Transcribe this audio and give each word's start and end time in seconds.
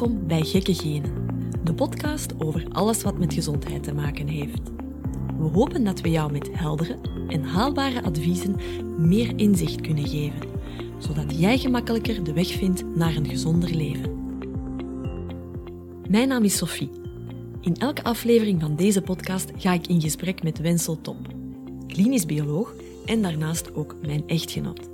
Welkom 0.00 0.26
bij 0.26 0.42
Gekke 0.42 0.74
Genen, 0.74 1.12
de 1.64 1.74
podcast 1.74 2.34
over 2.38 2.66
alles 2.68 3.02
wat 3.02 3.18
met 3.18 3.34
gezondheid 3.34 3.82
te 3.82 3.94
maken 3.94 4.28
heeft. 4.28 4.60
We 5.38 5.44
hopen 5.52 5.84
dat 5.84 6.00
we 6.00 6.10
jou 6.10 6.32
met 6.32 6.48
heldere 6.52 6.98
en 7.28 7.44
haalbare 7.44 8.02
adviezen 8.02 8.56
meer 8.98 9.32
inzicht 9.36 9.80
kunnen 9.80 10.08
geven, 10.08 10.40
zodat 10.98 11.38
jij 11.38 11.58
gemakkelijker 11.58 12.24
de 12.24 12.32
weg 12.32 12.46
vindt 12.46 12.84
naar 12.96 13.16
een 13.16 13.28
gezonder 13.28 13.70
leven. 13.74 14.34
Mijn 16.08 16.28
naam 16.28 16.44
is 16.44 16.56
Sophie. 16.56 16.90
In 17.60 17.74
elke 17.74 18.02
aflevering 18.02 18.60
van 18.60 18.76
deze 18.76 19.02
podcast 19.02 19.50
ga 19.56 19.72
ik 19.72 19.86
in 19.86 20.00
gesprek 20.00 20.42
met 20.42 20.58
Wensel 20.58 21.00
Top, 21.00 21.34
klinisch 21.86 22.26
bioloog 22.26 22.74
en 23.06 23.22
daarnaast 23.22 23.74
ook 23.74 23.96
mijn 24.02 24.22
echtgenoot. 24.26 24.89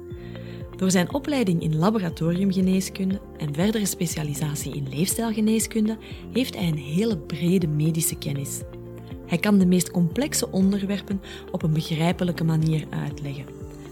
Door 0.76 0.90
zijn 0.90 1.14
opleiding 1.14 1.62
in 1.62 1.76
laboratoriumgeneeskunde 1.76 3.20
en 3.38 3.54
verdere 3.54 3.86
specialisatie 3.86 4.74
in 4.74 4.88
leefstijlgeneeskunde 4.88 5.96
heeft 6.32 6.54
hij 6.54 6.68
een 6.68 6.78
hele 6.78 7.18
brede 7.18 7.66
medische 7.66 8.18
kennis. 8.18 8.60
Hij 9.26 9.38
kan 9.38 9.58
de 9.58 9.66
meest 9.66 9.90
complexe 9.90 10.50
onderwerpen 10.50 11.20
op 11.52 11.62
een 11.62 11.72
begrijpelijke 11.72 12.44
manier 12.44 12.84
uitleggen. 12.90 13.44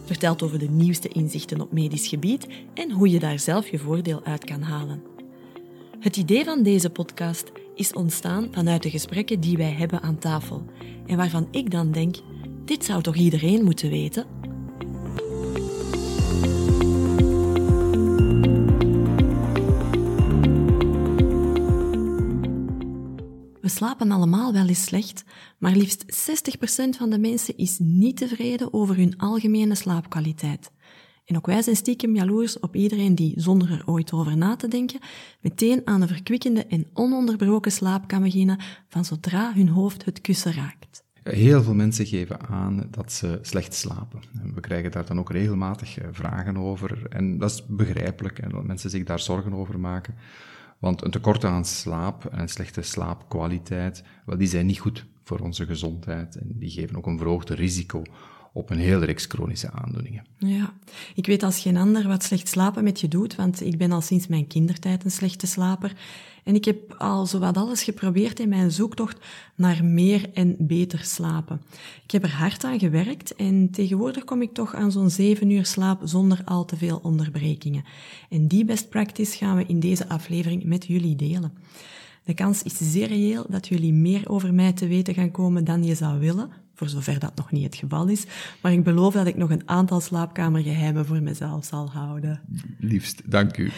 Vertelt 0.04 0.42
over 0.42 0.58
de 0.58 0.70
nieuwste 0.70 1.08
inzichten 1.08 1.60
op 1.60 1.72
medisch 1.72 2.08
gebied 2.08 2.46
en 2.74 2.90
hoe 2.90 3.10
je 3.10 3.18
daar 3.18 3.38
zelf 3.38 3.68
je 3.68 3.78
voordeel 3.78 4.24
uit 4.24 4.44
kan 4.44 4.62
halen. 4.62 5.02
Het 6.00 6.16
idee 6.16 6.44
van 6.44 6.62
deze 6.62 6.90
podcast 6.90 7.52
is 7.74 7.92
ontstaan 7.92 8.48
vanuit 8.50 8.82
de 8.82 8.90
gesprekken 8.90 9.40
die 9.40 9.56
wij 9.56 9.72
hebben 9.72 10.02
aan 10.02 10.18
tafel 10.18 10.64
en 11.06 11.16
waarvan 11.16 11.48
ik 11.50 11.70
dan 11.70 11.92
denk: 11.92 12.16
dit 12.64 12.84
zou 12.84 13.02
toch 13.02 13.16
iedereen 13.16 13.64
moeten 13.64 13.90
weten? 13.90 14.43
Slapen 23.74 24.10
allemaal 24.10 24.52
wel 24.52 24.66
eens 24.66 24.84
slecht, 24.84 25.24
maar 25.58 25.72
liefst 25.72 26.04
60% 26.04 26.96
van 26.98 27.10
de 27.10 27.18
mensen 27.18 27.56
is 27.56 27.78
niet 27.78 28.16
tevreden 28.16 28.72
over 28.72 28.96
hun 28.96 29.18
algemene 29.18 29.74
slaapkwaliteit. 29.74 30.70
En 31.24 31.36
ook 31.36 31.46
wij 31.46 31.62
zijn 31.62 31.76
stiekem 31.76 32.14
jaloers 32.14 32.58
op 32.58 32.76
iedereen 32.76 33.14
die, 33.14 33.40
zonder 33.40 33.70
er 33.70 33.82
ooit 33.86 34.12
over 34.12 34.36
na 34.36 34.56
te 34.56 34.68
denken, 34.68 35.00
meteen 35.40 35.80
aan 35.84 36.02
een 36.02 36.08
verkwikkende 36.08 36.66
en 36.66 36.86
ononderbroken 36.92 37.72
slaap 37.72 38.08
kan 38.08 38.22
beginnen 38.22 38.58
van 38.88 39.04
zodra 39.04 39.52
hun 39.54 39.68
hoofd 39.68 40.04
het 40.04 40.20
kussen 40.20 40.52
raakt. 40.52 41.02
Heel 41.22 41.62
veel 41.62 41.74
mensen 41.74 42.06
geven 42.06 42.48
aan 42.48 42.86
dat 42.90 43.12
ze 43.12 43.38
slecht 43.42 43.74
slapen. 43.74 44.20
We 44.54 44.60
krijgen 44.60 44.90
daar 44.90 45.06
dan 45.06 45.18
ook 45.18 45.30
regelmatig 45.30 45.98
eh, 45.98 46.08
vragen 46.12 46.56
over. 46.56 47.06
En 47.08 47.38
dat 47.38 47.50
is 47.50 47.66
begrijpelijk, 47.66 48.38
en 48.38 48.50
dat 48.50 48.64
mensen 48.64 48.90
zich 48.90 49.04
daar 49.04 49.20
zorgen 49.20 49.52
over 49.52 49.80
maken. 49.80 50.14
Want 50.84 51.04
een 51.04 51.10
tekort 51.10 51.44
aan 51.44 51.64
slaap 51.64 52.24
en 52.24 52.40
een 52.40 52.48
slechte 52.48 52.82
slaapkwaliteit, 52.82 54.02
wel, 54.26 54.36
die 54.36 54.48
zijn 54.48 54.66
niet 54.66 54.78
goed 54.78 55.06
voor 55.22 55.38
onze 55.38 55.66
gezondheid. 55.66 56.36
En 56.36 56.52
die 56.54 56.70
geven 56.70 56.96
ook 56.96 57.06
een 57.06 57.18
verhoogd 57.18 57.50
risico 57.50 58.02
op 58.52 58.70
een 58.70 58.78
hele 58.78 59.04
reeks 59.04 59.24
chronische 59.24 59.70
aandoeningen. 59.70 60.26
Ja, 60.38 60.72
ik 61.14 61.26
weet 61.26 61.42
als 61.42 61.60
geen 61.60 61.76
ander 61.76 62.08
wat 62.08 62.22
slecht 62.22 62.48
slapen 62.48 62.84
met 62.84 63.00
je 63.00 63.08
doet, 63.08 63.34
want 63.34 63.60
ik 63.60 63.78
ben 63.78 63.92
al 63.92 64.00
sinds 64.00 64.26
mijn 64.26 64.46
kindertijd 64.46 65.04
een 65.04 65.10
slechte 65.10 65.46
slaper. 65.46 65.92
En 66.44 66.54
ik 66.54 66.64
heb 66.64 66.94
al 66.98 67.26
zowat 67.26 67.56
alles 67.56 67.82
geprobeerd 67.82 68.40
in 68.40 68.48
mijn 68.48 68.70
zoektocht 68.70 69.18
naar 69.54 69.84
meer 69.84 70.30
en 70.34 70.56
beter 70.58 71.04
slapen. 71.04 71.62
Ik 72.04 72.10
heb 72.10 72.22
er 72.22 72.34
hard 72.34 72.64
aan 72.64 72.78
gewerkt 72.78 73.34
en 73.34 73.70
tegenwoordig 73.70 74.24
kom 74.24 74.42
ik 74.42 74.52
toch 74.52 74.74
aan 74.74 74.92
zo'n 74.92 75.10
zeven 75.10 75.50
uur 75.50 75.66
slaap 75.66 76.00
zonder 76.04 76.42
al 76.44 76.64
te 76.64 76.76
veel 76.76 77.00
onderbrekingen. 77.02 77.84
En 78.28 78.48
die 78.48 78.64
best 78.64 78.88
practice 78.88 79.36
gaan 79.36 79.56
we 79.56 79.64
in 79.66 79.80
deze 79.80 80.08
aflevering 80.08 80.64
met 80.64 80.86
jullie 80.86 81.16
delen. 81.16 81.52
De 82.24 82.34
kans 82.34 82.62
is 82.62 82.92
zeer 82.92 83.06
reëel 83.06 83.46
dat 83.48 83.68
jullie 83.68 83.92
meer 83.92 84.28
over 84.28 84.54
mij 84.54 84.72
te 84.72 84.86
weten 84.86 85.14
gaan 85.14 85.30
komen 85.30 85.64
dan 85.64 85.84
je 85.84 85.94
zou 85.94 86.18
willen, 86.18 86.50
voor 86.74 86.88
zover 86.88 87.18
dat 87.18 87.36
nog 87.36 87.50
niet 87.50 87.64
het 87.64 87.74
geval 87.74 88.08
is. 88.08 88.26
Maar 88.62 88.72
ik 88.72 88.84
beloof 88.84 89.14
dat 89.14 89.26
ik 89.26 89.36
nog 89.36 89.50
een 89.50 89.68
aantal 89.68 90.00
slaapkamergeheimen 90.00 91.06
voor 91.06 91.22
mezelf 91.22 91.64
zal 91.64 91.90
houden. 91.90 92.40
Liefst, 92.78 93.30
dank 93.30 93.56
u. 93.56 93.70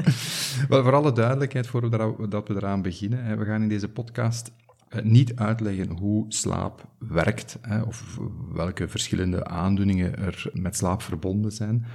Wel, 0.68 0.82
voor 0.82 0.94
alle 0.94 1.12
duidelijkheid, 1.12 1.66
voordat 1.66 2.48
we 2.48 2.54
eraan 2.54 2.82
beginnen, 2.82 3.38
we 3.38 3.44
gaan 3.44 3.62
in 3.62 3.68
deze 3.68 3.88
podcast 3.88 4.52
eh, 4.88 5.02
niet 5.02 5.36
uitleggen 5.36 5.90
hoe 5.90 6.24
slaap 6.28 6.86
werkt, 6.98 7.58
of 7.86 8.18
welke 8.52 8.88
verschillende 8.88 9.44
aandoeningen 9.44 10.18
er 10.18 10.50
met 10.52 10.76
slaap 10.76 11.02
verbonden 11.02 11.52
zijn. 11.52 11.86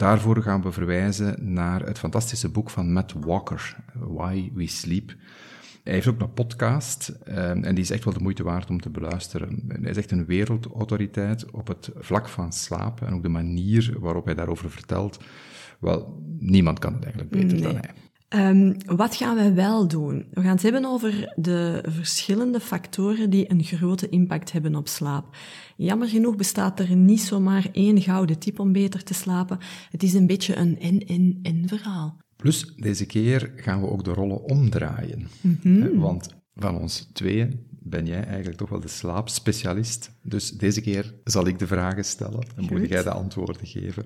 Daarvoor 0.00 0.42
gaan 0.42 0.62
we 0.62 0.72
verwijzen 0.72 1.52
naar 1.52 1.86
het 1.86 1.98
fantastische 1.98 2.48
boek 2.48 2.70
van 2.70 2.92
Matt 2.92 3.12
Walker, 3.12 3.76
Why 3.94 4.50
We 4.54 4.66
Sleep. 4.66 5.14
Hij 5.84 5.92
heeft 5.92 6.06
ook 6.06 6.20
een 6.20 6.32
podcast 6.32 7.08
ehm, 7.24 7.64
en 7.64 7.74
die 7.74 7.84
is 7.84 7.90
echt 7.90 8.04
wel 8.04 8.12
de 8.12 8.20
moeite 8.20 8.42
waard 8.42 8.70
om 8.70 8.80
te 8.80 8.90
beluisteren. 8.90 9.64
Hij 9.68 9.90
is 9.90 9.96
echt 9.96 10.10
een 10.10 10.26
wereldautoriteit 10.26 11.50
op 11.50 11.66
het 11.66 11.90
vlak 11.96 12.28
van 12.28 12.52
slaap 12.52 13.02
en 13.02 13.14
ook 13.14 13.22
de 13.22 13.28
manier 13.28 13.96
waarop 13.98 14.24
hij 14.24 14.34
daarover 14.34 14.70
vertelt. 14.70 15.20
Wel, 15.80 16.22
niemand 16.38 16.78
kan 16.78 16.94
het 16.94 17.02
eigenlijk 17.02 17.32
beter 17.32 17.62
dan 17.62 17.76
hij. 17.76 17.90
Um, 18.34 18.76
wat 18.86 19.16
gaan 19.16 19.36
we 19.36 19.52
wel 19.52 19.88
doen? 19.88 20.26
We 20.30 20.40
gaan 20.40 20.50
het 20.50 20.62
hebben 20.62 20.84
over 20.84 21.32
de 21.36 21.84
verschillende 21.88 22.60
factoren 22.60 23.30
die 23.30 23.50
een 23.50 23.64
grote 23.64 24.08
impact 24.08 24.52
hebben 24.52 24.74
op 24.74 24.88
slaap. 24.88 25.36
Jammer 25.76 26.08
genoeg 26.08 26.36
bestaat 26.36 26.80
er 26.80 26.96
niet 26.96 27.20
zomaar 27.20 27.68
één 27.72 28.00
gouden 28.00 28.38
tip 28.38 28.58
om 28.58 28.72
beter 28.72 29.04
te 29.04 29.14
slapen. 29.14 29.58
Het 29.90 30.02
is 30.02 30.14
een 30.14 30.26
beetje 30.26 30.56
een 30.56 30.78
en-en-en 30.80 31.68
verhaal. 31.68 32.16
Plus, 32.36 32.74
deze 32.76 33.06
keer 33.06 33.52
gaan 33.56 33.80
we 33.80 33.88
ook 33.88 34.04
de 34.04 34.12
rollen 34.12 34.44
omdraaien. 34.44 35.26
Mhm. 35.40 35.98
Want 35.98 36.28
van 36.54 36.78
ons 36.78 37.10
tweeën 37.12 37.66
ben 37.82 38.06
jij 38.06 38.24
eigenlijk 38.24 38.56
toch 38.56 38.68
wel 38.68 38.80
de 38.80 38.88
slaapspecialist. 38.88 40.10
Dus 40.22 40.50
deze 40.50 40.80
keer 40.80 41.14
zal 41.24 41.46
ik 41.46 41.58
de 41.58 41.66
vragen 41.66 42.04
stellen 42.04 42.46
en 42.56 42.64
moet 42.70 42.88
jij 42.88 43.02
de 43.02 43.10
antwoorden 43.10 43.66
geven. 43.66 44.04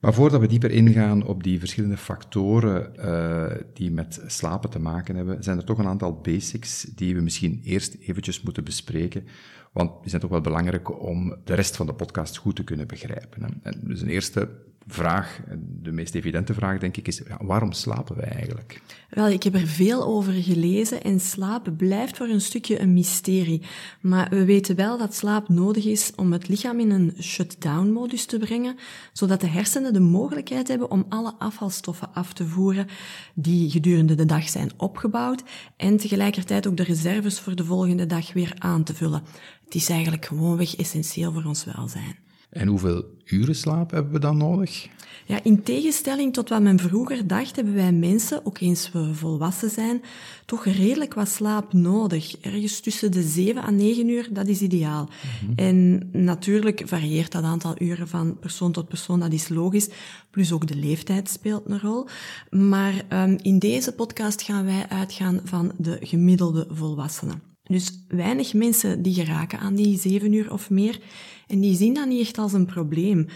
Maar 0.00 0.14
voordat 0.14 0.40
we 0.40 0.46
dieper 0.46 0.70
ingaan 0.70 1.26
op 1.26 1.42
die 1.42 1.58
verschillende 1.58 1.96
factoren 1.96 2.92
uh, 2.98 3.56
die 3.74 3.90
met 3.90 4.22
slapen 4.26 4.70
te 4.70 4.78
maken 4.78 5.16
hebben, 5.16 5.42
zijn 5.42 5.58
er 5.58 5.64
toch 5.64 5.78
een 5.78 5.86
aantal 5.86 6.20
basics 6.20 6.82
die 6.82 7.14
we 7.14 7.20
misschien 7.20 7.60
eerst 7.64 7.96
eventjes 8.00 8.42
moeten 8.42 8.64
bespreken. 8.64 9.24
Want 9.72 9.90
die 10.00 10.08
zijn 10.10 10.20
toch 10.20 10.30
wel 10.30 10.40
belangrijk 10.40 11.02
om 11.02 11.36
de 11.44 11.54
rest 11.54 11.76
van 11.76 11.86
de 11.86 11.94
podcast 11.94 12.36
goed 12.36 12.56
te 12.56 12.64
kunnen 12.64 12.86
begrijpen. 12.86 13.60
En 13.62 13.80
dus 13.84 14.00
een 14.00 14.08
eerste 14.08 14.48
vraag, 14.86 15.40
de 15.82 15.92
meest 15.92 16.14
evidente 16.14 16.54
vraag 16.54 16.78
denk 16.78 16.96
ik, 16.96 17.08
is 17.08 17.22
waarom 17.40 17.72
slapen 17.72 18.16
wij 18.16 18.28
eigenlijk? 18.28 18.82
Wel, 19.10 19.28
ik 19.28 19.42
heb 19.42 19.54
er 19.54 19.66
veel 19.66 20.04
over 20.04 20.32
gelezen 20.32 21.02
en 21.02 21.20
slaap 21.20 21.70
blijft 21.76 22.16
voor 22.16 22.26
een 22.26 22.40
stukje 22.40 22.80
een 22.80 22.92
mysterie. 22.92 23.62
Maar 24.00 24.30
we 24.30 24.44
weten 24.44 24.76
wel 24.76 24.98
dat 24.98 25.14
slaap 25.14 25.48
nodig 25.48 25.84
is 25.84 26.12
om 26.16 26.32
het 26.32 26.48
lichaam 26.48 26.80
in 26.80 26.90
een 26.90 27.14
shutdown-modus 27.20 28.24
te 28.24 28.38
brengen, 28.38 28.76
zodat 29.12 29.40
de 29.40 29.48
hersenen 29.48 29.92
de 29.92 30.00
mogelijkheid 30.00 30.68
hebben 30.68 30.90
om 30.90 31.04
alle 31.08 31.34
afvalstoffen 31.38 32.14
af 32.14 32.32
te 32.32 32.46
voeren 32.46 32.86
die 33.34 33.70
gedurende 33.70 34.14
de 34.14 34.26
dag 34.26 34.48
zijn 34.48 34.70
opgebouwd 34.76 35.42
en 35.76 35.96
tegelijkertijd 35.96 36.66
ook 36.66 36.76
de 36.76 36.82
reserves 36.82 37.40
voor 37.40 37.56
de 37.56 37.64
volgende 37.64 38.06
dag 38.06 38.32
weer 38.32 38.54
aan 38.58 38.82
te 38.82 38.94
vullen. 38.94 39.22
Het 39.70 39.80
is 39.80 39.88
eigenlijk 39.88 40.24
gewoonweg 40.24 40.76
essentieel 40.76 41.32
voor 41.32 41.44
ons 41.44 41.64
welzijn. 41.64 42.16
En 42.50 42.68
hoeveel 42.68 43.04
uren 43.24 43.54
slaap 43.54 43.90
hebben 43.90 44.12
we 44.12 44.18
dan 44.18 44.36
nodig? 44.36 44.88
Ja, 45.26 45.42
in 45.42 45.62
tegenstelling 45.62 46.32
tot 46.32 46.48
wat 46.48 46.62
men 46.62 46.78
vroeger 46.78 47.26
dacht, 47.26 47.56
hebben 47.56 47.74
wij 47.74 47.92
mensen, 47.92 48.46
ook 48.46 48.58
eens 48.58 48.90
we 48.92 49.14
volwassen 49.14 49.70
zijn, 49.70 50.02
toch 50.46 50.64
redelijk 50.64 51.14
wat 51.14 51.28
slaap 51.28 51.72
nodig. 51.72 52.36
Ergens 52.40 52.80
tussen 52.80 53.12
de 53.12 53.22
7 53.22 53.62
à 53.62 53.70
9 53.70 54.08
uur, 54.08 54.28
dat 54.30 54.46
is 54.46 54.60
ideaal. 54.60 55.08
Mhm. 55.44 55.52
En 55.58 56.08
natuurlijk 56.12 56.82
varieert 56.84 57.32
dat 57.32 57.42
aantal 57.42 57.74
uren 57.78 58.08
van 58.08 58.38
persoon 58.38 58.72
tot 58.72 58.88
persoon, 58.88 59.20
dat 59.20 59.32
is 59.32 59.48
logisch. 59.48 59.88
Plus 60.30 60.52
ook 60.52 60.66
de 60.66 60.76
leeftijd 60.76 61.28
speelt 61.28 61.62
een 61.66 61.80
rol. 61.80 62.06
Maar 62.50 62.94
um, 63.12 63.38
in 63.42 63.58
deze 63.58 63.92
podcast 63.92 64.42
gaan 64.42 64.64
wij 64.64 64.86
uitgaan 64.88 65.40
van 65.44 65.72
de 65.76 65.98
gemiddelde 66.00 66.66
volwassenen. 66.70 67.49
Dus 67.70 68.04
weinig 68.08 68.54
mensen 68.54 69.02
die 69.02 69.14
geraken 69.14 69.58
aan 69.58 69.74
die 69.74 69.98
zeven 69.98 70.32
uur 70.32 70.52
of 70.52 70.70
meer. 70.70 71.00
En 71.46 71.60
die 71.60 71.76
zien 71.76 71.94
dat 71.94 72.08
niet 72.08 72.20
echt 72.20 72.38
als 72.38 72.52
een 72.52 72.66
probleem. 72.66 73.26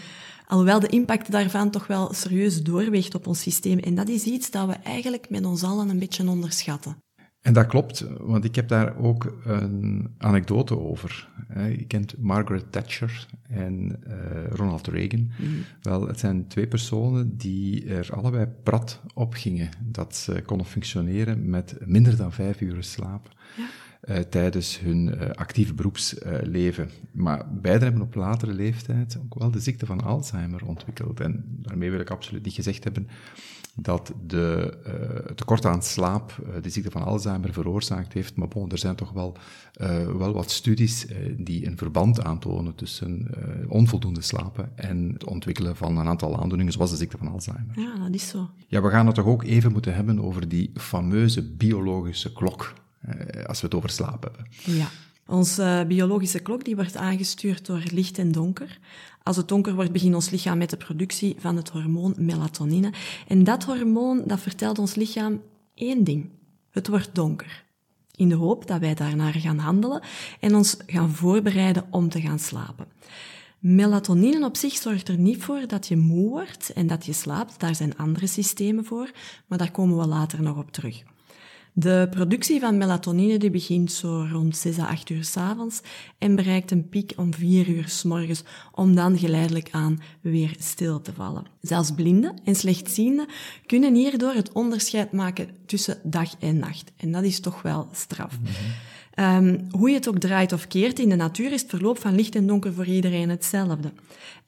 Alhoewel 0.47 0.79
de 0.79 0.87
impact 0.87 1.31
daarvan 1.31 1.69
toch 1.69 1.87
wel 1.87 2.13
serieus 2.13 2.63
doorweegt 2.63 3.15
op 3.15 3.27
ons 3.27 3.41
systeem. 3.41 3.79
En 3.79 3.95
dat 3.95 4.09
is 4.09 4.23
iets 4.23 4.51
dat 4.51 4.67
we 4.67 4.73
eigenlijk 4.73 5.29
met 5.29 5.45
ons 5.45 5.63
allen 5.63 5.89
een 5.89 5.99
beetje 5.99 6.29
onderschatten. 6.29 6.97
En 7.41 7.53
dat 7.53 7.65
klopt, 7.65 8.05
want 8.19 8.43
ik 8.43 8.55
heb 8.55 8.67
daar 8.67 8.97
ook 8.97 9.37
een 9.43 10.15
anekdote 10.17 10.79
over. 10.79 11.29
Je 11.55 11.85
kent 11.87 12.17
Margaret 12.17 12.71
Thatcher 12.71 13.27
en 13.49 13.99
uh, 14.07 14.13
Ronald 14.49 14.87
Reagan. 14.87 15.31
Mm. 15.39 15.63
Wel, 15.81 16.07
het 16.07 16.19
zijn 16.19 16.47
twee 16.47 16.67
personen 16.67 17.37
die 17.37 17.85
er 17.85 18.09
allebei 18.11 18.47
prat 18.63 19.01
op 19.13 19.33
gingen 19.33 19.69
dat 19.83 20.15
ze 20.15 20.41
konden 20.45 20.67
functioneren 20.67 21.49
met 21.49 21.77
minder 21.85 22.17
dan 22.17 22.31
vijf 22.31 22.61
uur 22.61 22.83
slaap. 22.83 23.29
Ja. 23.57 23.65
Uh, 24.09 24.17
tijdens 24.17 24.79
hun 24.79 25.07
uh, 25.07 25.29
actieve 25.29 25.73
beroepsleven. 25.73 26.89
maar 27.11 27.45
beiden 27.61 27.83
hebben 27.83 28.01
op 28.01 28.15
latere 28.15 28.53
leeftijd 28.53 29.17
ook 29.23 29.39
wel 29.39 29.51
de 29.51 29.59
ziekte 29.59 29.85
van 29.85 30.03
Alzheimer 30.03 30.65
ontwikkeld. 30.65 31.19
En 31.19 31.43
daarmee 31.47 31.91
wil 31.91 31.99
ik 31.99 32.09
absoluut 32.09 32.43
niet 32.43 32.53
gezegd 32.53 32.83
hebben 32.83 33.07
dat 33.75 34.13
de, 34.27 34.77
uh, 34.87 35.31
tekort 35.35 35.65
aan 35.65 35.83
slaap 35.83 36.37
uh, 36.47 36.61
de 36.61 36.69
ziekte 36.69 36.91
van 36.91 37.03
Alzheimer 37.03 37.53
veroorzaakt 37.53 38.13
heeft. 38.13 38.35
Maar 38.35 38.47
bon, 38.47 38.71
er 38.71 38.77
zijn 38.77 38.95
toch 38.95 39.11
wel, 39.11 39.37
uh, 39.81 40.17
wel 40.17 40.33
wat 40.33 40.51
studies 40.51 41.05
die 41.37 41.67
een 41.67 41.77
verband 41.77 42.23
aantonen 42.23 42.75
tussen 42.75 43.27
onvoldoende 43.67 44.21
slapen 44.21 44.77
en 44.77 45.09
het 45.13 45.23
ontwikkelen 45.23 45.75
van 45.75 45.97
een 45.97 46.07
aantal 46.07 46.41
aandoeningen, 46.41 46.73
zoals 46.73 46.89
de 46.89 46.97
ziekte 46.97 47.17
van 47.17 47.27
Alzheimer. 47.27 47.79
Ja, 47.79 48.03
dat 48.03 48.13
is 48.13 48.27
zo. 48.27 48.49
Ja, 48.67 48.81
we 48.81 48.89
gaan 48.89 49.05
het 49.05 49.15
toch 49.15 49.25
ook 49.25 49.43
even 49.43 49.71
moeten 49.71 49.95
hebben 49.95 50.21
over 50.21 50.47
die 50.47 50.71
fameuze 50.73 51.43
biologische 51.43 52.33
klok, 52.33 52.73
als 53.47 53.61
we 53.61 53.65
het 53.65 53.75
over 53.75 53.89
slaap 53.89 54.23
hebben. 54.23 54.47
Ja. 54.77 54.87
Onze 55.27 55.85
biologische 55.87 56.39
klok 56.39 56.63
die 56.63 56.75
wordt 56.75 56.95
aangestuurd 56.95 57.65
door 57.65 57.83
licht 57.91 58.17
en 58.17 58.31
donker. 58.31 58.79
Als 59.23 59.37
het 59.37 59.47
donker 59.47 59.75
wordt, 59.75 59.91
begint 59.91 60.15
ons 60.15 60.29
lichaam 60.29 60.57
met 60.57 60.69
de 60.69 60.77
productie 60.77 61.35
van 61.39 61.55
het 61.55 61.69
hormoon 61.69 62.13
melatonine. 62.17 62.93
En 63.27 63.43
dat 63.43 63.63
hormoon, 63.63 64.23
dat 64.25 64.39
vertelt 64.39 64.79
ons 64.79 64.95
lichaam 64.95 65.41
één 65.73 66.03
ding. 66.03 66.29
Het 66.69 66.87
wordt 66.87 67.15
donker. 67.15 67.63
In 68.15 68.29
de 68.29 68.35
hoop 68.35 68.67
dat 68.67 68.79
wij 68.79 68.93
daarnaar 68.93 69.33
gaan 69.33 69.57
handelen 69.57 70.01
en 70.39 70.55
ons 70.55 70.77
gaan 70.85 71.09
voorbereiden 71.09 71.85
om 71.89 72.09
te 72.09 72.21
gaan 72.21 72.39
slapen. 72.39 72.87
Melatonine 73.59 74.45
op 74.45 74.57
zich 74.57 74.73
zorgt 74.73 75.07
er 75.07 75.17
niet 75.17 75.43
voor 75.43 75.67
dat 75.67 75.87
je 75.87 75.97
moe 75.97 76.29
wordt 76.29 76.73
en 76.73 76.87
dat 76.87 77.05
je 77.05 77.13
slaapt. 77.13 77.59
Daar 77.59 77.75
zijn 77.75 77.97
andere 77.97 78.27
systemen 78.27 78.85
voor, 78.85 79.11
maar 79.47 79.57
daar 79.57 79.71
komen 79.71 79.97
we 79.97 80.05
later 80.05 80.41
nog 80.41 80.57
op 80.57 80.71
terug. 80.71 81.03
De 81.77 82.07
productie 82.09 82.59
van 82.59 82.77
melatonine 82.77 83.37
die 83.37 83.49
begint 83.49 83.91
zo 83.91 84.27
rond 84.31 84.57
6 84.57 84.79
à 84.79 84.87
8 84.87 85.09
uur 85.09 85.23
s 85.23 85.37
avonds 85.37 85.81
en 86.17 86.35
bereikt 86.35 86.71
een 86.71 86.89
piek 86.89 87.13
om 87.15 87.33
4 87.33 87.67
uur 87.67 87.89
s 87.89 88.03
morgens, 88.03 88.43
om 88.71 88.95
dan 88.95 89.17
geleidelijk 89.17 89.69
aan 89.71 90.01
weer 90.21 90.55
stil 90.59 91.01
te 91.01 91.13
vallen. 91.13 91.45
Zelfs 91.61 91.91
blinden 91.91 92.39
en 92.43 92.55
slechtzienden 92.55 93.27
kunnen 93.65 93.95
hierdoor 93.95 94.33
het 94.33 94.51
onderscheid 94.51 95.11
maken 95.11 95.49
tussen 95.65 95.99
dag 96.03 96.35
en 96.39 96.57
nacht. 96.57 96.91
En 96.97 97.11
dat 97.11 97.23
is 97.23 97.39
toch 97.39 97.61
wel 97.61 97.87
straf. 97.91 98.39
Mm 98.39 98.47
Um, 99.19 99.67
hoe 99.71 99.89
je 99.89 99.95
het 99.95 100.07
ook 100.07 100.19
draait 100.19 100.53
of 100.53 100.67
keert, 100.67 100.99
in 100.99 101.09
de 101.09 101.15
natuur 101.15 101.51
is 101.51 101.61
het 101.61 101.69
verloop 101.69 101.99
van 101.99 102.15
licht 102.15 102.35
en 102.35 102.47
donker 102.47 102.73
voor 102.73 102.85
iedereen 102.85 103.29
hetzelfde. 103.29 103.91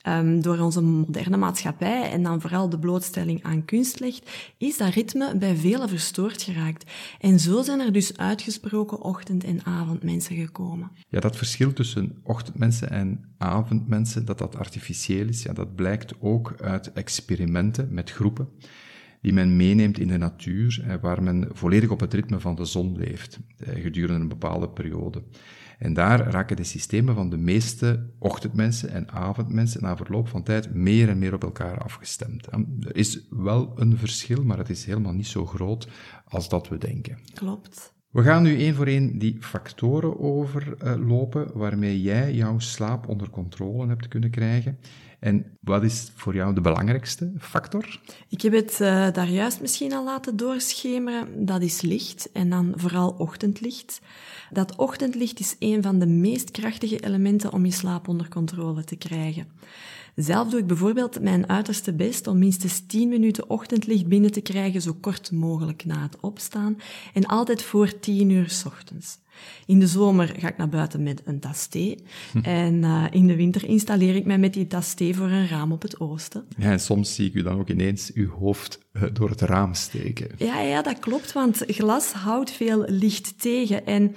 Um, 0.08 0.42
door 0.42 0.58
onze 0.58 0.82
moderne 0.82 1.38
maatschappij 1.38 2.12
en 2.12 2.24
dan 2.24 2.42
vooral 2.42 2.70
de 2.70 2.80
blootstelling 2.80 3.44
aan 3.44 3.66
kunstlicht, 3.66 4.30
is 4.58 4.78
dat 4.78 4.94
ritme 4.94 5.38
bij 5.38 5.56
velen 5.56 5.90
verstoord 5.90 6.42
geraakt. 6.42 6.92
En 7.20 7.40
zo 7.40 7.62
zijn 7.62 7.80
er 7.80 7.94
dus 7.94 8.18
uitgesproken 8.18 9.02
ochtend- 9.02 9.44
en 9.44 9.66
avondmensen 9.66 10.36
gekomen. 10.36 10.92
Ja, 11.10 11.20
dat 11.20 11.38
verschil 11.38 11.74
tussen 11.74 12.20
ochtendmensen 12.24 12.90
en 12.90 13.36
avondmensen, 13.38 14.26
dat 14.26 14.38
dat 14.38 14.56
artificieel 14.56 15.28
is, 15.28 15.44
ja, 15.44 15.54
dat 15.54 15.76
blijkt 15.76 16.14
ook 16.20 16.56
uit 16.62 16.94
experimenten 16.94 17.88
met 17.92 18.12
groepen 18.12 18.50
die 19.22 19.34
men 19.34 19.56
meeneemt 19.56 20.00
in 20.00 20.08
de 20.08 20.18
natuur, 20.18 20.84
eh, 20.88 20.96
waar 21.02 21.24
men 21.24 21.48
volledig 21.52 21.90
op 21.90 22.00
het 22.00 22.14
ritme 22.14 22.40
van 22.40 22.56
de 22.56 22.66
zon 22.66 22.98
leeft, 22.98 23.40
eh, 23.58 23.82
gedurende 23.82 24.22
een 24.22 24.28
bepaalde 24.28 24.70
periode. 24.70 25.24
En 25.78 25.94
daar 25.94 26.20
raken 26.20 26.56
de 26.56 26.64
systemen 26.64 27.16
van 27.16 27.30
de 27.30 27.38
meeste 27.38 28.10
ochtendmensen 28.20 28.90
en 28.90 29.12
avondmensen 29.12 29.82
na 29.82 29.98
verloop 29.98 30.28
van 30.28 30.44
tijd 30.44 30.74
meer 30.74 31.10
en 31.10 31.18
meer 31.18 31.34
op 31.34 31.44
elkaar 31.44 31.84
afgestemd. 31.84 32.48
Er 32.80 32.96
is 32.96 33.28
wel 33.30 33.72
een 33.76 33.98
verschil, 33.98 34.44
maar 34.44 34.58
het 34.58 34.70
is 34.70 34.86
helemaal 34.86 35.14
niet 35.14 35.28
zo 35.28 35.46
groot 35.46 35.88
als 36.26 36.50
dat 36.50 36.68
we 36.68 36.78
denken. 36.78 37.18
Klopt. 37.34 37.96
We 38.12 38.24
gaan 38.24 38.44
nu 38.44 38.58
één 38.58 38.76
voor 38.76 38.86
één 38.86 39.18
die 39.18 39.38
factoren 39.40 40.20
overlopen 40.20 41.58
waarmee 41.58 42.02
jij 42.02 42.34
jouw 42.34 42.60
slaap 42.60 43.08
onder 43.08 43.30
controle 43.30 43.88
hebt 43.88 44.08
kunnen 44.08 44.30
krijgen. 44.30 44.78
En 45.20 45.58
wat 45.62 45.84
is 45.84 46.12
voor 46.16 46.36
jou 46.36 46.54
de 46.54 46.62
belangrijkste 46.62 47.32
factor? 47.40 48.00
Ik 48.30 48.42
heb 48.42 48.54
het 48.54 48.80
uh, 48.82 49.12
daar 49.12 49.30
juist 49.30 49.62
misschien 49.62 49.94
al 49.94 50.04
laten 50.04 50.38
doorschemeren. 50.38 51.46
Dat 51.46 51.62
is 51.62 51.82
licht 51.82 52.32
en 52.32 52.50
dan 52.50 52.74
vooral 52.76 53.16
ochtendlicht. 53.18 54.02
Dat 54.52 54.76
ochtendlicht 54.76 55.40
is 55.40 55.56
een 55.60 55.84
van 55.84 56.00
de 56.00 56.08
meest 56.08 56.52
krachtige 56.52 57.00
elementen 57.00 57.54
om 57.54 57.66
je 57.66 57.72
slaap 57.72 58.08
onder 58.08 58.30
controle 58.30 58.84
te 58.84 58.96
krijgen. 58.96 59.48
Zelf 60.16 60.50
doe 60.50 60.60
ik 60.60 60.68
bijvoorbeeld 60.68 61.22
mijn 61.22 61.50
uiterste 61.50 61.94
best 61.94 62.28
om 62.28 62.38
minstens 62.38 62.86
10 62.86 63.10
minuten 63.10 63.50
ochtendlicht 63.50 64.08
binnen 64.08 64.32
te 64.32 64.42
krijgen, 64.42 64.82
zo 64.82 64.94
kort 65.02 65.32
mogelijk 65.32 65.86
na 65.86 66.02
het 66.02 66.20
opstaan 66.20 66.78
en 67.14 67.26
altijd 67.26 67.62
voor 67.64 68.00
10 68.00 68.30
uur 68.30 68.50
s 68.50 68.66
ochtends. 68.66 69.18
In 69.66 69.80
de 69.80 69.88
zomer 69.88 70.36
ga 70.38 70.48
ik 70.48 70.58
naar 70.58 70.70
buiten 70.70 71.04
met 71.04 71.22
een 71.26 71.40
tas 71.40 71.68
thee. 71.68 71.98
Hm. 72.32 72.40
En 72.40 72.74
uh, 72.74 73.04
in 73.10 73.28
de 73.28 73.36
winter 73.36 73.66
installeer 73.66 74.16
ik 74.16 74.26
mij 74.26 74.38
met 74.38 74.54
die 74.54 74.68
tas 74.68 74.94
thee 74.94 75.16
voor 75.16 75.30
een 75.30 75.48
raam 75.48 75.72
op 75.72 75.82
het 75.82 76.00
oosten. 76.00 76.46
Ja, 76.58 76.72
en 76.72 76.80
soms 76.80 77.16
zie 77.16 77.28
ik 77.28 77.34
u 77.34 77.42
dan 77.42 77.60
ook 77.60 77.70
ineens 77.70 78.12
uw 78.14 78.30
hoofd 78.30 78.80
uh, 78.94 79.04
door 79.14 79.30
het 79.30 79.42
raam 79.42 79.74
steken. 79.74 80.28
Ja, 80.38 80.62
ja, 80.62 80.82
dat 80.82 81.00
klopt, 81.00 81.34
want 81.34 81.64
glas 81.68 82.12
houdt 82.12 82.52
veel 82.52 82.84
licht 82.88 83.42
tegen. 83.42 83.86
En 83.86 84.16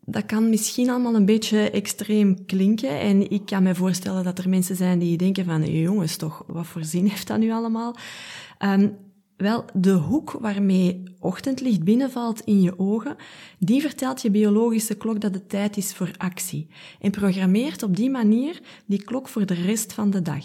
dat 0.00 0.26
kan 0.26 0.48
misschien 0.48 0.90
allemaal 0.90 1.14
een 1.14 1.24
beetje 1.24 1.70
extreem 1.70 2.46
klinken. 2.46 3.00
En 3.00 3.30
ik 3.30 3.46
kan 3.46 3.62
me 3.62 3.74
voorstellen 3.74 4.24
dat 4.24 4.38
er 4.38 4.48
mensen 4.48 4.76
zijn 4.76 4.98
die 4.98 5.16
denken 5.16 5.44
van, 5.44 5.80
jongens 5.80 6.16
toch, 6.16 6.44
wat 6.46 6.66
voor 6.66 6.84
zin 6.84 7.06
heeft 7.06 7.26
dat 7.26 7.38
nu 7.38 7.52
allemaal? 7.52 7.96
Um, 8.58 8.96
wel, 9.38 9.64
de 9.74 9.92
hoek 9.92 10.32
waarmee 10.40 11.02
ochtendlicht 11.18 11.84
binnenvalt 11.84 12.40
in 12.40 12.62
je 12.62 12.78
ogen, 12.78 13.16
die 13.58 13.80
vertelt 13.80 14.22
je 14.22 14.30
biologische 14.30 14.94
klok 14.94 15.20
dat 15.20 15.34
het 15.34 15.48
tijd 15.48 15.76
is 15.76 15.94
voor 15.94 16.10
actie 16.16 16.66
en 17.00 17.10
programmeert 17.10 17.82
op 17.82 17.96
die 17.96 18.10
manier 18.10 18.60
die 18.86 19.04
klok 19.04 19.28
voor 19.28 19.46
de 19.46 19.54
rest 19.54 19.92
van 19.92 20.10
de 20.10 20.22
dag. 20.22 20.44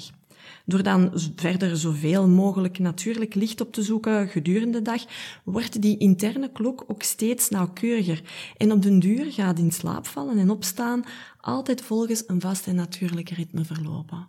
Door 0.65 0.83
dan 0.83 1.11
verder 1.35 1.77
zoveel 1.77 2.27
mogelijk 2.27 2.79
natuurlijk 2.79 3.35
licht 3.35 3.61
op 3.61 3.73
te 3.73 3.81
zoeken 3.81 4.27
gedurende 4.27 4.77
de 4.77 4.81
dag, 4.81 5.05
wordt 5.43 5.81
die 5.81 5.97
interne 5.97 6.51
klok 6.51 6.83
ook 6.87 7.03
steeds 7.03 7.49
nauwkeuriger. 7.49 8.21
En 8.57 8.71
op 8.71 8.81
den 8.81 8.99
duur 8.99 9.31
gaat 9.31 9.59
in 9.59 9.71
slaap 9.71 10.07
vallen 10.07 10.37
en 10.37 10.49
opstaan 10.49 11.03
altijd 11.41 11.81
volgens 11.81 12.23
een 12.27 12.41
vast 12.41 12.67
en 12.67 12.75
natuurlijk 12.75 13.29
ritme 13.29 13.65
verlopen. 13.65 14.27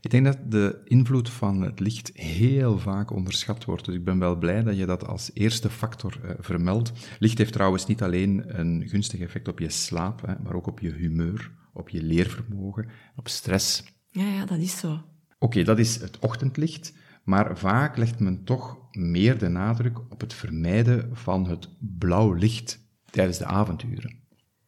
Ik 0.00 0.10
denk 0.10 0.24
dat 0.24 0.38
de 0.48 0.80
invloed 0.84 1.30
van 1.30 1.62
het 1.62 1.80
licht 1.80 2.10
heel 2.14 2.78
vaak 2.78 3.10
onderschat 3.10 3.64
wordt. 3.64 3.84
Dus 3.84 3.94
ik 3.94 4.04
ben 4.04 4.18
wel 4.18 4.36
blij 4.36 4.62
dat 4.62 4.76
je 4.76 4.86
dat 4.86 5.06
als 5.06 5.30
eerste 5.34 5.70
factor 5.70 6.20
uh, 6.24 6.30
vermeldt. 6.38 6.92
Licht 7.18 7.38
heeft 7.38 7.52
trouwens 7.52 7.86
niet 7.86 8.02
alleen 8.02 8.58
een 8.60 8.88
gunstig 8.88 9.20
effect 9.20 9.48
op 9.48 9.58
je 9.58 9.70
slaap, 9.70 10.26
hè, 10.26 10.34
maar 10.42 10.54
ook 10.54 10.66
op 10.66 10.80
je 10.80 10.92
humeur, 10.92 11.50
op 11.72 11.88
je 11.88 12.02
leervermogen, 12.02 12.88
op 13.16 13.28
stress. 13.28 13.84
Ja, 14.10 14.26
ja, 14.26 14.44
dat 14.44 14.58
is 14.58 14.78
zo. 14.78 15.02
Oké, 15.38 15.62
dat 15.62 15.78
is 15.78 16.00
het 16.00 16.18
ochtendlicht, 16.18 16.92
maar 17.24 17.58
vaak 17.58 17.96
legt 17.96 18.20
men 18.20 18.44
toch 18.44 18.78
meer 18.90 19.38
de 19.38 19.48
nadruk 19.48 19.98
op 19.98 20.20
het 20.20 20.34
vermijden 20.34 21.16
van 21.16 21.46
het 21.48 21.68
blauw 21.78 22.32
licht 22.32 22.80
tijdens 23.10 23.38
de 23.38 23.44
avonduren. 23.44 24.19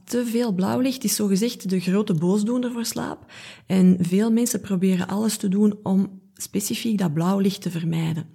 Te 0.05 0.27
veel 0.27 0.53
blauw 0.53 0.81
licht 0.81 1.05
is 1.05 1.15
zogezegd 1.15 1.71
de 1.71 1.81
grote 1.81 2.15
boosdoener 2.15 2.73
voor 2.73 2.85
slaap. 2.85 3.33
En 3.67 3.97
veel 4.01 4.33
mensen 4.33 4.61
proberen 4.61 5.07
alles 5.07 5.37
te 5.37 5.49
doen 5.49 5.79
om 5.83 6.21
specifiek 6.35 6.99
dat 6.99 7.13
blauw 7.13 7.39
licht 7.39 7.63
te 7.63 7.71
vermijden. 7.71 8.27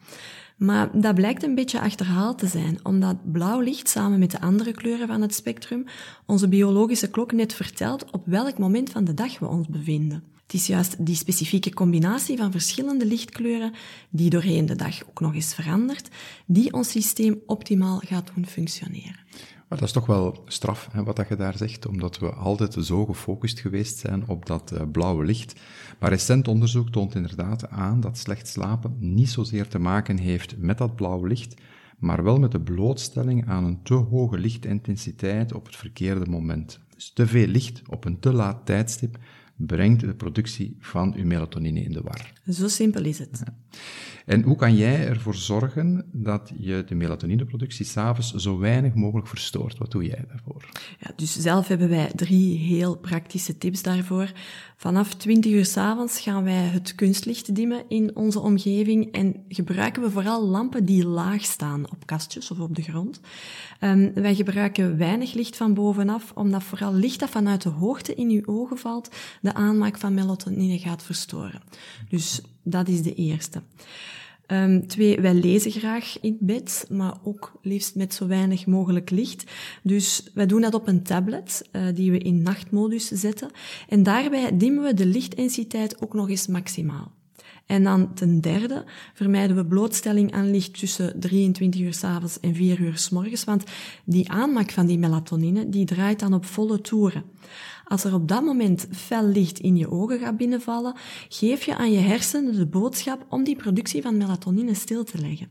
Maar 0.58 1.02
dat 1.02 1.16
blijkt 1.16 1.44
een 1.44 1.56
beetje 1.56 1.80
achterhaald 1.80 2.38
te 2.38 2.48
zijn, 2.48 2.80
omdat 2.84 3.32
blauw 3.32 3.60
licht 3.60 3.90
samen 3.90 4.20
met 4.20 4.32
de 4.32 4.42
andere 4.42 4.72
kleuren 4.72 5.08
van 5.08 5.22
het 5.22 5.34
spectrum 5.34 5.86
onze 6.26 6.48
biologische 6.48 7.10
klok 7.10 7.32
net 7.32 7.54
vertelt 7.54 8.12
op 8.12 8.26
welk 8.26 8.58
moment 8.58 8.90
van 8.90 9.04
de 9.04 9.14
dag 9.14 9.40
we 9.40 9.48
ons 9.48 9.68
bevinden. 9.68 10.37
Het 10.48 10.56
is 10.56 10.68
juist 10.68 11.06
die 11.06 11.16
specifieke 11.16 11.74
combinatie 11.74 12.38
van 12.38 12.52
verschillende 12.52 13.06
lichtkleuren, 13.06 13.74
die 14.10 14.30
doorheen 14.30 14.66
de 14.66 14.76
dag 14.76 15.10
ook 15.10 15.20
nog 15.20 15.34
eens 15.34 15.54
verandert, 15.54 16.10
die 16.46 16.74
ons 16.74 16.92
systeem 16.92 17.42
optimaal 17.46 18.02
gaat 18.06 18.32
doen 18.36 18.46
functioneren. 18.46 19.20
Maar 19.68 19.78
dat 19.78 19.88
is 19.88 19.92
toch 19.92 20.06
wel 20.06 20.44
straf, 20.46 20.90
hè, 20.92 21.04
wat 21.04 21.16
dat 21.16 21.28
je 21.28 21.36
daar 21.36 21.58
zegt, 21.58 21.88
omdat 21.88 22.20
we 22.20 22.30
altijd 22.30 22.76
zo 22.80 23.06
gefocust 23.06 23.60
geweest 23.60 23.98
zijn 23.98 24.28
op 24.28 24.46
dat 24.46 24.72
uh, 24.74 24.82
blauwe 24.92 25.26
licht. 25.26 25.60
Maar 26.00 26.10
recent 26.10 26.48
onderzoek 26.48 26.90
toont 26.90 27.16
inderdaad 27.16 27.70
aan 27.70 28.00
dat 28.00 28.18
slecht 28.18 28.48
slapen 28.48 28.96
niet 29.00 29.30
zozeer 29.30 29.68
te 29.68 29.80
maken 29.80 30.18
heeft 30.18 30.58
met 30.58 30.78
dat 30.78 30.96
blauwe 30.96 31.28
licht, 31.28 31.62
maar 31.98 32.24
wel 32.24 32.40
met 32.40 32.52
de 32.52 32.62
blootstelling 32.62 33.48
aan 33.48 33.64
een 33.64 33.84
te 33.84 33.94
hoge 33.94 34.38
lichtintensiteit 34.38 35.54
op 35.54 35.66
het 35.66 35.76
verkeerde 35.76 36.30
moment. 36.30 36.80
Dus 36.96 37.12
te 37.14 37.28
veel 37.28 37.48
licht 37.48 37.82
op 37.90 38.06
een 38.06 38.20
te 38.20 38.34
laat 38.34 38.66
tijdstip 38.66 39.18
brengt 39.58 40.00
de 40.00 40.14
productie 40.14 40.78
van 40.80 41.14
uw 41.16 41.26
melatonine 41.26 41.84
in 41.84 41.92
de 41.92 42.02
war. 42.02 42.34
Zo 42.50 42.68
simpel 42.68 43.04
is 43.04 43.20
het. 43.20 43.44
En 44.28 44.42
hoe 44.42 44.56
kan 44.56 44.76
jij 44.76 45.08
ervoor 45.08 45.36
zorgen 45.36 46.06
dat 46.12 46.52
je 46.58 46.84
de 46.88 46.96
melatonineproductie 46.96 47.86
s'avonds 47.86 48.34
zo 48.34 48.58
weinig 48.58 48.94
mogelijk 48.94 49.28
verstoort? 49.28 49.78
Wat 49.78 49.92
doe 49.92 50.06
jij 50.06 50.26
daarvoor? 50.28 50.70
Ja, 51.00 51.12
dus 51.16 51.40
zelf 51.40 51.68
hebben 51.68 51.90
wij 51.90 52.12
drie 52.16 52.58
heel 52.58 52.98
praktische 52.98 53.58
tips 53.58 53.82
daarvoor. 53.82 54.32
Vanaf 54.80 55.14
20 55.14 55.52
uur 55.52 55.66
s'avonds 55.66 56.20
gaan 56.20 56.44
wij 56.44 56.54
het 56.54 56.96
kunstlicht 56.96 57.56
dimmen 57.56 57.84
in 57.88 58.16
onze 58.16 58.40
omgeving 58.40 59.12
en 59.12 59.44
gebruiken 59.50 60.02
we 60.02 60.12
vooral 60.12 60.48
lampen 60.48 60.86
die 60.86 61.06
laag 61.06 61.42
staan 61.42 61.92
op 61.92 62.06
kastjes 62.06 62.52
of 62.52 62.60
op 62.60 62.76
de 62.76 62.82
grond. 62.82 63.20
Um, 63.82 64.14
wij 64.14 64.36
gebruiken 64.36 64.98
weinig 64.98 65.34
licht 65.34 65.56
van 65.56 65.74
bovenaf, 65.74 66.32
omdat 66.36 66.64
vooral 66.64 66.94
licht 66.94 67.20
dat 67.20 67.30
vanuit 67.30 67.62
de 67.62 67.70
hoogte 67.70 68.16
in 68.16 68.30
uw 68.30 68.46
ogen 68.46 68.78
valt, 68.78 69.16
de 69.42 69.54
aanmaak 69.54 69.98
van 69.98 70.14
melatonine 70.14 70.80
gaat 70.80 71.04
verstoren. 71.04 71.62
Dus 72.10 72.37
dat 72.64 72.88
is 72.88 73.02
de 73.02 73.14
eerste. 73.14 73.62
Um, 74.52 74.88
twee, 74.88 75.20
wij 75.20 75.34
lezen 75.34 75.72
graag 75.72 76.18
in 76.22 76.38
bed, 76.40 76.86
maar 76.90 77.18
ook 77.24 77.60
liefst 77.62 77.96
met 77.96 78.14
zo 78.14 78.28
weinig 78.28 78.66
mogelijk 78.66 79.10
licht. 79.10 79.52
Dus 79.84 80.30
wij 80.34 80.46
doen 80.46 80.62
dat 80.62 80.74
op 80.74 80.88
een 80.88 81.04
tablet, 81.04 81.70
uh, 81.72 81.82
die 81.94 82.12
we 82.12 82.18
in 82.18 82.42
nachtmodus 82.42 83.08
zetten. 83.08 83.50
En 83.90 84.04
daarbij 84.04 84.58
dimmen 84.58 84.84
we 84.84 84.94
de 84.94 85.06
lichtintensiteit 85.06 86.02
ook 86.02 86.14
nog 86.14 86.30
eens 86.30 86.48
maximaal. 86.48 87.12
En 87.66 87.84
dan 87.84 88.14
ten 88.14 88.42
derde 88.42 88.84
vermijden 89.14 89.56
we 89.56 89.66
blootstelling 89.66 90.34
aan 90.34 90.52
licht 90.52 90.80
tussen 90.80 91.20
23 91.20 91.82
uur 91.82 91.94
s 91.94 92.04
avonds 92.04 92.40
en 92.40 92.56
4 92.56 92.80
uur 92.80 92.98
s 92.98 93.10
morgens, 93.10 93.44
want 93.44 93.64
die 94.06 94.32
aanmaak 94.32 94.72
van 94.72 94.86
die 94.86 95.00
melatonine, 95.00 95.70
die 95.70 95.86
draait 95.86 96.20
dan 96.20 96.34
op 96.34 96.46
volle 96.46 96.82
toeren. 96.82 97.24
Als 97.88 98.04
er 98.04 98.14
op 98.14 98.28
dat 98.28 98.44
moment 98.44 98.88
fel 98.92 99.28
licht 99.28 99.60
in 99.60 99.76
je 99.76 99.92
ogen 99.92 100.20
gaat 100.20 100.38
binnenvallen, 100.38 100.96
geef 101.30 101.64
je 101.64 101.76
aan 101.76 101.92
je 101.92 102.00
hersenen 102.00 102.56
de 102.56 102.68
boodschap 102.68 103.26
om 103.30 103.44
die 103.44 103.56
productie 103.56 104.02
van 104.02 104.18
melatonine 104.18 104.74
stil 104.74 105.04
te 105.04 105.18
leggen. 105.18 105.48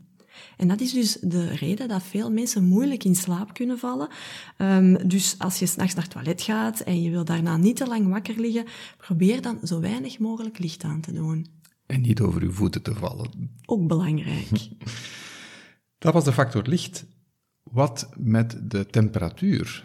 En 0.57 0.69
dat 0.69 0.81
is 0.81 0.93
dus 0.93 1.19
de 1.21 1.47
reden 1.47 1.89
dat 1.89 2.03
veel 2.03 2.33
mensen 2.33 2.65
moeilijk 2.65 3.05
in 3.05 3.15
slaap 3.15 3.55
kunnen 3.55 3.79
vallen. 3.79 4.09
Um, 4.59 5.09
dus 5.09 5.35
als 5.39 5.59
je 5.59 5.67
s'nachts 5.67 5.95
naar 5.95 6.05
het 6.05 6.13
toilet 6.13 6.43
gaat 6.43 6.81
en 6.81 7.03
je 7.03 7.11
wil 7.11 7.25
daarna 7.25 7.57
niet 7.57 7.77
te 7.77 7.87
lang 7.87 8.09
wakker 8.09 8.41
liggen, 8.41 8.65
probeer 8.97 9.43
dan 9.43 9.59
zo 9.63 9.81
weinig 9.81 10.19
mogelijk 10.19 10.59
licht 10.59 10.85
aan 10.85 11.01
te 11.01 11.13
doen. 11.13 11.47
En 11.87 12.01
niet 12.01 12.21
over 12.21 12.43
uw 12.43 12.53
voeten 12.53 12.83
te 12.83 12.95
vallen. 12.95 13.51
Ook 13.67 13.87
belangrijk. 13.87 14.49
Dat 15.99 16.13
was 16.13 16.25
de 16.25 16.33
factor 16.33 16.63
licht. 16.67 17.07
Wat 17.63 18.09
met 18.17 18.61
de 18.63 18.87
temperatuur? 18.87 19.83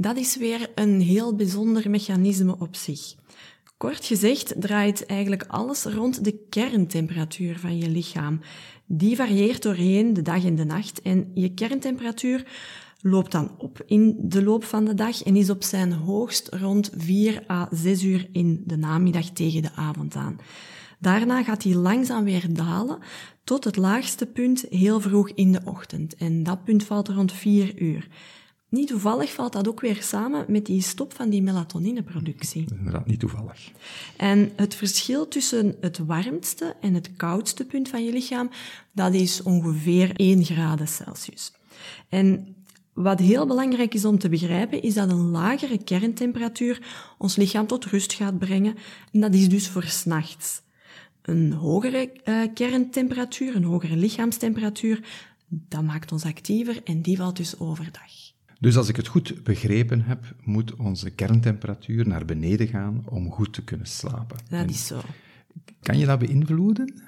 Dat 0.00 0.16
is 0.16 0.36
weer 0.36 0.70
een 0.74 1.00
heel 1.00 1.34
bijzonder 1.34 1.90
mechanisme 1.90 2.56
op 2.58 2.76
zich. 2.76 3.14
Kort 3.76 4.04
gezegd 4.04 4.54
draait 4.58 5.06
eigenlijk 5.06 5.44
alles 5.48 5.84
rond 5.84 6.24
de 6.24 6.38
kerntemperatuur 6.48 7.58
van 7.58 7.78
je 7.78 7.88
lichaam. 7.88 8.40
Die 8.86 9.16
varieert 9.16 9.62
doorheen 9.62 10.14
de 10.14 10.22
dag 10.22 10.44
en 10.44 10.54
de 10.54 10.64
nacht 10.64 11.02
en 11.02 11.30
je 11.34 11.54
kerntemperatuur 11.54 12.46
loopt 13.00 13.32
dan 13.32 13.50
op 13.58 13.82
in 13.86 14.16
de 14.18 14.42
loop 14.42 14.64
van 14.64 14.84
de 14.84 14.94
dag 14.94 15.22
en 15.22 15.36
is 15.36 15.50
op 15.50 15.62
zijn 15.62 15.92
hoogst 15.92 16.48
rond 16.48 16.90
4 16.96 17.44
à 17.50 17.68
6 17.70 18.02
uur 18.02 18.28
in 18.32 18.62
de 18.66 18.76
namiddag 18.76 19.24
tegen 19.30 19.62
de 19.62 19.72
avond 19.74 20.14
aan. 20.14 20.36
Daarna 20.98 21.42
gaat 21.42 21.62
hij 21.62 21.74
langzaam 21.74 22.24
weer 22.24 22.54
dalen 22.54 22.98
tot 23.44 23.64
het 23.64 23.76
laagste 23.76 24.26
punt 24.26 24.64
heel 24.70 25.00
vroeg 25.00 25.30
in 25.30 25.52
de 25.52 25.60
ochtend. 25.64 26.14
En 26.14 26.42
dat 26.42 26.64
punt 26.64 26.84
valt 26.84 27.08
rond 27.08 27.32
4 27.32 27.82
uur. 27.82 28.08
Niet 28.70 28.88
toevallig 28.88 29.32
valt 29.32 29.52
dat 29.52 29.68
ook 29.68 29.80
weer 29.80 30.02
samen 30.02 30.44
met 30.48 30.66
die 30.66 30.82
stop 30.82 31.14
van 31.14 31.30
die 31.30 31.42
melatonineproductie. 31.42 32.66
Inderdaad, 32.78 33.06
niet 33.06 33.20
toevallig. 33.20 33.70
En 34.16 34.52
het 34.56 34.74
verschil 34.74 35.28
tussen 35.28 35.76
het 35.80 35.98
warmste 35.98 36.76
en 36.80 36.94
het 36.94 37.16
koudste 37.16 37.64
punt 37.64 37.88
van 37.88 38.04
je 38.04 38.12
lichaam, 38.12 38.50
dat 38.92 39.14
is 39.14 39.42
ongeveer 39.42 40.16
1 40.16 40.44
graden 40.44 40.88
Celsius. 40.88 41.52
En 42.08 42.54
wat 42.92 43.18
heel 43.18 43.46
belangrijk 43.46 43.94
is 43.94 44.04
om 44.04 44.18
te 44.18 44.28
begrijpen, 44.28 44.82
is 44.82 44.94
dat 44.94 45.10
een 45.10 45.30
lagere 45.30 45.84
kerntemperatuur 45.84 46.82
ons 47.18 47.36
lichaam 47.36 47.66
tot 47.66 47.84
rust 47.84 48.12
gaat 48.12 48.38
brengen. 48.38 48.76
En 49.12 49.20
dat 49.20 49.34
is 49.34 49.48
dus 49.48 49.68
voor 49.68 49.84
s'nachts. 49.84 50.62
Een 51.22 51.52
hogere 51.52 52.12
uh, 52.24 52.42
kerntemperatuur, 52.54 53.54
een 53.54 53.64
hogere 53.64 53.96
lichaamstemperatuur, 53.96 55.04
dat 55.48 55.82
maakt 55.82 56.12
ons 56.12 56.24
actiever 56.24 56.82
en 56.84 57.02
die 57.02 57.16
valt 57.16 57.36
dus 57.36 57.58
overdag. 57.58 58.29
Dus 58.60 58.76
als 58.76 58.88
ik 58.88 58.96
het 58.96 59.06
goed 59.06 59.44
begrepen 59.44 60.02
heb, 60.02 60.34
moet 60.44 60.76
onze 60.76 61.10
kerntemperatuur 61.10 62.08
naar 62.08 62.24
beneden 62.24 62.66
gaan 62.66 63.02
om 63.08 63.30
goed 63.30 63.52
te 63.52 63.64
kunnen 63.64 63.86
slapen. 63.86 64.38
Dat 64.48 64.70
is 64.70 64.86
zo. 64.86 65.00
Kan 65.82 65.98
je 65.98 66.06
dat 66.06 66.18
beïnvloeden? 66.18 67.02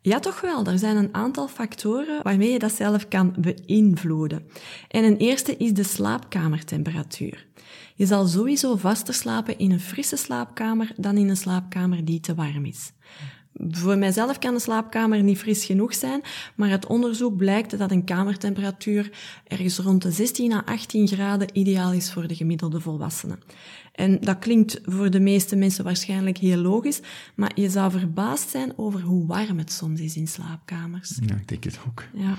Ja, 0.00 0.18
toch 0.18 0.40
wel. 0.40 0.66
Er 0.66 0.78
zijn 0.78 0.96
een 0.96 1.14
aantal 1.14 1.48
factoren 1.48 2.22
waarmee 2.22 2.52
je 2.52 2.58
dat 2.58 2.72
zelf 2.72 3.08
kan 3.08 3.34
beïnvloeden. 3.38 4.42
En 4.88 5.04
een 5.04 5.16
eerste 5.16 5.56
is 5.56 5.72
de 5.72 5.82
slaapkamertemperatuur. 5.82 7.46
Je 7.94 8.06
zal 8.06 8.26
sowieso 8.26 8.76
vaster 8.76 9.14
slapen 9.14 9.58
in 9.58 9.70
een 9.70 9.80
frisse 9.80 10.16
slaapkamer 10.16 10.92
dan 10.96 11.16
in 11.16 11.28
een 11.28 11.36
slaapkamer 11.36 12.04
die 12.04 12.20
te 12.20 12.34
warm 12.34 12.64
is. 12.64 12.92
Voor 13.70 13.98
mijzelf 13.98 14.38
kan 14.38 14.54
de 14.54 14.60
slaapkamer 14.60 15.22
niet 15.22 15.38
fris 15.38 15.64
genoeg 15.64 15.94
zijn, 15.94 16.22
maar 16.54 16.70
het 16.70 16.86
onderzoek 16.86 17.36
blijkt 17.36 17.78
dat 17.78 17.90
een 17.90 18.04
kamertemperatuur 18.04 19.10
ergens 19.46 19.78
rond 19.78 20.02
de 20.02 20.10
16 20.10 20.52
à 20.52 20.62
18 20.64 21.08
graden 21.08 21.48
ideaal 21.52 21.92
is 21.92 22.12
voor 22.12 22.26
de 22.26 22.34
gemiddelde 22.34 22.80
volwassene. 22.80 23.38
En 23.92 24.20
dat 24.20 24.38
klinkt 24.38 24.80
voor 24.84 25.10
de 25.10 25.20
meeste 25.20 25.56
mensen 25.56 25.84
waarschijnlijk 25.84 26.38
heel 26.38 26.56
logisch, 26.56 27.00
maar 27.34 27.50
je 27.54 27.70
zou 27.70 27.90
verbaasd 27.90 28.48
zijn 28.50 28.72
over 28.76 29.00
hoe 29.00 29.26
warm 29.26 29.58
het 29.58 29.72
soms 29.72 30.00
is 30.00 30.16
in 30.16 30.28
slaapkamers. 30.28 31.18
Ja, 31.26 31.34
ik 31.34 31.48
denk 31.48 31.64
het 31.64 31.78
ook. 31.88 32.04
Ja. 32.14 32.36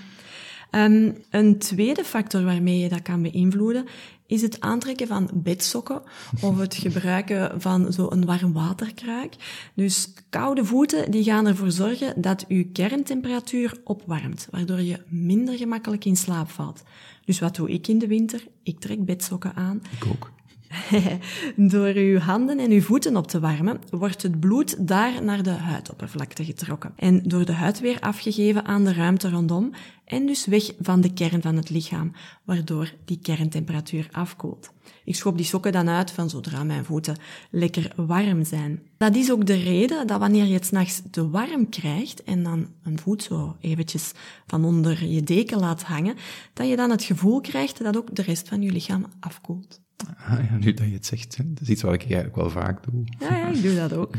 Um, 0.72 1.18
een 1.30 1.58
tweede 1.58 2.04
factor 2.04 2.44
waarmee 2.44 2.80
je 2.80 2.90
dat 2.90 3.02
kan 3.02 3.22
beïnvloeden 3.22 3.86
is 4.30 4.42
het 4.42 4.60
aantrekken 4.60 5.08
van 5.08 5.30
bedsokken 5.34 6.02
of 6.42 6.58
het 6.60 6.76
gebruiken 6.76 7.62
van 7.62 7.94
zo'n 7.94 8.26
warm 8.26 8.54
waterkraak. 8.54 9.34
Dus 9.74 10.14
koude 10.30 10.66
voeten 10.66 11.12
die 11.12 11.24
gaan 11.24 11.48
ervoor 11.48 11.72
zorgen 11.72 12.22
dat 12.22 12.46
je 12.48 12.64
kerntemperatuur 12.64 13.78
opwarmt, 13.84 14.48
waardoor 14.52 14.82
je 14.82 15.04
minder 15.08 15.58
gemakkelijk 15.58 16.06
in 16.06 16.18
slaap 16.18 16.50
valt. 16.50 16.84
Dus 17.26 17.40
wat 17.40 17.56
doe 17.56 17.70
ik 17.72 17.88
in 17.88 18.00
de 18.00 18.08
winter? 18.08 18.44
Ik 18.64 18.80
trek 18.80 19.06
bedsokken 19.06 19.56
aan. 19.56 19.82
Ik 20.00 20.06
ook. 20.06 20.32
Door 21.56 21.94
uw 21.94 22.18
handen 22.18 22.60
en 22.60 22.72
uw 22.72 22.82
voeten 22.82 23.18
op 23.18 23.28
te 23.28 23.40
warmen, 23.40 23.80
wordt 23.90 24.22
het 24.22 24.40
bloed 24.40 24.88
daar 24.88 25.24
naar 25.24 25.44
de 25.44 25.50
huidoppervlakte 25.50 26.46
getrokken. 26.46 26.94
En 26.96 27.24
door 27.24 27.46
de 27.46 27.54
huid 27.54 27.80
weer 27.80 28.00
afgegeven 28.00 28.66
aan 28.66 28.84
de 28.84 28.94
ruimte 28.94 29.30
rondom 29.30 29.72
en 30.06 30.26
dus 30.26 30.46
weg 30.46 30.72
van 30.80 31.02
de 31.02 31.14
kern 31.14 31.42
van 31.42 31.56
het 31.56 31.70
lichaam, 31.70 32.12
waardoor 32.44 32.94
die 33.06 33.20
kerntemperatuur 33.22 34.08
afkoelt. 34.12 34.72
Ik 35.04 35.16
schop 35.16 35.38
die 35.38 35.46
sokken 35.46 35.72
dan 35.72 35.90
uit 35.90 36.12
van 36.12 36.30
zodra 36.30 36.64
mijn 36.64 36.86
voeten 36.86 37.18
lekker 37.52 37.92
warm 37.96 38.46
zijn. 38.46 38.82
Dat 38.98 39.16
is 39.16 39.32
ook 39.32 39.46
de 39.46 39.58
reden 39.58 40.08
dat 40.08 40.20
wanneer 40.20 40.46
je 40.46 40.54
het 40.54 40.66
s'nachts 40.66 41.02
te 41.12 41.30
warm 41.30 41.70
krijgt 41.70 42.24
en 42.24 42.44
dan 42.44 42.68
een 42.84 43.00
voet 43.00 43.24
zo 43.24 43.56
eventjes 43.62 44.12
van 44.48 44.66
onder 44.66 45.06
je 45.06 45.24
deken 45.24 45.60
laat 45.60 45.84
hangen, 45.84 46.16
dat 46.54 46.68
je 46.68 46.76
dan 46.76 46.90
het 46.90 47.04
gevoel 47.04 47.42
krijgt 47.42 47.84
dat 47.84 47.98
ook 47.98 48.16
de 48.16 48.22
rest 48.22 48.48
van 48.48 48.62
je 48.62 48.72
lichaam 48.72 49.06
afkoelt. 49.20 49.88
Ah, 50.08 50.50
ja, 50.50 50.58
nu 50.58 50.74
dat 50.74 50.86
je 50.86 50.94
het 50.94 51.06
zegt, 51.06 51.38
dat 51.38 51.62
is 51.62 51.70
iets 51.70 51.82
wat 51.82 51.94
ik 51.94 52.02
eigenlijk 52.02 52.36
wel 52.36 52.50
vaak 52.50 52.84
doe. 52.84 53.04
Ja, 53.20 53.36
ja 53.36 53.48
ik 53.48 53.62
doe 53.62 53.76
dat 53.76 53.94
ook. 53.94 54.16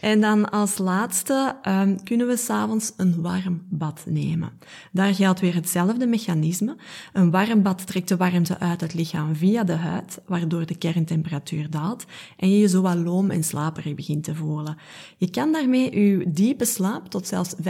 En 0.00 0.20
dan 0.20 0.50
als 0.50 0.78
laatste 0.78 1.56
um, 1.68 2.02
kunnen 2.04 2.26
we 2.26 2.36
s'avonds 2.36 2.92
een 2.96 3.20
warm 3.20 3.62
bad 3.68 4.04
nemen. 4.06 4.50
Daar 4.92 5.14
geldt 5.14 5.40
weer 5.40 5.54
hetzelfde 5.54 6.06
mechanisme. 6.06 6.76
Een 7.12 7.30
warm 7.30 7.62
bad 7.62 7.86
trekt 7.86 8.08
de 8.08 8.16
warmte 8.16 8.58
uit 8.58 8.80
het 8.80 8.94
lichaam 8.94 9.36
via 9.36 9.64
de 9.64 9.72
huid, 9.72 10.20
waardoor 10.26 10.66
de 10.66 10.78
kerntemperatuur 10.78 11.70
daalt 11.70 12.04
en 12.36 12.50
je 12.50 12.58
je 12.58 12.68
zo 12.68 12.82
wat 12.82 12.96
loom 12.96 13.30
en 13.30 13.44
slaperig 13.44 13.94
begint 13.94 14.24
te 14.24 14.34
voelen. 14.34 14.76
Je 15.16 15.30
kan 15.30 15.52
daarmee 15.52 16.00
je 16.00 16.30
diepe 16.30 16.64
slaap 16.64 17.06
tot 17.08 17.26
zelfs 17.26 17.54
15% 17.54 17.60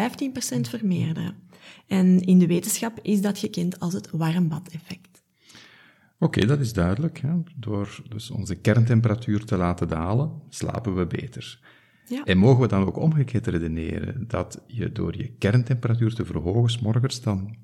vermeerderen. 0.60 1.34
En 1.86 2.20
in 2.20 2.38
de 2.38 2.46
wetenschap 2.46 2.98
is 3.02 3.20
dat 3.20 3.38
gekend 3.38 3.80
als 3.80 3.92
het 3.92 4.10
warmbad-effect. 4.10 5.07
Oké, 6.18 6.46
dat 6.46 6.60
is 6.60 6.72
duidelijk. 6.72 7.18
Hè. 7.18 7.30
Door 7.56 8.02
dus 8.08 8.30
onze 8.30 8.54
kerntemperatuur 8.54 9.44
te 9.44 9.56
laten 9.56 9.88
dalen, 9.88 10.42
slapen 10.48 10.96
we 10.96 11.06
beter. 11.06 11.60
Ja. 12.06 12.24
En 12.24 12.38
mogen 12.38 12.60
we 12.60 12.68
dan 12.68 12.86
ook 12.86 12.96
omgekeerd 12.96 13.46
redeneren, 13.46 14.28
dat 14.28 14.62
je 14.66 14.92
door 14.92 15.16
je 15.16 15.28
kerntemperatuur 15.38 16.14
te 16.14 16.24
verhogen, 16.24 16.70
s 16.70 16.78
morgens 16.78 17.20
dan 17.20 17.56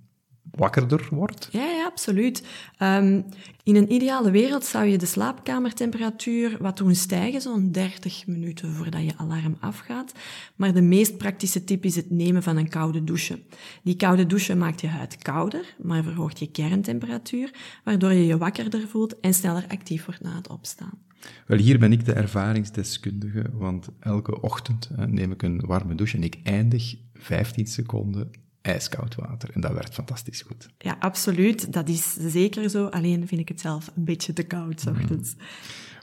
wakkerder 0.50 1.08
wordt? 1.10 1.48
Ja, 1.52 1.64
ja 1.64 1.84
absoluut. 1.84 2.46
Um, 2.78 3.24
in 3.62 3.76
een 3.76 3.92
ideale 3.92 4.30
wereld 4.30 4.64
zou 4.64 4.84
je 4.84 4.98
de 4.98 5.06
slaapkamertemperatuur 5.06 6.56
wat 6.60 6.76
doen 6.76 6.94
stijgen, 6.94 7.40
zo'n 7.40 7.72
30 7.72 8.26
minuten 8.26 8.72
voordat 8.72 9.02
je 9.02 9.16
alarm 9.16 9.56
afgaat. 9.60 10.12
Maar 10.56 10.74
de 10.74 10.82
meest 10.82 11.16
praktische 11.16 11.64
tip 11.64 11.84
is 11.84 11.96
het 11.96 12.10
nemen 12.10 12.42
van 12.42 12.56
een 12.56 12.68
koude 12.68 13.04
douche. 13.04 13.42
Die 13.82 13.96
koude 13.96 14.26
douche 14.26 14.54
maakt 14.54 14.80
je 14.80 14.86
huid 14.86 15.16
kouder, 15.16 15.74
maar 15.82 16.02
verhoogt 16.02 16.38
je 16.38 16.50
kerntemperatuur, 16.50 17.50
waardoor 17.84 18.12
je 18.12 18.26
je 18.26 18.38
wakkerder 18.38 18.88
voelt 18.88 19.20
en 19.20 19.34
sneller 19.34 19.64
actief 19.68 20.04
wordt 20.04 20.22
na 20.22 20.36
het 20.36 20.48
opstaan. 20.48 20.98
Wel, 21.46 21.58
hier 21.58 21.78
ben 21.78 21.92
ik 21.92 22.04
de 22.04 22.12
ervaringsdeskundige, 22.12 23.50
want 23.52 23.88
elke 24.00 24.40
ochtend 24.40 24.90
neem 25.06 25.32
ik 25.32 25.42
een 25.42 25.60
warme 25.66 25.94
douche 25.94 26.16
en 26.16 26.22
ik 26.22 26.38
eindig 26.42 26.96
15 27.14 27.66
seconden 27.66 28.30
ijskoud 28.64 29.14
water. 29.14 29.50
En 29.52 29.61
dat 29.61 29.73
werkt 29.73 29.94
fantastisch 29.94 30.42
goed. 30.42 30.68
Ja, 30.78 30.97
absoluut. 30.99 31.73
Dat 31.73 31.88
is 31.88 32.16
zeker 32.18 32.71
zo. 32.71 32.87
Alleen 32.87 33.28
vind 33.28 33.40
ik 33.40 33.49
het 33.49 33.61
zelf 33.61 33.90
een 33.97 34.04
beetje 34.04 34.33
te 34.33 34.42
koud, 34.42 34.80
s 34.80 34.87
ochtends. 34.87 35.35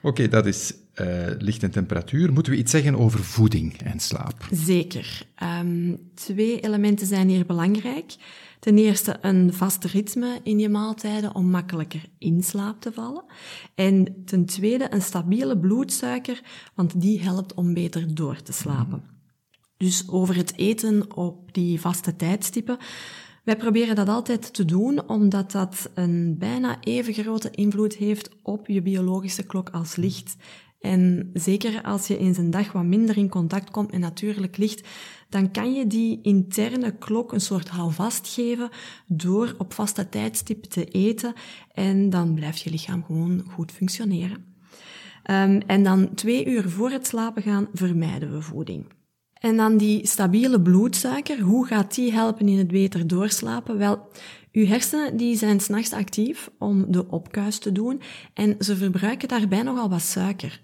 Oké, 0.02 0.28
dat 0.28 0.46
is 0.46 0.74
uh, 0.96 1.28
licht 1.38 1.64
en 1.64 1.72
temperatuur. 1.72 2.34
Moeten 2.34 2.52
we 2.52 2.60
iets 2.60 2.72
zeggen 2.72 2.96
over 2.96 3.24
voeding 3.24 3.82
en 3.82 4.00
slaap? 4.00 4.48
Zeker. 4.52 5.26
Um, 5.60 5.98
twee 6.14 6.60
elementen 6.60 7.08
zijn 7.08 7.30
hier 7.30 7.46
belangrijk. 7.46 8.16
Ten 8.60 8.78
eerste 8.78 9.18
een 9.22 9.54
vast 9.54 9.84
ritme 9.84 10.40
in 10.44 10.60
je 10.60 10.70
maaltijden 10.70 11.36
om 11.36 11.50
makkelijker 11.50 12.02
in 12.18 12.44
slaap 12.44 12.82
te 12.82 12.92
vallen. 12.92 13.24
En 13.76 14.24
ten 14.26 14.46
tweede 14.46 14.94
een 14.94 15.02
stabiele 15.02 15.58
bloedsuiker, 15.58 16.42
want 16.76 17.02
die 17.02 17.22
helpt 17.22 17.54
om 17.54 17.74
beter 17.74 18.16
door 18.16 18.42
te 18.42 18.54
slapen. 18.54 19.11
Dus 19.82 20.10
over 20.10 20.36
het 20.36 20.58
eten 20.58 21.16
op 21.16 21.54
die 21.54 21.82
vaste 21.82 22.16
tijdstippen. 22.16 22.78
Wij 23.44 23.56
proberen 23.56 23.96
dat 23.96 24.10
altijd 24.10 24.54
te 24.54 24.66
doen, 24.66 25.10
omdat 25.10 25.52
dat 25.52 25.90
een 25.94 26.36
bijna 26.38 26.78
even 26.82 27.14
grote 27.14 27.52
invloed 27.52 27.96
heeft 27.96 28.30
op 28.44 28.68
je 28.68 28.82
biologische 28.82 29.44
klok 29.44 29.70
als 29.70 29.96
licht. 29.96 30.36
En 30.80 31.30
zeker 31.34 31.82
als 31.82 32.08
je 32.08 32.18
in 32.18 32.34
zijn 32.34 32.50
dag 32.50 32.72
wat 32.72 32.84
minder 32.84 33.18
in 33.18 33.30
contact 33.30 33.72
komt 33.72 33.92
met 33.92 34.00
natuurlijk 34.00 34.58
licht, 34.58 34.88
dan 35.30 35.52
kan 35.52 35.74
je 35.74 35.88
die 35.88 36.20
interne 36.22 36.98
klok 36.98 37.32
een 37.32 37.42
soort 37.42 37.70
houvast 37.70 38.28
geven 38.28 38.70
door 39.08 39.56
op 39.58 39.74
vaste 39.74 40.10
tijdstip 40.10 40.64
te 40.64 40.86
eten 40.86 41.34
en 41.74 42.10
dan 42.10 42.34
blijft 42.34 42.62
je 42.62 42.70
lichaam 42.70 43.04
gewoon 43.04 43.44
goed 43.50 43.72
functioneren. 43.72 44.46
Um, 45.30 45.62
en 45.62 45.84
dan 45.84 46.14
twee 46.14 46.46
uur 46.46 46.70
voor 46.70 46.92
het 46.92 47.08
slapen 47.08 47.42
gaan 47.42 47.68
vermijden 47.74 48.32
we 48.34 48.42
voeding. 48.42 48.86
En 49.42 49.58
dan 49.58 49.78
die 49.78 50.08
stabiele 50.08 50.62
bloedsuiker, 50.62 51.40
hoe 51.40 51.68
gaat 51.68 51.96
die 51.96 52.12
helpen 52.12 52.48
in 52.48 52.58
het 52.58 52.68
beter 52.68 53.08
doorslapen? 53.08 53.78
Wel, 53.78 54.08
uw 54.52 54.66
hersenen 54.66 55.18
die 55.18 55.38
zijn 55.38 55.60
s'nachts 55.60 55.94
actief 55.94 56.50
om 56.58 56.92
de 56.92 57.08
opkuis 57.08 57.60
te 57.60 57.72
doen 57.72 58.02
en 58.34 58.56
ze 58.60 58.76
verbruiken 58.76 59.28
daarbij 59.28 59.62
nogal 59.62 59.90
wat 59.90 60.02
suiker. 60.02 60.62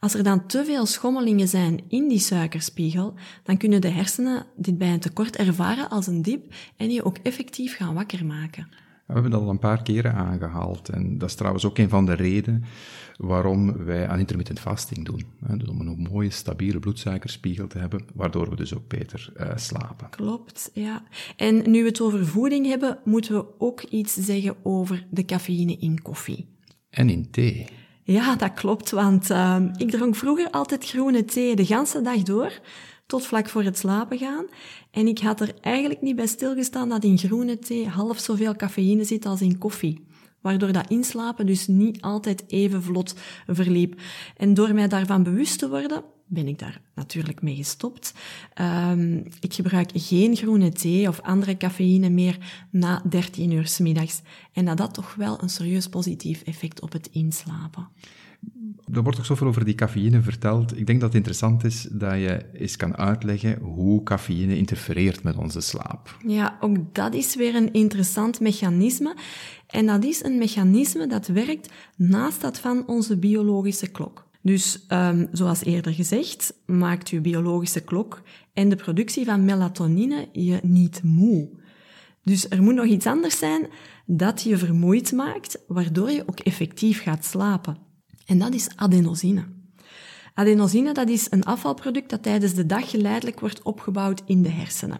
Als 0.00 0.14
er 0.14 0.22
dan 0.22 0.46
te 0.46 0.64
veel 0.64 0.86
schommelingen 0.86 1.48
zijn 1.48 1.80
in 1.88 2.08
die 2.08 2.18
suikerspiegel, 2.18 3.14
dan 3.42 3.56
kunnen 3.56 3.80
de 3.80 3.88
hersenen 3.88 4.46
dit 4.56 4.78
bij 4.78 4.92
een 4.92 5.00
tekort 5.00 5.36
ervaren 5.36 5.90
als 5.90 6.06
een 6.06 6.22
dip 6.22 6.54
en 6.76 6.90
je 6.90 7.04
ook 7.04 7.18
effectief 7.22 7.76
gaan 7.76 7.94
wakker 7.94 8.24
maken. 8.24 8.68
We 9.06 9.12
hebben 9.12 9.30
dat 9.30 9.40
al 9.40 9.48
een 9.48 9.58
paar 9.58 9.82
keren 9.82 10.14
aangehaald. 10.14 10.88
En 10.88 11.18
dat 11.18 11.28
is 11.28 11.34
trouwens 11.34 11.64
ook 11.64 11.78
een 11.78 11.88
van 11.88 12.06
de 12.06 12.12
redenen 12.12 12.64
waarom 13.16 13.84
wij 13.84 14.08
aan 14.08 14.18
intermittent 14.18 14.60
fasting 14.60 15.04
doen. 15.04 15.24
Dus 15.58 15.68
om 15.68 15.80
een 15.80 16.08
mooie, 16.10 16.30
stabiele 16.30 16.78
bloedsuikerspiegel 16.78 17.66
te 17.66 17.78
hebben, 17.78 18.04
waardoor 18.14 18.50
we 18.50 18.56
dus 18.56 18.74
ook 18.74 18.88
beter 18.88 19.32
uh, 19.36 19.50
slapen. 19.54 20.10
Klopt, 20.10 20.70
ja. 20.72 21.02
En 21.36 21.70
nu 21.70 21.82
we 21.82 21.88
het 21.88 22.00
over 22.00 22.26
voeding 22.26 22.66
hebben, 22.66 22.98
moeten 23.04 23.34
we 23.34 23.44
ook 23.58 23.82
iets 23.82 24.14
zeggen 24.14 24.56
over 24.62 25.06
de 25.10 25.24
cafeïne 25.24 25.76
in 25.76 26.02
koffie. 26.02 26.46
En 26.90 27.10
in 27.10 27.30
thee. 27.30 27.66
Ja, 28.02 28.36
dat 28.36 28.52
klopt, 28.52 28.90
want 28.90 29.30
uh, 29.30 29.56
ik 29.76 29.90
dronk 29.90 30.16
vroeger 30.16 30.50
altijd 30.50 30.88
groene 30.88 31.24
thee 31.24 31.56
de 31.56 31.66
ganse 31.66 32.02
dag 32.02 32.22
door 32.22 32.60
tot 33.06 33.26
vlak 33.26 33.48
voor 33.48 33.62
het 33.62 33.78
slapen 33.78 34.18
gaan. 34.18 34.44
En 34.90 35.06
ik 35.06 35.18
had 35.18 35.40
er 35.40 35.54
eigenlijk 35.60 36.02
niet 36.02 36.16
bij 36.16 36.26
stilgestaan 36.26 36.88
dat 36.88 37.04
in 37.04 37.18
groene 37.18 37.58
thee 37.58 37.88
half 37.88 38.18
zoveel 38.18 38.56
cafeïne 38.56 39.04
zit 39.04 39.26
als 39.26 39.40
in 39.40 39.58
koffie. 39.58 40.04
Waardoor 40.40 40.72
dat 40.72 40.90
inslapen 40.90 41.46
dus 41.46 41.66
niet 41.66 42.00
altijd 42.00 42.44
even 42.46 42.82
vlot 42.82 43.14
verliep. 43.46 44.00
En 44.36 44.54
door 44.54 44.74
mij 44.74 44.88
daarvan 44.88 45.22
bewust 45.22 45.58
te 45.58 45.68
worden, 45.68 46.04
ben 46.26 46.48
ik 46.48 46.58
daar 46.58 46.80
natuurlijk 46.94 47.42
mee 47.42 47.56
gestopt. 47.56 48.14
Um, 48.60 49.24
ik 49.40 49.54
gebruik 49.54 49.90
geen 49.94 50.36
groene 50.36 50.70
thee 50.72 51.08
of 51.08 51.20
andere 51.20 51.56
cafeïne 51.56 52.08
meer 52.08 52.66
na 52.70 53.02
13 53.08 53.50
uur 53.50 53.66
s 53.66 53.78
middags. 53.78 54.22
En 54.52 54.64
dat 54.64 54.78
had 54.78 54.94
toch 54.94 55.14
wel 55.14 55.42
een 55.42 55.50
serieus 55.50 55.88
positief 55.88 56.42
effect 56.42 56.80
op 56.80 56.92
het 56.92 57.08
inslapen. 57.12 57.88
Er 58.92 59.02
wordt 59.02 59.18
ook 59.18 59.24
zoveel 59.24 59.46
over 59.46 59.64
die 59.64 59.74
cafeïne 59.74 60.22
verteld. 60.22 60.78
Ik 60.78 60.86
denk 60.86 61.00
dat 61.00 61.08
het 61.08 61.16
interessant 61.16 61.64
is 61.64 61.88
dat 61.90 62.12
je 62.12 62.44
eens 62.52 62.76
kan 62.76 62.96
uitleggen 62.96 63.58
hoe 63.58 64.02
cafeïne 64.02 64.56
interfereert 64.56 65.22
met 65.22 65.36
onze 65.36 65.60
slaap. 65.60 66.16
Ja, 66.26 66.56
ook 66.60 66.94
dat 66.94 67.14
is 67.14 67.36
weer 67.36 67.54
een 67.54 67.72
interessant 67.72 68.40
mechanisme. 68.40 69.16
En 69.66 69.86
dat 69.86 70.04
is 70.04 70.24
een 70.24 70.38
mechanisme 70.38 71.06
dat 71.06 71.26
werkt 71.26 71.72
naast 71.96 72.40
dat 72.40 72.58
van 72.58 72.86
onze 72.86 73.18
biologische 73.18 73.86
klok. 73.86 74.26
Dus 74.42 74.86
um, 74.88 75.28
zoals 75.32 75.64
eerder 75.64 75.92
gezegd, 75.92 76.54
maakt 76.66 77.10
je 77.10 77.20
biologische 77.20 77.80
klok 77.80 78.22
en 78.52 78.68
de 78.68 78.76
productie 78.76 79.24
van 79.24 79.44
melatonine 79.44 80.28
je 80.32 80.58
niet 80.62 81.02
moe. 81.02 81.48
Dus 82.22 82.48
er 82.50 82.62
moet 82.62 82.74
nog 82.74 82.86
iets 82.86 83.06
anders 83.06 83.38
zijn 83.38 83.66
dat 84.06 84.42
je 84.42 84.56
vermoeid 84.56 85.12
maakt, 85.12 85.58
waardoor 85.68 86.10
je 86.10 86.22
ook 86.26 86.40
effectief 86.40 87.02
gaat 87.02 87.24
slapen. 87.24 87.85
En 88.26 88.38
dat 88.38 88.54
is 88.54 88.68
adenosine. 88.76 89.44
Adenosine 90.34 90.92
dat 90.92 91.08
is 91.08 91.26
een 91.30 91.44
afvalproduct 91.44 92.10
dat 92.10 92.22
tijdens 92.22 92.54
de 92.54 92.66
dag 92.66 92.90
geleidelijk 92.90 93.40
wordt 93.40 93.62
opgebouwd 93.62 94.22
in 94.26 94.42
de 94.42 94.48
hersenen. 94.48 94.98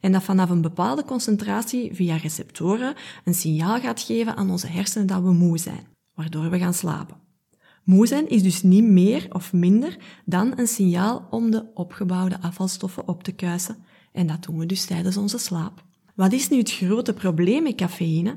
En 0.00 0.12
dat 0.12 0.22
vanaf 0.22 0.50
een 0.50 0.60
bepaalde 0.60 1.04
concentratie 1.04 1.94
via 1.94 2.16
receptoren 2.16 2.94
een 3.24 3.34
signaal 3.34 3.80
gaat 3.80 4.00
geven 4.00 4.36
aan 4.36 4.50
onze 4.50 4.66
hersenen 4.66 5.06
dat 5.06 5.22
we 5.22 5.32
moe 5.32 5.58
zijn, 5.58 5.86
waardoor 6.14 6.50
we 6.50 6.58
gaan 6.58 6.74
slapen. 6.74 7.16
Moe 7.84 8.06
zijn 8.06 8.28
is 8.28 8.42
dus 8.42 8.62
niet 8.62 8.84
meer 8.84 9.26
of 9.32 9.52
minder 9.52 9.96
dan 10.24 10.52
een 10.56 10.68
signaal 10.68 11.26
om 11.30 11.50
de 11.50 11.64
opgebouwde 11.74 12.40
afvalstoffen 12.40 13.08
op 13.08 13.22
te 13.22 13.32
kuisen. 13.32 13.76
En 14.12 14.26
dat 14.26 14.42
doen 14.42 14.58
we 14.58 14.66
dus 14.66 14.84
tijdens 14.84 15.16
onze 15.16 15.38
slaap. 15.38 15.84
Wat 16.14 16.32
is 16.32 16.48
nu 16.48 16.58
het 16.58 16.72
grote 16.72 17.12
probleem 17.12 17.62
met 17.62 17.74
cafeïne? 17.74 18.36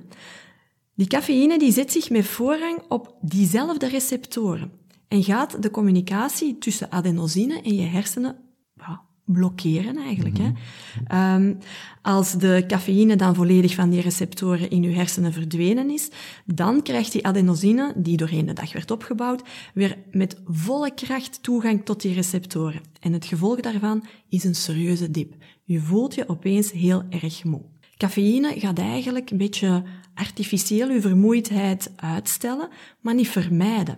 Die 0.98 1.08
cafeïne 1.08 1.60
die 1.60 1.72
zet 1.72 1.92
zich 1.92 2.10
met 2.10 2.26
voorrang 2.26 2.82
op 2.88 3.16
diezelfde 3.22 3.88
receptoren 3.88 4.72
en 5.08 5.24
gaat 5.24 5.62
de 5.62 5.72
communicatie 5.72 6.58
tussen 6.58 6.92
adenosine 6.92 7.62
en 7.62 7.76
je 7.76 7.82
hersenen 7.82 8.36
ja, 8.76 9.02
blokkeren 9.26 9.98
eigenlijk. 9.98 10.38
hè. 10.38 11.36
Um, 11.36 11.58
als 12.02 12.34
de 12.34 12.64
cafeïne 12.68 13.16
dan 13.16 13.36
volledig 13.36 13.76
van 13.76 13.90
die 13.90 14.02
receptoren 14.02 14.70
in 14.70 14.82
je 14.82 14.90
hersenen 14.90 15.34
verdwenen 15.34 15.90
is, 15.90 16.10
dan 16.46 16.82
krijgt 16.82 17.12
die 17.12 17.26
adenosine, 17.26 17.94
die 17.96 18.18
doorheen 18.18 18.46
de 18.46 18.54
dag 18.54 18.74
werd 18.74 18.92
opgebouwd, 18.92 19.42
weer 19.74 19.98
met 20.12 20.42
volle 20.46 20.94
kracht 20.94 21.44
toegang 21.44 21.86
tot 21.86 22.02
die 22.02 22.14
receptoren. 22.14 22.82
En 23.00 23.14
het 23.14 23.26
gevolg 23.26 23.60
daarvan 23.60 24.04
is 24.30 24.44
een 24.44 24.56
serieuze 24.56 25.12
dip. 25.12 25.34
Je 25.64 25.80
voelt 25.80 26.16
je 26.16 26.30
opeens 26.30 26.72
heel 26.72 27.04
erg 27.10 27.44
moe. 27.44 27.62
Cafeïne 27.98 28.60
gaat 28.60 28.80
eigenlijk 28.80 29.30
een 29.30 29.38
beetje 29.38 29.84
artificieel 30.18 30.90
uw 30.90 31.02
vermoeidheid 31.02 31.92
uitstellen, 31.96 32.70
maar 33.02 33.14
niet 33.14 33.30
vermijden. 33.30 33.98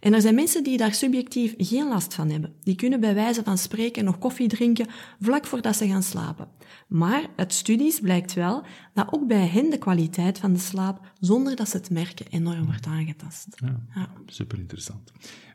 En 0.00 0.14
er 0.14 0.20
zijn 0.20 0.34
mensen 0.34 0.64
die 0.64 0.76
daar 0.76 0.94
subjectief 0.94 1.54
geen 1.56 1.88
last 1.88 2.14
van 2.14 2.30
hebben. 2.30 2.52
Die 2.62 2.74
kunnen 2.74 3.00
bij 3.00 3.14
wijze 3.14 3.42
van 3.42 3.58
spreken 3.58 4.04
nog 4.04 4.18
koffie 4.18 4.48
drinken 4.48 4.86
vlak 5.20 5.46
voordat 5.46 5.76
ze 5.76 5.88
gaan 5.88 6.02
slapen. 6.02 6.48
Maar 6.88 7.26
uit 7.36 7.52
studies 7.52 8.00
blijkt 8.00 8.34
wel 8.34 8.64
dat 8.94 9.06
ook 9.10 9.26
bij 9.26 9.46
hen 9.46 9.70
de 9.70 9.78
kwaliteit 9.78 10.38
van 10.38 10.52
de 10.52 10.58
slaap, 10.58 11.12
zonder 11.20 11.56
dat 11.56 11.68
ze 11.68 11.76
het 11.76 11.90
merken, 11.90 12.26
enorm 12.30 12.64
wordt 12.64 12.86
aangetast. 12.86 13.46
Ja, 13.50 13.80
ja. 13.94 14.10
super 14.26 14.58
interessant. 14.58 15.12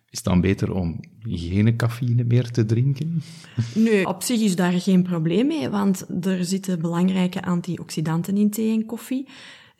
Is 0.09 0.19
het 0.19 0.27
dan 0.27 0.41
beter 0.41 0.73
om 0.73 0.99
geen 1.19 1.75
cafeïne 1.77 2.23
meer 2.23 2.51
te 2.51 2.65
drinken? 2.65 3.21
Nee, 3.75 4.07
op 4.07 4.23
zich 4.23 4.41
is 4.41 4.55
daar 4.55 4.71
geen 4.71 5.03
probleem 5.03 5.47
mee, 5.47 5.69
want 5.69 6.05
er 6.25 6.45
zitten 6.45 6.81
belangrijke 6.81 7.43
antioxidanten 7.43 8.37
in 8.37 8.49
thee 8.49 8.73
en 8.73 8.85
koffie. 8.85 9.27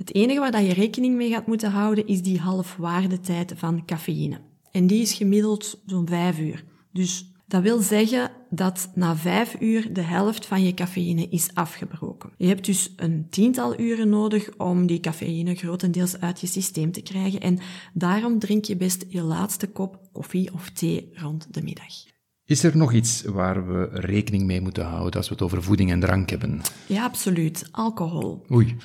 Het 0.03 0.15
enige 0.15 0.39
waar 0.39 0.63
je 0.63 0.73
rekening 0.73 1.15
mee 1.15 1.29
gaat 1.29 1.47
moeten 1.47 1.71
houden 1.71 2.07
is 2.07 2.21
die 2.21 2.39
halfwaardetijd 2.39 3.53
van 3.55 3.85
cafeïne. 3.85 4.41
En 4.71 4.87
die 4.87 5.01
is 5.01 5.13
gemiddeld 5.13 5.81
zo'n 5.85 6.07
vijf 6.07 6.39
uur. 6.39 6.63
Dus 6.91 7.31
dat 7.47 7.61
wil 7.61 7.79
zeggen 7.79 8.31
dat 8.49 8.91
na 8.95 9.15
vijf 9.15 9.55
uur 9.59 9.93
de 9.93 10.01
helft 10.01 10.45
van 10.45 10.63
je 10.63 10.73
cafeïne 10.73 11.27
is 11.29 11.49
afgebroken. 11.53 12.29
Je 12.37 12.47
hebt 12.47 12.65
dus 12.65 12.93
een 12.95 13.27
tiental 13.29 13.79
uren 13.79 14.09
nodig 14.09 14.57
om 14.57 14.87
die 14.87 14.99
cafeïne 14.99 15.55
grotendeels 15.55 16.19
uit 16.19 16.41
je 16.41 16.47
systeem 16.47 16.91
te 16.91 17.01
krijgen 17.01 17.39
en 17.39 17.59
daarom 17.93 18.39
drink 18.39 18.65
je 18.65 18.75
best 18.75 19.05
je 19.07 19.21
laatste 19.21 19.67
kop 19.67 19.99
koffie 20.11 20.53
of 20.53 20.69
thee 20.69 21.09
rond 21.13 21.53
de 21.53 21.63
middag. 21.63 22.12
Is 22.45 22.63
er 22.63 22.77
nog 22.77 22.93
iets 22.93 23.23
waar 23.23 23.67
we 23.67 23.89
rekening 23.91 24.43
mee 24.43 24.61
moeten 24.61 24.85
houden 24.85 25.13
als 25.13 25.27
we 25.27 25.33
het 25.33 25.43
over 25.43 25.63
voeding 25.63 25.91
en 25.91 25.99
drank 25.99 26.29
hebben? 26.29 26.61
Ja, 26.87 27.03
absoluut. 27.03 27.67
Alcohol. 27.71 28.45
Oei. 28.51 28.77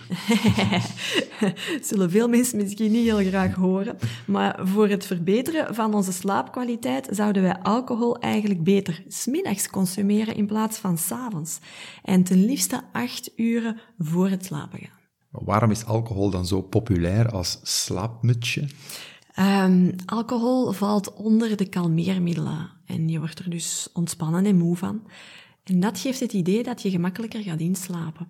Zullen 1.89 2.11
veel 2.11 2.29
mensen 2.29 2.57
misschien 2.57 2.93
niet 2.93 3.05
heel 3.05 3.29
graag 3.29 3.55
horen. 3.55 3.99
Maar 4.27 4.61
voor 4.63 4.89
het 4.89 5.07
verbeteren 5.07 5.75
van 5.75 5.95
onze 5.95 6.13
slaapkwaliteit 6.13 7.09
zouden 7.11 7.43
wij 7.43 7.59
alcohol 7.59 8.19
eigenlijk 8.19 8.63
beter 8.65 9.05
smiddags 9.09 9.71
consumeren 9.71 10.35
in 10.35 10.47
plaats 10.47 10.79
van 10.79 10.99
s'avonds. 10.99 11.59
En 12.03 12.23
ten 12.23 12.45
liefste 12.45 12.83
acht 12.93 13.31
uren 13.37 13.81
voor 13.99 14.29
het 14.29 14.45
slapen 14.45 14.79
gaan. 14.79 14.99
Waarom 15.31 15.71
is 15.71 15.85
alcohol 15.85 16.31
dan 16.31 16.47
zo 16.47 16.63
populair 16.63 17.31
als 17.31 17.61
slaapmutsje? 17.63 18.69
Um, 19.39 19.95
alcohol 20.07 20.73
valt 20.73 21.13
onder 21.13 21.57
de 21.57 21.69
kalmeermiddelen 21.69 22.77
en 22.89 23.09
je 23.09 23.19
wordt 23.19 23.39
er 23.39 23.51
dus 23.51 23.89
ontspannen 23.93 24.47
en 24.47 24.57
moe 24.57 24.77
van. 24.77 25.03
En 25.65 25.81
dat 25.81 25.99
geeft 25.99 26.21
het 26.21 26.33
idee 26.33 26.63
dat 26.63 26.83
je 26.83 26.91
gemakkelijker 26.91 27.43
gaat 27.43 27.61
inslapen. 27.61 28.29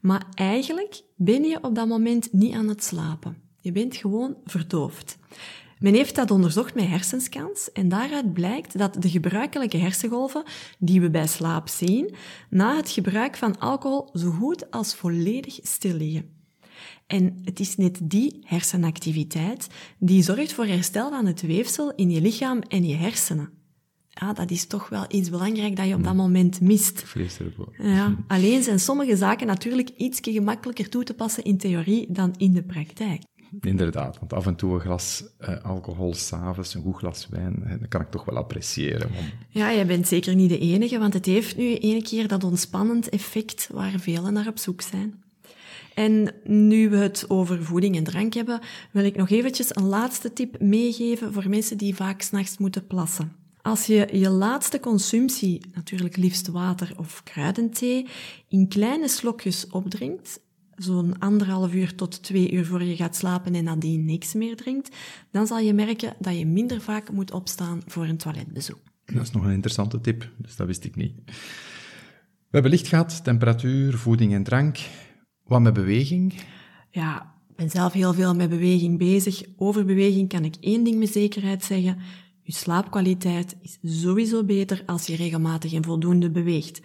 Maar 0.00 0.26
eigenlijk 0.34 1.02
ben 1.16 1.42
je 1.42 1.62
op 1.62 1.74
dat 1.74 1.88
moment 1.88 2.32
niet 2.32 2.54
aan 2.54 2.68
het 2.68 2.84
slapen. 2.84 3.36
Je 3.60 3.72
bent 3.72 3.96
gewoon 3.96 4.36
verdoofd. 4.44 5.18
Men 5.78 5.94
heeft 5.94 6.14
dat 6.14 6.30
onderzocht 6.30 6.74
met 6.74 6.86
hersenscans 6.86 7.72
en 7.72 7.88
daaruit 7.88 8.32
blijkt 8.32 8.78
dat 8.78 9.02
de 9.02 9.10
gebruikelijke 9.10 9.76
hersengolven 9.76 10.42
die 10.78 11.00
we 11.00 11.10
bij 11.10 11.26
slaap 11.26 11.68
zien, 11.68 12.14
na 12.50 12.76
het 12.76 12.90
gebruik 12.90 13.36
van 13.36 13.58
alcohol 13.58 14.08
zo 14.12 14.30
goed 14.30 14.70
als 14.70 14.94
volledig 14.94 15.58
stil 15.62 15.94
liggen. 15.94 16.30
En 17.06 17.40
het 17.44 17.60
is 17.60 17.76
net 17.76 17.98
die 18.02 18.38
hersenactiviteit 18.44 19.66
die 19.98 20.22
zorgt 20.22 20.52
voor 20.52 20.66
herstel 20.66 21.10
van 21.10 21.26
het 21.26 21.40
weefsel 21.40 21.92
in 21.94 22.10
je 22.10 22.20
lichaam 22.20 22.58
en 22.58 22.84
je 22.84 22.94
hersenen. 22.94 23.61
Ja, 24.20 24.32
dat 24.32 24.50
is 24.50 24.66
toch 24.66 24.88
wel 24.88 25.04
iets 25.08 25.30
belangrijk 25.30 25.76
dat 25.76 25.86
je 25.86 25.94
op 25.94 26.04
dat 26.04 26.14
moment 26.14 26.60
mist. 26.60 27.02
Vreselijk 27.04 27.56
Ja, 27.78 28.16
alleen 28.26 28.62
zijn 28.62 28.80
sommige 28.80 29.16
zaken 29.16 29.46
natuurlijk 29.46 29.88
iets 29.96 30.18
gemakkelijker 30.22 30.88
toe 30.88 31.04
te 31.04 31.14
passen 31.14 31.44
in 31.44 31.58
theorie 31.58 32.06
dan 32.08 32.34
in 32.36 32.52
de 32.52 32.62
praktijk. 32.62 33.22
Inderdaad, 33.60 34.18
want 34.18 34.32
af 34.32 34.46
en 34.46 34.56
toe 34.56 34.74
een 34.74 34.80
glas 34.80 35.24
uh, 35.40 35.64
alcohol 35.64 36.14
s'avonds, 36.14 36.74
een 36.74 36.82
goed 36.82 36.96
glas 36.96 37.28
wijn, 37.30 37.78
dat 37.80 37.88
kan 37.88 38.00
ik 38.00 38.10
toch 38.10 38.24
wel 38.24 38.36
appreciëren. 38.36 39.10
Ja, 39.48 39.70
je 39.70 39.84
bent 39.84 40.08
zeker 40.08 40.34
niet 40.34 40.48
de 40.48 40.58
enige, 40.58 40.98
want 40.98 41.14
het 41.14 41.26
heeft 41.26 41.56
nu 41.56 41.74
ene 41.74 42.02
keer 42.02 42.28
dat 42.28 42.44
ontspannend 42.44 43.08
effect 43.08 43.68
waar 43.72 43.98
velen 43.98 44.32
naar 44.32 44.46
op 44.46 44.58
zoek 44.58 44.80
zijn. 44.80 45.22
En 45.94 46.34
nu 46.44 46.88
we 46.88 46.96
het 46.96 47.24
over 47.28 47.64
voeding 47.64 47.96
en 47.96 48.04
drank 48.04 48.34
hebben, 48.34 48.60
wil 48.90 49.04
ik 49.04 49.16
nog 49.16 49.30
eventjes 49.30 49.76
een 49.76 49.86
laatste 49.86 50.32
tip 50.32 50.60
meegeven 50.60 51.32
voor 51.32 51.48
mensen 51.48 51.78
die 51.78 51.94
vaak 51.94 52.22
s'nachts 52.22 52.58
moeten 52.58 52.86
plassen. 52.86 53.41
Als 53.62 53.86
je 53.86 54.08
je 54.12 54.28
laatste 54.28 54.80
consumptie, 54.80 55.60
natuurlijk 55.74 56.16
liefst 56.16 56.48
water 56.48 56.92
of 56.96 57.22
kruidenthee, 57.22 58.06
in 58.48 58.68
kleine 58.68 59.08
slokjes 59.08 59.66
opdrinkt, 59.66 60.40
zo'n 60.76 61.18
anderhalf 61.18 61.74
uur 61.74 61.94
tot 61.94 62.22
twee 62.22 62.52
uur 62.52 62.66
voor 62.66 62.82
je 62.82 62.96
gaat 62.96 63.16
slapen 63.16 63.54
en 63.54 63.64
nadien 63.64 64.04
niks 64.04 64.34
meer 64.34 64.56
drinkt, 64.56 64.96
dan 65.30 65.46
zal 65.46 65.58
je 65.58 65.72
merken 65.72 66.14
dat 66.18 66.38
je 66.38 66.46
minder 66.46 66.80
vaak 66.80 67.10
moet 67.10 67.32
opstaan 67.32 67.82
voor 67.86 68.04
een 68.04 68.16
toiletbezoek. 68.16 68.80
Dat 69.04 69.22
is 69.22 69.30
nog 69.30 69.44
een 69.44 69.52
interessante 69.52 70.00
tip, 70.00 70.30
dus 70.36 70.56
dat 70.56 70.66
wist 70.66 70.84
ik 70.84 70.96
niet. 70.96 71.14
We 72.52 72.58
hebben 72.58 72.70
licht 72.70 72.88
gehad, 72.88 73.24
temperatuur, 73.24 73.98
voeding 73.98 74.32
en 74.32 74.42
drank. 74.42 74.78
Wat 75.44 75.60
met 75.60 75.72
beweging? 75.72 76.34
Ja, 76.90 77.34
ik 77.48 77.56
ben 77.56 77.70
zelf 77.70 77.92
heel 77.92 78.14
veel 78.14 78.34
met 78.34 78.48
beweging 78.48 78.98
bezig. 78.98 79.42
Over 79.56 79.84
beweging 79.84 80.28
kan 80.28 80.44
ik 80.44 80.56
één 80.60 80.84
ding 80.84 80.98
met 80.98 81.12
zekerheid 81.12 81.64
zeggen. 81.64 81.98
Je 82.42 82.52
slaapkwaliteit 82.52 83.56
is 83.60 83.78
sowieso 83.82 84.44
beter 84.44 84.82
als 84.86 85.06
je 85.06 85.16
regelmatig 85.16 85.72
en 85.72 85.84
voldoende 85.84 86.30
beweegt. 86.30 86.80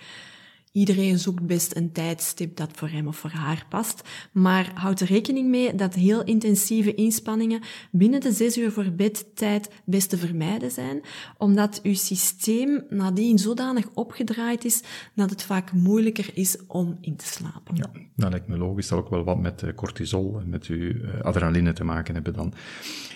Iedereen 0.72 1.20
zoekt 1.20 1.46
best 1.46 1.76
een 1.76 1.91
tijdstip 1.91 2.56
dat 2.56 2.70
voor 2.74 2.89
hem 2.89 3.08
of 3.08 3.17
voor 3.17 3.30
haar 3.30 3.65
past, 3.70 4.02
maar 4.32 4.72
houd 4.74 5.00
er 5.00 5.08
rekening 5.08 5.50
mee 5.50 5.76
dat 5.76 5.93
heel 5.93 6.24
intensieve 6.24 6.93
inspanningen 6.93 7.62
binnen 7.91 8.20
de 8.20 8.32
zes 8.32 8.58
uur 8.58 8.72
voor 8.72 8.91
bedtijd 8.91 9.70
best 9.86 10.10
te 10.10 10.17
vermijden 10.17 10.72
zijn, 10.72 11.02
omdat 11.38 11.80
uw 11.84 11.93
systeem 11.93 12.84
nadien 12.89 13.39
zodanig 13.39 13.89
opgedraaid 13.93 14.65
is 14.65 14.84
dat 15.15 15.30
het 15.30 15.43
vaak 15.43 15.72
moeilijker 15.72 16.30
is 16.34 16.58
om 16.67 16.98
in 17.02 17.15
te 17.15 17.26
slapen. 17.26 17.76
Ja, 17.76 17.91
dat 18.15 18.30
lijkt 18.30 18.48
me 18.48 18.58
logisch. 18.58 18.88
Dat 18.88 19.00
ook 19.00 19.10
wel 19.10 19.24
wat 19.24 19.39
met 19.39 19.63
cortisol 19.76 20.39
en 20.39 20.50
met 20.50 20.65
uw 20.65 20.91
eh, 20.91 21.22
adrenaline 21.22 21.74
te 21.74 21.84
maken 21.84 22.13
hebben 22.13 22.34
dan. 22.34 22.54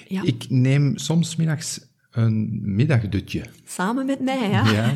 Ja. 0.08 0.24
Ik 0.24 0.46
neem 0.50 0.98
soms 0.98 1.36
middags 1.36 1.90
een 2.12 2.60
middagdutje. 2.64 3.46
Samen 3.66 4.06
met 4.06 4.20
mij, 4.20 4.50
ja. 4.50 4.72
Ja, 4.72 4.96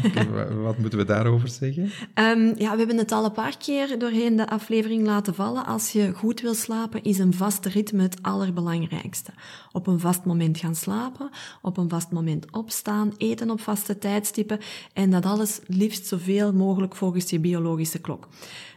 wat 0.62 0.78
moeten 0.78 1.00
we 1.00 1.06
daarover 1.06 1.50
zeggen? 1.50 1.84
Um, 2.16 2.54
ja, 2.58 2.72
we 2.72 2.78
hebben 2.78 2.98
het 2.98 3.12
al 3.12 3.26
een 3.26 3.32
paar 3.32 3.58
keer 3.58 4.00
doorheen 4.00 4.36
de 4.36 4.50
aflevering 4.50 5.06
laten 5.06 5.36
vallen. 5.36 5.66
Als 5.66 5.92
je 5.92 6.14
goed 6.14 6.42
wil 6.42 6.54
slapen, 6.54 7.04
is 7.04 7.18
een 7.18 7.34
vast 7.34 7.66
ritme 7.66 8.02
het 8.02 8.18
allerbelangrijkste. 8.22 9.32
Op 9.72 9.88
een 9.88 10.00
vast 10.00 10.26
moment 10.26 10.58
gaan 10.58 10.76
slapen, 10.76 11.30
op 11.62 11.78
een 11.78 11.90
vast 11.90 12.12
moment 12.12 12.52
opstaan, 12.52 13.14
eten 13.18 13.50
op 13.50 13.62
vaste 13.62 13.98
tijdstippen 13.98 14.60
en 14.94 15.10
dat 15.10 15.26
alles 15.26 15.60
liefst 15.68 16.06
zoveel 16.06 16.54
mogelijk 16.54 16.96
volgens 16.96 17.30
je 17.30 17.40
biologische 17.40 18.00
klok. 18.00 18.28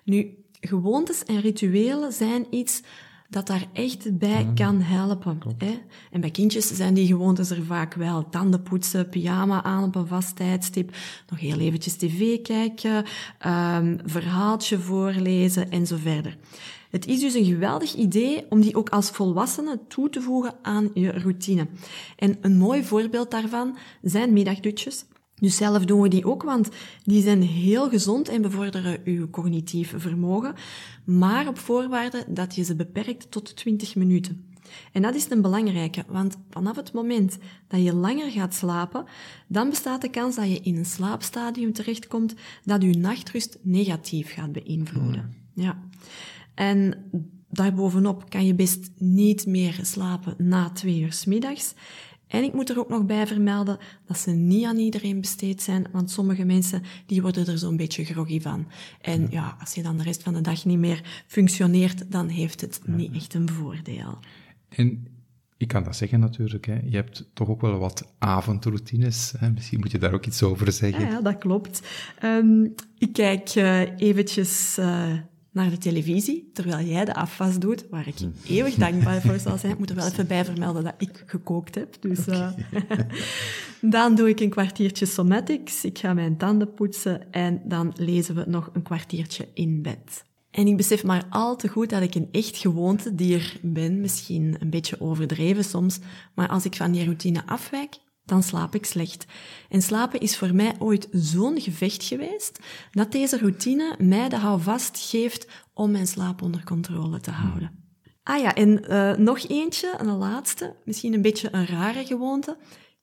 Nu, 0.05 0.35
gewoontes 0.61 1.24
en 1.24 1.40
rituelen 1.40 2.12
zijn 2.12 2.46
iets 2.51 2.83
dat 3.28 3.46
daar 3.46 3.66
echt 3.72 4.18
bij 4.18 4.50
kan 4.54 4.80
helpen. 4.80 5.40
Hè? 5.58 5.80
En 6.10 6.20
bij 6.20 6.30
kindjes 6.30 6.66
zijn 6.66 6.94
die 6.94 7.06
gewoontes 7.06 7.50
er 7.50 7.64
vaak 7.64 7.94
wel. 7.94 8.28
Tanden 8.28 8.62
poetsen, 8.62 9.08
pyjama 9.08 9.62
aan 9.62 9.84
op 9.84 9.94
een 9.94 10.06
vast 10.06 10.36
tijdstip, 10.36 10.96
nog 11.28 11.40
heel 11.40 11.58
eventjes 11.58 11.96
tv 11.96 12.42
kijken, 12.42 13.04
um, 13.46 13.98
verhaaltje 14.04 14.78
voorlezen 14.78 15.70
en 15.70 15.86
zo 15.86 15.96
verder. 15.96 16.36
Het 16.90 17.06
is 17.06 17.20
dus 17.20 17.34
een 17.34 17.44
geweldig 17.44 17.94
idee 17.94 18.46
om 18.48 18.60
die 18.60 18.76
ook 18.76 18.88
als 18.88 19.10
volwassene 19.10 19.80
toe 19.88 20.10
te 20.10 20.20
voegen 20.20 20.54
aan 20.62 20.90
je 20.94 21.10
routine. 21.10 21.66
En 22.16 22.38
een 22.40 22.56
mooi 22.58 22.84
voorbeeld 22.84 23.30
daarvan 23.30 23.76
zijn 24.02 24.32
middagdutjes. 24.32 25.04
Dus 25.40 25.57
zelf 25.57 25.85
doen 25.85 26.01
we 26.01 26.09
die 26.09 26.24
ook, 26.24 26.42
want 26.42 26.68
die 27.05 27.22
zijn 27.22 27.42
heel 27.42 27.88
gezond 27.88 28.29
en 28.29 28.42
bevorderen 28.42 29.01
uw 29.05 29.31
cognitief 29.31 29.94
vermogen, 29.96 30.55
maar 31.05 31.48
op 31.48 31.59
voorwaarde 31.59 32.24
dat 32.29 32.55
je 32.55 32.62
ze 32.64 32.77
beperkt 32.77 33.31
tot 33.31 33.57
20 33.57 33.94
minuten. 33.94 34.46
En 34.92 35.03
dat 35.03 35.14
is 35.14 35.31
een 35.31 35.42
belangrijke, 35.42 36.05
want 36.09 36.37
vanaf 36.51 36.77
het 36.77 36.92
moment 36.92 37.38
dat 37.68 37.83
je 37.83 37.94
langer 37.94 38.31
gaat 38.31 38.55
slapen, 38.55 39.05
dan 39.46 39.68
bestaat 39.68 40.01
de 40.01 40.11
kans 40.11 40.37
dat 40.37 40.48
je 40.48 40.61
in 40.61 40.77
een 40.77 40.87
slaapstadium 40.87 41.72
terechtkomt 41.72 42.35
dat 42.64 42.83
je 42.83 42.96
nachtrust 42.96 43.59
negatief 43.62 44.33
gaat 44.33 44.53
beïnvloeden. 44.53 45.35
Ja. 45.55 45.83
En 46.55 47.11
daarbovenop 47.51 48.31
kan 48.31 48.46
je 48.46 48.55
best 48.55 48.90
niet 48.98 49.46
meer 49.46 49.79
slapen 49.83 50.35
na 50.38 50.70
twee 50.70 51.01
uur 51.01 51.12
s 51.12 51.24
middags. 51.24 51.74
En 52.28 52.44
ik 52.44 52.52
moet 52.52 52.70
er 52.70 52.78
ook 52.78 52.88
nog 52.88 53.06
bij 53.06 53.26
vermelden 53.26 53.78
dat 54.06 54.18
ze 54.18 54.30
niet 54.30 54.64
aan 54.64 54.76
iedereen 54.76 55.20
besteed 55.20 55.62
zijn, 55.62 55.86
want 55.92 56.10
sommige 56.10 56.44
mensen 56.44 56.82
die 57.06 57.22
worden 57.22 57.46
er 57.46 57.58
zo'n 57.58 57.76
beetje 57.76 58.04
groggy 58.04 58.40
van. 58.40 58.66
En 59.00 59.26
ja, 59.30 59.56
als 59.60 59.74
je 59.74 59.82
dan 59.82 59.96
de 59.96 60.02
rest 60.02 60.22
van 60.22 60.34
de 60.34 60.40
dag 60.40 60.64
niet 60.64 60.78
meer 60.78 61.24
functioneert, 61.26 62.10
dan 62.12 62.28
heeft 62.28 62.60
het 62.60 62.80
niet 62.86 63.14
echt 63.14 63.34
een 63.34 63.48
voordeel. 63.48 64.18
En 64.68 65.06
ik 65.56 65.68
kan 65.68 65.82
dat 65.82 65.96
zeggen 65.96 66.20
natuurlijk, 66.20 66.66
hè. 66.66 66.78
je 66.84 66.96
hebt 66.96 67.28
toch 67.32 67.48
ook 67.48 67.60
wel 67.60 67.78
wat 67.78 68.14
avondroutines. 68.18 69.34
Hè? 69.38 69.50
Misschien 69.50 69.78
moet 69.80 69.90
je 69.90 69.98
daar 69.98 70.12
ook 70.12 70.26
iets 70.26 70.42
over 70.42 70.72
zeggen. 70.72 71.04
Ja, 71.04 71.20
dat 71.20 71.38
klopt. 71.38 71.82
Um, 72.24 72.74
ik 72.98 73.12
kijk 73.12 73.54
uh, 73.54 73.98
eventjes... 74.00 74.76
Uh, 74.78 75.12
naar 75.59 75.71
de 75.71 75.79
televisie, 75.79 76.51
terwijl 76.53 76.87
jij 76.87 77.05
de 77.05 77.14
afwas 77.14 77.59
doet, 77.59 77.87
waar 77.90 78.09
ik 78.09 78.14
eeuwig 78.47 78.75
dankbaar 78.75 79.21
voor 79.21 79.38
zal 79.38 79.59
zijn. 79.59 79.73
Ik 79.73 79.79
moet 79.79 79.90
er 79.90 79.97
wel 79.97 80.07
even 80.11 80.27
bij 80.27 80.44
vermelden 80.44 80.85
dat 80.85 80.94
ik 80.99 81.23
gekookt 81.27 81.75
heb. 81.75 81.97
Dus, 82.01 82.27
uh, 82.27 82.51
dan 83.81 84.14
doe 84.14 84.29
ik 84.29 84.40
een 84.40 84.51
kwartiertje 84.51 85.07
somatics, 85.07 85.85
ik 85.85 85.99
ga 85.99 86.14
mijn 86.14 86.37
tanden 86.37 86.75
poetsen 86.75 87.33
en 87.33 87.61
dan 87.64 87.92
lezen 87.97 88.35
we 88.35 88.44
nog 88.47 88.71
een 88.73 88.83
kwartiertje 88.83 89.49
in 89.55 89.83
bed. 89.83 90.25
En 90.51 90.66
ik 90.66 90.77
besef 90.77 91.05
maar 91.05 91.27
al 91.31 91.57
te 91.57 91.68
goed 91.68 91.90
dat 91.90 92.03
ik 92.03 92.14
een 92.14 92.29
echt 92.33 92.57
gewoontedier 92.57 93.59
ben, 93.62 94.01
misschien 94.01 94.57
een 94.59 94.71
beetje 94.71 95.01
overdreven 95.01 95.64
soms, 95.64 95.99
maar 96.35 96.49
als 96.49 96.64
ik 96.64 96.77
van 96.77 96.92
die 96.92 97.05
routine 97.05 97.47
afwijk, 97.47 97.99
dan 98.28 98.42
slaap 98.42 98.74
ik 98.74 98.86
slecht. 98.86 99.26
En 99.68 99.82
slapen 99.82 100.20
is 100.20 100.36
voor 100.36 100.54
mij 100.54 100.74
ooit 100.78 101.08
zo'n 101.12 101.60
gevecht 101.60 102.04
geweest, 102.04 102.58
dat 102.90 103.12
deze 103.12 103.38
routine 103.38 103.94
mij 103.98 104.28
de 104.28 104.36
houvast 104.36 104.98
geeft 105.10 105.46
om 105.74 105.90
mijn 105.90 106.06
slaap 106.06 106.42
onder 106.42 106.64
controle 106.64 107.20
te 107.20 107.30
houden. 107.30 107.70
Ah 108.22 108.40
ja, 108.40 108.54
en 108.54 108.92
uh, 108.92 109.14
nog 109.16 109.48
eentje, 109.48 109.94
een 109.98 110.16
laatste, 110.16 110.74
misschien 110.84 111.14
een 111.14 111.22
beetje 111.22 111.48
een 111.52 111.66
rare 111.66 112.06
gewoonte. 112.06 112.56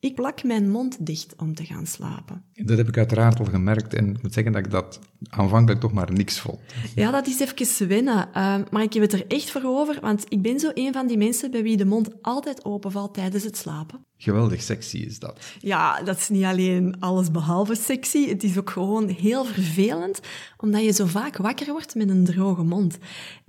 Ik 0.06 0.16
plak 0.16 0.44
mijn 0.44 0.70
mond 0.70 1.06
dicht 1.06 1.34
om 1.38 1.56
te 1.56 1.66
gaan 1.66 1.86
slapen. 1.86 2.44
Dat 2.54 2.78
heb 2.78 2.88
ik 2.88 2.98
uiteraard 2.98 3.40
al 3.40 3.46
gemerkt 3.46 3.94
en 3.94 4.10
ik 4.10 4.22
moet 4.22 4.34
zeggen 4.34 4.54
dat 4.54 4.66
ik 4.66 4.72
dat 4.72 5.00
aanvankelijk 5.30 5.82
toch 5.82 5.92
maar 5.92 6.14
niks 6.14 6.40
vond. 6.40 6.60
Ja, 6.96 7.12
dat 7.12 7.28
is 7.28 7.40
even 7.40 7.88
wennen. 7.88 8.28
Uh, 8.28 8.56
maar 8.72 8.84
ik 8.84 8.94
heb 8.94 9.02
het 9.02 9.14
er 9.14 9.28
echt 9.28 9.52
voor 9.52 9.62
over, 9.64 9.98
want 10.02 10.26
ik 10.28 10.42
ben 10.42 10.60
zo 10.60 10.72
een 10.74 10.94
van 10.94 11.08
die 11.08 11.18
mensen 11.18 11.52
bij 11.52 11.64
wie 11.64 11.78
de 11.78 11.86
mond 11.86 12.10
altijd 12.22 12.66
openvalt 12.66 13.14
tijdens 13.14 13.44
het 13.44 13.58
slapen. 13.58 14.06
Geweldig 14.18 14.62
sexy 14.62 14.98
is 14.98 15.20
dat. 15.20 15.40
Ja, 15.60 16.02
dat 16.04 16.18
is 16.18 16.30
niet 16.30 16.44
alleen 16.44 16.96
alles 17.00 17.32
behalve 17.32 17.76
sexy. 17.76 18.28
Het 18.28 18.44
is 18.44 18.58
ook 18.58 18.70
gewoon 18.70 19.08
heel 19.08 19.46
vervelend, 19.46 20.20
omdat 20.58 20.84
je 20.84 20.92
zo 20.92 21.06
vaak 21.06 21.38
wakker 21.38 21.72
wordt 21.72 21.96
met 21.96 22.10
een 22.10 22.26
droge 22.26 22.64
mond. 22.64 22.98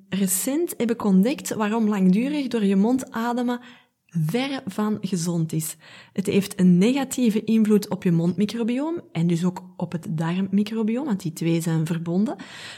Recent 0.09 0.75
heb 0.77 0.91
ik 0.91 1.05
ontdekt 1.05 1.55
waarom 1.55 1.89
langdurig 1.89 2.47
door 2.47 2.65
je 2.65 2.77
mond 2.77 3.11
ademen 3.11 3.61
verre 4.27 4.63
van 4.67 4.99
gezond 5.01 5.53
is. 5.53 5.77
Het 6.13 6.27
heeft 6.27 6.61
een 6.61 6.79
negatieve 6.79 7.45
invloed 7.45 7.89
op 7.89 8.03
je 8.03 8.13
mondmicrobioom 8.13 9.01
en 9.13 9.27
dus 9.27 9.45
ook 9.45 9.63
op 9.77 9.93
het 9.93 10.07
darmmicrobioom, 10.11 11.05
want 11.05 11.23
die 11.23 11.33
twee 11.33 11.61
zijn 11.61 11.87
verbonden. 11.87 12.37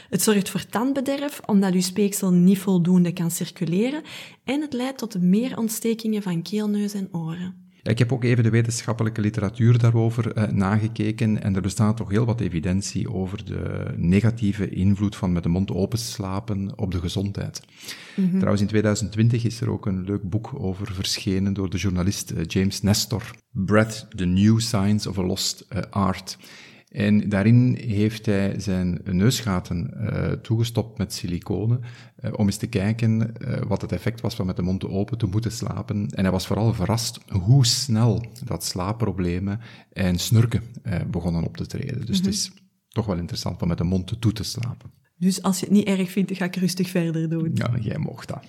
Het 0.09 0.21
zorgt 0.21 0.49
voor 0.49 0.65
tandbederf, 0.65 1.41
omdat 1.45 1.73
je 1.73 1.81
speeksel 1.81 2.31
niet 2.31 2.59
voldoende 2.59 3.13
kan 3.13 3.31
circuleren 3.31 4.01
en 4.43 4.61
het 4.61 4.73
leidt 4.73 4.97
tot 4.97 5.21
meer 5.21 5.57
ontstekingen 5.57 6.21
van 6.21 6.41
keel, 6.41 6.69
neus 6.69 6.93
en 6.93 7.09
oren. 7.11 7.68
Ik 7.83 7.99
heb 7.99 8.11
ook 8.11 8.23
even 8.23 8.43
de 8.43 8.49
wetenschappelijke 8.49 9.21
literatuur 9.21 9.77
daarover 9.77 10.37
uh, 10.37 10.43
nagekeken 10.43 11.43
en 11.43 11.55
er 11.55 11.61
bestaat 11.61 11.97
toch 11.97 12.09
heel 12.09 12.25
wat 12.25 12.39
evidentie 12.39 13.13
over 13.13 13.45
de 13.45 13.93
negatieve 13.95 14.69
invloed 14.69 15.15
van 15.15 15.31
met 15.31 15.43
de 15.43 15.49
mond 15.49 15.71
open 15.71 15.99
slapen 15.99 16.77
op 16.77 16.91
de 16.91 16.99
gezondheid. 16.99 17.61
Mm 18.15 18.23
-hmm. 18.23 18.37
Trouwens, 18.37 18.61
in 18.61 18.67
2020 18.67 19.43
is 19.43 19.61
er 19.61 19.69
ook 19.69 19.85
een 19.85 20.03
leuk 20.03 20.29
boek 20.29 20.51
over 20.53 20.93
verschenen 20.93 21.53
door 21.53 21.69
de 21.69 21.77
journalist 21.77 22.31
uh, 22.31 22.43
James 22.47 22.81
Nestor, 22.81 23.31
Breath, 23.51 24.07
The 24.15 24.25
New 24.25 24.59
Science 24.59 25.09
of 25.09 25.17
a 25.17 25.23
Lost 25.23 25.65
uh, 25.69 25.81
Art. 25.89 26.37
En 26.89 27.29
daarin 27.29 27.75
heeft 27.75 28.25
hij 28.25 28.59
zijn 28.59 29.01
neusgaten 29.03 29.93
uh, 29.97 30.31
toegestopt 30.31 30.97
met 30.97 31.13
siliconen, 31.13 31.81
uh, 32.23 32.31
om 32.35 32.45
eens 32.45 32.57
te 32.57 32.67
kijken 32.67 33.21
uh, 33.21 33.61
wat 33.67 33.81
het 33.81 33.91
effect 33.91 34.21
was 34.21 34.35
van 34.35 34.45
met 34.45 34.55
de 34.55 34.61
mond 34.61 34.87
open 34.87 35.17
te 35.17 35.25
moeten 35.25 35.51
slapen. 35.51 36.07
En 36.09 36.23
hij 36.23 36.31
was 36.31 36.47
vooral 36.47 36.73
verrast 36.73 37.19
hoe 37.29 37.65
snel 37.65 38.25
dat 38.45 38.63
slaapproblemen 38.63 39.59
en 39.93 40.19
snurken 40.19 40.63
begonnen 41.07 41.43
op 41.43 41.57
te 41.57 41.65
treden. 41.65 42.05
Dus 42.05 42.05
mm 42.05 42.05
-hmm. 42.05 42.13
het 42.13 42.23
Mhm. 42.23 42.29
is 42.29 42.51
toch 42.87 43.05
wel 43.05 43.17
interessant 43.17 43.61
om 43.61 43.67
met 43.67 43.77
de 43.77 43.83
mond 43.83 44.21
toe 44.21 44.31
te 44.31 44.43
slapen. 44.43 44.91
Dus 45.19 45.41
als 45.41 45.59
je 45.59 45.65
het 45.65 45.75
niet 45.75 45.87
erg 45.87 46.11
vindt, 46.11 46.37
ga 46.37 46.45
ik 46.45 46.55
rustig 46.55 46.89
verder 46.89 47.29
doen. 47.29 47.51
Ja, 47.53 47.71
jij 47.79 47.97
mocht 47.97 48.27
dat. 48.27 48.43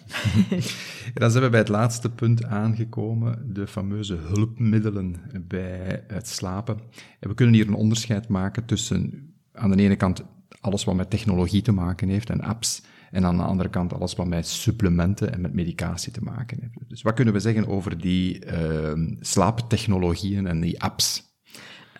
Dan 1.14 1.30
zijn 1.30 1.44
we 1.44 1.50
bij 1.50 1.58
het 1.58 1.68
laatste 1.68 2.10
punt 2.10 2.44
aangekomen, 2.44 3.52
de 3.52 3.66
fameuze 3.66 4.14
hulpmiddelen 4.14 5.16
bij 5.40 6.04
het 6.06 6.28
slapen. 6.28 6.80
En 7.20 7.28
we 7.28 7.34
kunnen 7.34 7.54
hier 7.54 7.68
een 7.68 7.74
onderscheid 7.74 8.28
maken 8.28 8.64
tussen 8.64 9.32
aan 9.52 9.70
de 9.70 9.82
ene 9.82 9.96
kant 9.96 10.24
alles 10.60 10.84
wat 10.84 10.94
met 10.94 11.10
technologie 11.10 11.62
te 11.62 11.72
maken 11.72 12.08
heeft 12.08 12.30
en 12.30 12.40
apps, 12.40 12.82
en 13.10 13.24
aan 13.24 13.36
de 13.36 13.42
andere 13.42 13.68
kant 13.68 13.92
alles 13.92 14.14
wat 14.14 14.26
met 14.26 14.46
supplementen 14.46 15.32
en 15.32 15.40
met 15.40 15.54
medicatie 15.54 16.12
te 16.12 16.22
maken 16.22 16.58
heeft. 16.60 16.88
Dus 16.88 17.02
wat 17.02 17.14
kunnen 17.14 17.34
we 17.34 17.40
zeggen 17.40 17.66
over 17.66 18.00
die 18.00 18.46
uh, 18.46 18.92
slaaptechnologieën 19.20 20.46
en 20.46 20.60
die 20.60 20.82
apps? 20.82 21.22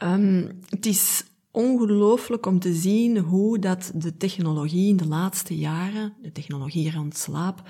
Um, 0.02 0.48
het 0.68 0.86
is 0.86 1.24
ongelooflijk 1.50 2.46
om 2.46 2.58
te 2.58 2.74
zien 2.74 3.18
hoe 3.18 3.58
dat 3.58 3.92
de 3.94 4.16
technologie 4.16 4.88
in 4.88 4.96
de 4.96 5.08
laatste 5.08 5.56
jaren, 5.56 6.14
de 6.22 6.32
technologie 6.32 6.92
rond 6.92 7.16
slaap, 7.16 7.62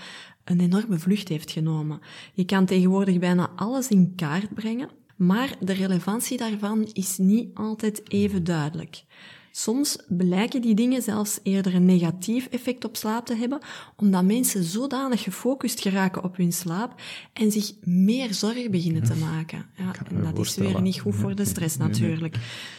een 0.45 0.61
enorme 0.61 0.99
vlucht 0.99 1.29
heeft 1.29 1.51
genomen. 1.51 2.01
Je 2.35 2.45
kan 2.45 2.67
tegenwoordig 2.67 3.19
bijna 3.19 3.51
alles 3.57 3.89
in 3.89 4.13
kaart 4.17 4.55
brengen, 4.55 4.91
maar 5.17 5.57
de 5.61 5.73
relevantie 5.73 6.39
daarvan 6.39 6.89
is 6.93 7.19
niet 7.19 7.55
altijd 7.55 8.11
even 8.11 8.45
duidelijk. 8.45 9.05
Soms 9.53 9.97
blijken 10.09 10.61
die 10.61 10.75
dingen 10.75 11.03
zelfs 11.03 11.39
eerder 11.43 11.75
een 11.75 11.85
negatief 11.85 12.47
effect 12.47 12.85
op 12.85 12.97
slaap 12.97 13.27
te 13.27 13.35
hebben, 13.35 13.59
omdat 13.97 14.25
mensen 14.25 14.65
zodanig 14.65 15.23
gefocust 15.23 15.81
geraken 15.81 16.25
op 16.25 16.37
hun 16.37 16.53
slaap 16.53 17.01
en 17.33 17.51
zich 17.51 17.73
meer 17.85 18.35
zorgen 18.35 18.71
beginnen 18.71 19.03
te 19.03 19.15
maken. 19.15 19.67
Ja, 19.77 19.93
en 20.09 20.23
dat 20.23 20.47
is 20.47 20.57
weer 20.57 20.81
niet 20.81 21.01
goed 21.01 21.15
voor 21.15 21.35
de 21.35 21.45
stress 21.45 21.77
natuurlijk. 21.77 22.37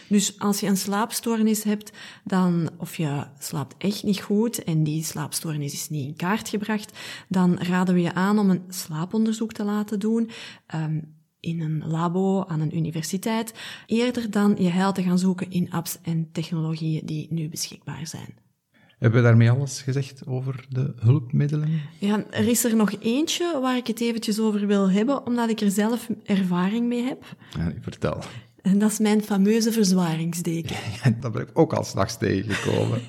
Dus 0.08 0.40
als 0.40 0.60
je 0.60 0.68
een 0.68 0.78
slaapstoornis 0.78 1.64
hebt, 1.64 1.92
dan, 2.24 2.70
of 2.78 2.98
je 2.98 3.24
slaapt 3.40 3.76
echt 3.78 4.04
niet 4.04 4.22
goed 4.22 4.64
en 4.64 4.84
die 4.84 5.04
slaapstoornis 5.04 5.74
is 5.74 5.90
niet 5.90 6.08
in 6.08 6.16
kaart 6.16 6.50
gebracht, 6.50 6.98
dan 7.28 7.58
raden 7.58 7.94
we 7.94 8.02
je 8.02 8.14
aan 8.14 8.40
om 8.40 8.50
een 8.50 8.64
slaaponderzoek 8.70 9.52
te 9.52 9.64
laten 9.64 10.00
doen. 10.00 10.30
Um, 10.76 11.20
in 11.42 11.62
een 11.62 11.88
labo 11.88 12.46
aan 12.46 12.62
een 12.62 12.78
universiteit, 12.78 13.54
eerder 13.86 14.32
dan 14.32 14.56
je 14.60 14.70
heil 14.70 14.92
te 14.92 15.04
gaan 15.04 15.20
zoeken 15.20 15.52
in 15.52 15.72
apps 15.72 15.98
en 16.02 16.30
technologieën 16.32 17.06
die 17.06 17.28
nu 17.30 17.50
beschikbaar 17.50 18.08
zijn. 18.08 18.40
Hebben 19.02 19.22
we 19.22 19.28
daarmee 19.28 19.52
alles 19.52 19.82
gezegd 19.82 20.28
over 20.28 20.66
de 20.70 20.94
hulpmiddelen? 21.00 21.82
Ja, 22.00 22.26
er 22.30 22.48
is 22.48 22.64
er 22.64 22.76
nog 22.76 22.94
eentje 23.00 23.60
waar 23.62 23.78
ik 23.78 23.88
het 23.88 24.02
eventjes 24.02 24.40
over 24.40 24.68
wil 24.68 24.90
hebben, 24.90 25.26
omdat 25.26 25.50
ik 25.50 25.62
er 25.62 25.72
zelf 25.72 26.10
ervaring 26.26 26.88
mee 26.88 27.04
heb. 27.04 27.24
Ja, 27.58 27.74
vertel. 27.82 28.24
En 28.62 28.80
dat 28.80 28.92
is 28.92 29.00
mijn 29.00 29.24
fameuze 29.24 29.72
verzwaringsdeken. 29.72 30.76
Ja, 31.04 31.16
dat 31.20 31.32
ben 31.32 31.42
ik 31.42 31.50
ook 31.54 31.74
al 31.74 31.84
s'nachts 31.84 32.18
tegengekomen. 32.18 33.02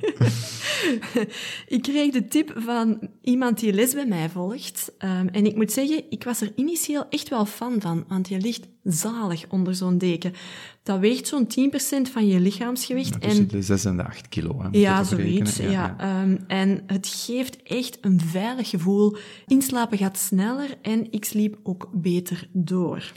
ik 1.77 1.83
kreeg 1.83 2.13
de 2.13 2.25
tip 2.29 2.53
van 2.57 3.09
iemand 3.23 3.61
die 3.61 3.73
les 3.73 3.95
bij 3.95 4.07
mij 4.07 4.29
volgt. 4.31 4.93
Um, 4.99 5.29
en 5.29 5.47
ik 5.47 5.57
moet 5.57 5.73
zeggen, 5.73 6.05
ik 6.09 6.25
was 6.25 6.41
er 6.41 6.53
initieel 6.57 7.09
echt 7.09 7.29
wel 7.29 7.47
fan 7.47 7.81
van, 7.81 8.05
want 8.09 8.29
je 8.29 8.41
ligt 8.41 8.69
zalig 8.83 9.45
onder 9.49 9.75
zo'n 9.75 9.99
deken. 9.99 10.33
Dat 10.83 10.99
weegt 10.99 11.27
zo'n 11.27 11.47
10% 11.47 12.11
van 12.13 12.27
je 12.27 12.41
lichaamsgewicht. 12.41 13.13
Ja, 13.13 13.19
tussen 13.19 13.43
en, 13.43 13.49
de 13.49 13.63
6 13.63 13.85
en 13.85 13.97
de 13.97 14.05
8 14.05 14.29
kilo. 14.29 14.63
Hè, 14.63 14.69
ja, 14.71 15.05
zoiets. 15.05 15.57
Ja, 15.57 15.71
ja. 15.71 15.97
ja. 15.99 16.23
Um, 16.23 16.45
en 16.47 16.83
het 16.87 17.07
geeft 17.07 17.63
echt 17.63 17.99
een 18.01 18.21
veilig 18.21 18.69
gevoel. 18.69 19.17
Inslapen 19.47 19.99
gaat 19.99 20.19
sneller 20.19 20.79
en 20.83 21.13
ik 21.13 21.25
sliep 21.25 21.59
ook 21.63 21.89
beter 21.93 22.49
door. 22.53 23.13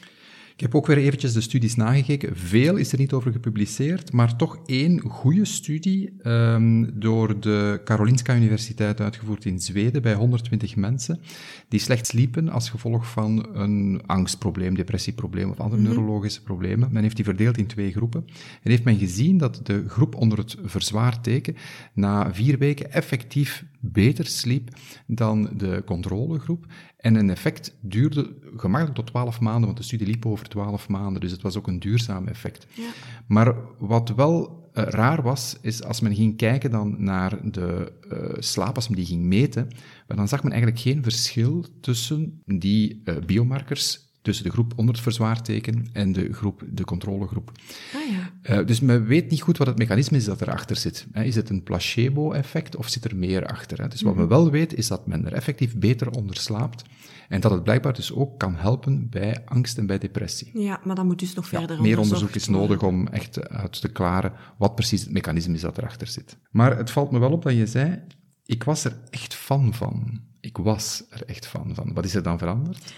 Ik 0.55 0.61
heb 0.61 0.75
ook 0.75 0.87
weer 0.87 0.97
eventjes 0.97 1.33
de 1.33 1.41
studies 1.41 1.75
nagekeken. 1.75 2.35
Veel 2.35 2.75
is 2.75 2.91
er 2.91 2.97
niet 2.97 3.13
over 3.13 3.31
gepubliceerd, 3.31 4.11
maar 4.11 4.35
toch 4.35 4.59
één 4.65 4.99
goede 4.99 5.45
studie 5.45 6.13
um, 6.23 6.99
door 6.99 7.39
de 7.39 7.81
Karolinska 7.83 8.35
Universiteit 8.35 9.01
uitgevoerd 9.01 9.45
in 9.45 9.59
Zweden 9.59 10.01
bij 10.01 10.13
120 10.13 10.75
mensen 10.75 11.19
die 11.67 11.79
slecht 11.79 12.07
sliepen 12.07 12.49
als 12.49 12.69
gevolg 12.69 13.07
van 13.07 13.47
een 13.53 14.01
angstprobleem, 14.05 14.75
depressieprobleem 14.75 15.49
of 15.49 15.59
andere 15.59 15.81
mm 15.81 15.87
-hmm. 15.87 15.95
neurologische 15.95 16.43
problemen. 16.43 16.89
Men 16.91 17.03
heeft 17.03 17.15
die 17.15 17.25
verdeeld 17.25 17.57
in 17.57 17.67
twee 17.67 17.91
groepen 17.91 18.25
en 18.63 18.71
heeft 18.71 18.83
men 18.83 18.97
gezien 18.97 19.37
dat 19.37 19.59
de 19.63 19.83
groep 19.87 20.15
onder 20.15 20.37
het 20.37 20.55
verzwaarteken 20.63 21.55
na 21.93 22.33
vier 22.33 22.57
weken 22.57 22.91
effectief 22.91 23.65
beter 23.79 24.25
sliep 24.25 24.69
dan 25.07 25.49
de 25.57 25.81
controlegroep. 25.85 26.65
En 26.97 27.15
een 27.15 27.29
effect 27.29 27.75
duurde 27.81 28.33
gemakkelijk 28.55 28.95
tot 28.95 29.07
12 29.07 29.39
maanden, 29.39 29.65
want 29.65 29.77
de 29.77 29.83
studie 29.83 30.07
liep 30.07 30.25
over 30.25 30.47
12 30.49 30.89
maanden, 30.89 31.21
dus 31.21 31.31
het 31.31 31.41
was 31.41 31.57
ook 31.57 31.67
een 31.67 31.79
duurzaam 31.79 32.27
effect. 32.27 32.67
Ja. 32.73 32.89
Maar 33.27 33.55
wat 33.77 34.09
wel 34.15 34.64
raar 34.75 35.21
was, 35.21 35.57
is 35.61 35.83
als 35.83 35.99
men 35.99 36.15
ging 36.15 36.37
kijken 36.37 36.71
dan 36.71 36.95
naar 37.03 37.51
de 37.51 37.91
uh, 38.11 38.35
slaap, 38.39 38.75
als 38.75 38.87
men 38.87 38.97
die 38.97 39.05
ging 39.05 39.23
meten, 39.23 39.67
dan 40.07 40.27
zag 40.27 40.43
men 40.43 40.51
eigenlijk 40.51 40.81
geen 40.81 41.03
verschil 41.03 41.65
tussen 41.81 42.41
die 42.45 43.01
uh, 43.03 43.17
biomarkers 43.25 44.04
tussen 44.25 44.45
de 44.45 44.51
groep 44.51 44.73
onder 44.75 44.93
het 44.93 45.03
verzwaarteken 45.03 45.87
en 45.93 46.11
de 46.11 46.33
groep, 46.33 46.63
de 46.69 46.83
controlegroep. 46.83 47.51
Ah, 47.93 48.01
ja. 48.09 48.59
uh, 48.59 48.67
dus 48.67 48.79
men 48.79 49.05
weet 49.05 49.29
niet 49.29 49.41
goed 49.41 49.57
wat 49.57 49.67
het 49.67 49.77
mechanisme 49.77 50.17
is 50.17 50.25
dat 50.25 50.41
erachter 50.41 50.75
zit. 50.75 51.07
Hè. 51.11 51.23
Is 51.23 51.35
het 51.35 51.49
een 51.49 51.63
placebo-effect 51.63 52.75
of 52.75 52.89
zit 52.89 53.05
er 53.05 53.15
meer 53.15 53.45
achter? 53.45 53.81
Hè? 53.81 53.87
Dus 53.87 54.01
wat 54.01 54.15
men 54.15 54.27
wel 54.27 54.51
weet, 54.51 54.73
is 54.73 54.87
dat 54.87 55.07
men 55.07 55.25
er 55.25 55.33
effectief 55.33 55.77
beter 55.77 56.09
onder 56.09 56.37
slaapt 56.37 56.83
en 57.29 57.41
dat 57.41 57.51
het 57.51 57.63
blijkbaar 57.63 57.93
dus 57.93 58.13
ook 58.13 58.39
kan 58.39 58.55
helpen 58.55 59.09
bij 59.09 59.41
angst 59.45 59.77
en 59.77 59.85
bij 59.85 59.97
depressie. 59.97 60.59
Ja, 60.59 60.79
maar 60.83 60.95
dan 60.95 61.05
moet 61.05 61.19
dus 61.19 61.33
nog 61.33 61.47
verder 61.47 61.75
ja, 61.75 61.81
Meer 61.81 61.99
onderzoek 61.99 62.35
is 62.35 62.47
nodig 62.47 62.83
om 62.83 63.07
echt 63.07 63.49
uit 63.49 63.81
te 63.81 63.89
klaren 63.89 64.33
wat 64.57 64.75
precies 64.75 65.01
het 65.01 65.11
mechanisme 65.11 65.53
is 65.53 65.61
dat 65.61 65.77
erachter 65.77 66.07
zit. 66.07 66.37
Maar 66.51 66.77
het 66.77 66.91
valt 66.91 67.11
me 67.11 67.19
wel 67.19 67.31
op 67.31 67.43
dat 67.43 67.53
je 67.53 67.65
zei, 67.65 68.01
ik 68.45 68.63
was 68.63 68.83
er 68.83 68.97
echt 69.09 69.33
fan 69.33 69.73
van. 69.73 70.21
Ik 70.39 70.57
was 70.57 71.03
er 71.09 71.25
echt 71.25 71.47
fan 71.47 71.75
van. 71.75 71.93
Wat 71.93 72.05
is 72.05 72.15
er 72.15 72.23
dan 72.23 72.37
veranderd? 72.37 72.93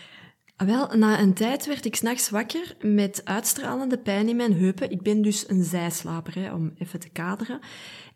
Wel, 0.66 0.88
na 0.88 1.20
een 1.20 1.34
tijd 1.34 1.66
werd 1.66 1.86
ik 1.86 1.96
s'nachts 1.96 2.30
wakker 2.30 2.76
met 2.82 3.22
uitstralende 3.24 3.98
pijn 3.98 4.30
in 4.30 4.36
mijn 4.36 4.54
heupen. 4.54 4.92
Ik 4.92 5.02
ben 5.02 5.22
dus 5.22 5.50
een 5.50 5.64
zijslaper, 5.64 6.36
hè, 6.36 6.54
om 6.54 6.72
even 6.78 7.00
te 7.00 7.10
kaderen. 7.10 7.60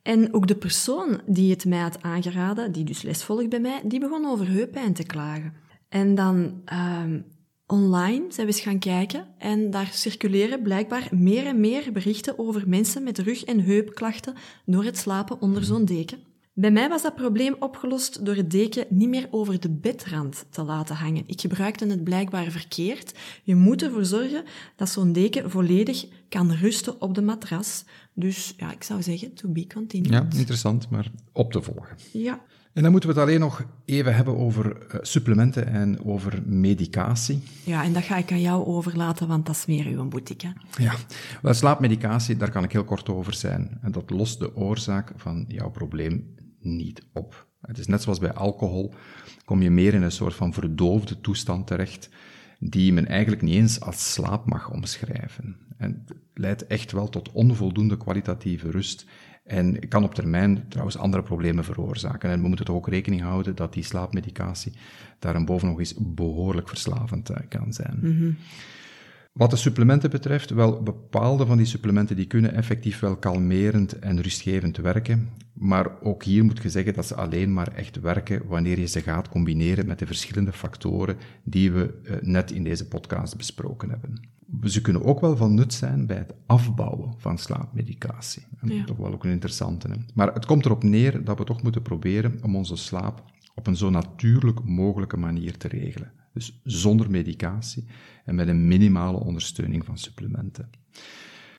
En 0.02 0.34
ook 0.34 0.48
de 0.48 0.56
persoon 0.56 1.22
die 1.26 1.52
het 1.52 1.66
mij 1.66 1.80
had 1.80 2.02
aangeraden, 2.02 2.72
die 2.72 2.84
dus 2.84 3.02
les 3.02 3.24
volgt 3.24 3.50
bij 3.50 3.60
mij, 3.60 3.82
die 3.86 4.00
begon 4.00 4.26
over 4.26 4.48
heuppijn 4.48 4.94
te 4.94 5.04
klagen. 5.04 5.54
En 5.90 6.16
dan 6.16 6.62
um, 6.74 7.26
online 7.66 8.26
zijn 8.30 8.48
we 8.48 8.54
eens 8.54 8.62
gaan 8.62 8.80
kijken 8.80 9.28
en 9.38 9.70
daar 9.70 9.90
circuleren 9.94 10.62
blijkbaar 10.62 11.08
meer 11.12 11.46
en 11.46 11.60
meer 11.60 11.92
berichten 11.92 12.40
over 12.40 12.70
mensen 12.70 13.04
met 13.04 13.20
rug- 13.20 13.44
en 13.44 13.60
heupklachten 13.60 14.36
door 14.66 14.84
het 14.84 14.98
slapen 14.98 15.42
onder 15.42 15.64
zo'n 15.64 15.86
deken. 15.86 16.31
Bij 16.54 16.72
mij 16.72 16.90
was 16.90 17.02
dat 17.02 17.16
probleem 17.16 17.56
opgelost 17.60 18.26
door 18.26 18.36
het 18.36 18.52
deken 18.52 18.86
niet 18.90 19.10
meer 19.10 19.28
over 19.32 19.60
de 19.60 19.70
bedrand 19.70 20.46
te 20.50 20.64
laten 20.64 20.96
hangen. 20.96 21.24
Ik 21.26 21.42
gebruikte 21.42 21.86
het 21.86 22.04
blijkbaar 22.04 22.52
verkeerd. 22.52 23.14
Je 23.44 23.56
moet 23.56 23.82
ervoor 23.82 24.06
zorgen 24.06 24.44
dat 24.76 24.90
zo'n 24.90 25.14
deken 25.14 25.52
volledig 25.52 26.06
kan 26.30 26.52
rusten 26.52 27.02
op 27.02 27.16
de 27.16 27.22
matras. 27.22 27.86
Dus 28.14 28.54
ja, 28.58 28.72
ik 28.72 28.84
zou 28.84 29.02
zeggen, 29.02 29.34
to 29.34 29.50
be 29.50 29.68
continued. 29.68 30.12
Ja, 30.12 30.28
interessant, 30.40 30.90
maar 30.90 31.12
op 31.32 31.52
te 31.52 31.62
volgen. 31.62 31.98
Ja. 32.14 32.42
En 32.74 32.82
dan 32.84 32.92
moeten 32.92 33.10
we 33.10 33.16
het 33.16 33.28
alleen 33.28 33.40
nog 33.40 33.64
even 33.86 34.16
hebben 34.16 34.38
over 34.38 34.66
uh, 34.66 35.00
supplementen 35.02 35.68
en 35.68 36.06
over 36.06 36.42
medicatie. 36.46 37.44
Ja, 37.64 37.84
en 37.84 37.94
dat 37.94 38.04
ga 38.04 38.18
ik 38.18 38.32
aan 38.32 38.42
jou 38.42 38.66
overlaten, 38.66 39.28
want 39.28 39.46
dat 39.46 39.56
is 39.56 39.66
meer 39.66 39.86
uw 39.86 40.08
boutique. 40.08 40.48
Hè? 40.48 40.84
Ja, 40.84 40.94
wel, 41.42 41.54
slaapmedicatie, 41.54 42.38
daar 42.38 42.52
kan 42.52 42.64
ik 42.64 42.72
heel 42.72 42.84
kort 42.84 43.10
over 43.10 43.34
zijn. 43.34 43.78
En 43.82 43.92
dat 43.92 44.10
lost 44.10 44.40
de 44.40 44.56
oorzaak 44.56 45.12
van 45.16 45.46
jouw 45.48 45.70
probleem 45.70 46.36
niet 46.60 47.06
op. 47.14 47.48
Het 47.62 47.78
is 47.78 47.88
net 47.88 48.02
zoals 48.02 48.20
bij 48.20 48.34
alcohol, 48.34 48.94
kom 49.46 49.62
je 49.62 49.70
meer 49.70 49.94
in 49.94 50.02
een 50.02 50.12
soort 50.12 50.36
van 50.36 50.54
verdoofde 50.54 51.22
toestand 51.22 51.68
terecht, 51.68 52.10
die 52.60 52.94
men 52.94 53.08
eigenlijk 53.08 53.42
niet 53.42 53.56
eens 53.56 53.80
als 53.80 54.14
slaap 54.14 54.50
mag 54.50 54.72
omschrijven. 54.72 55.56
En 55.78 56.04
het 56.06 56.18
leidt 56.34 56.68
echt 56.68 56.92
wel 56.92 57.10
tot 57.10 57.32
onvoldoende 57.32 57.98
kwalitatieve 57.98 58.72
rust 58.72 59.06
en 59.44 59.88
kan 59.88 60.04
op 60.04 60.16
termijn 60.16 60.66
trouwens 60.70 60.98
andere 60.98 61.24
problemen 61.24 61.64
veroorzaken. 61.64 62.30
En 62.30 62.42
we 62.42 62.48
moeten 62.48 62.66
toch 62.66 62.76
ook 62.76 62.88
rekening 62.88 63.22
houden 63.22 63.56
dat 63.56 63.74
die 63.74 63.84
slaapmedicatie 63.84 64.74
daarboven 65.20 65.68
nog 65.68 65.80
eens 65.80 65.96
behoorlijk 65.98 66.70
verslavend 66.70 67.30
eh, 67.30 67.38
kan 67.50 67.74
zijn. 67.74 68.00
Mhm. 68.02 68.32
Wat 69.34 69.50
de 69.50 69.56
supplementen 69.56 70.10
betreft, 70.10 70.50
wel 70.50 70.84
bepaalde 70.84 71.46
van 71.46 71.58
die 71.58 71.66
supplementen 71.66 72.16
die 72.16 72.28
kunnen 72.28 72.54
effectief 72.54 73.00
wel 73.00 73.16
kalmerend 73.16 74.00
en 74.00 74.22
rustgevend 74.22 74.78
werken, 74.78 75.30
maar 75.54 76.02
ook 76.02 76.24
hier 76.24 76.44
moet 76.44 76.62
je 76.64 76.70
zeggen 76.70 76.94
dat 76.94 77.06
ze 77.06 77.16
alleen 77.16 77.54
maar 77.54 77.74
echt 77.74 78.00
werken 78.00 78.42
wanneer 78.48 78.80
je 78.80 78.86
ze 78.86 79.02
gaat 79.02 79.30
combineren 79.30 79.86
met 79.86 80.00
de 80.00 80.06
verschillende 80.06 80.54
factoren 80.54 81.18
die 81.44 81.72
we 81.72 82.00
eh, 82.04 82.16
net 82.22 82.52
in 82.52 82.64
deze 82.64 82.88
podcast 82.88 83.38
besproken 83.38 83.90
hebben. 83.90 84.30
Ze 84.64 84.82
kunnen 84.82 85.04
ook 85.06 85.20
wel 85.20 85.38
van 85.38 85.54
nut 85.54 85.74
zijn 85.74 86.06
bij 86.06 86.18
het 86.18 86.34
afbouwen 86.46 87.14
van 87.18 87.38
slaapmedicatie. 87.38 88.44
Ja. 88.62 88.84
Toch 88.84 88.98
wel 88.98 89.14
ook 89.14 89.24
een 89.24 89.32
interessante. 89.32 89.88
Hè? 89.88 89.96
Maar 90.14 90.34
het 90.34 90.46
komt 90.46 90.66
erop 90.66 90.84
neer 90.84 91.24
dat 91.24 91.38
we 91.38 91.44
toch 91.44 91.64
moeten 91.64 91.82
proberen 91.82 92.40
om 92.44 92.56
onze 92.56 92.76
slaap 92.76 93.24
op 93.56 93.68
een 93.68 93.76
zo 93.76 93.90
natuurlijk 93.90 94.64
mogelijke 94.64 95.18
manier 95.18 95.58
te 95.58 95.68
regelen. 95.68 96.12
Dus 96.34 96.60
zonder 96.64 97.12
medicatie 97.12 97.86
en 98.26 98.36
met 98.36 98.48
een 98.48 98.68
minimale 98.68 99.18
ondersteuning 99.18 99.86
van 99.86 99.98
supplementen. 99.98 100.70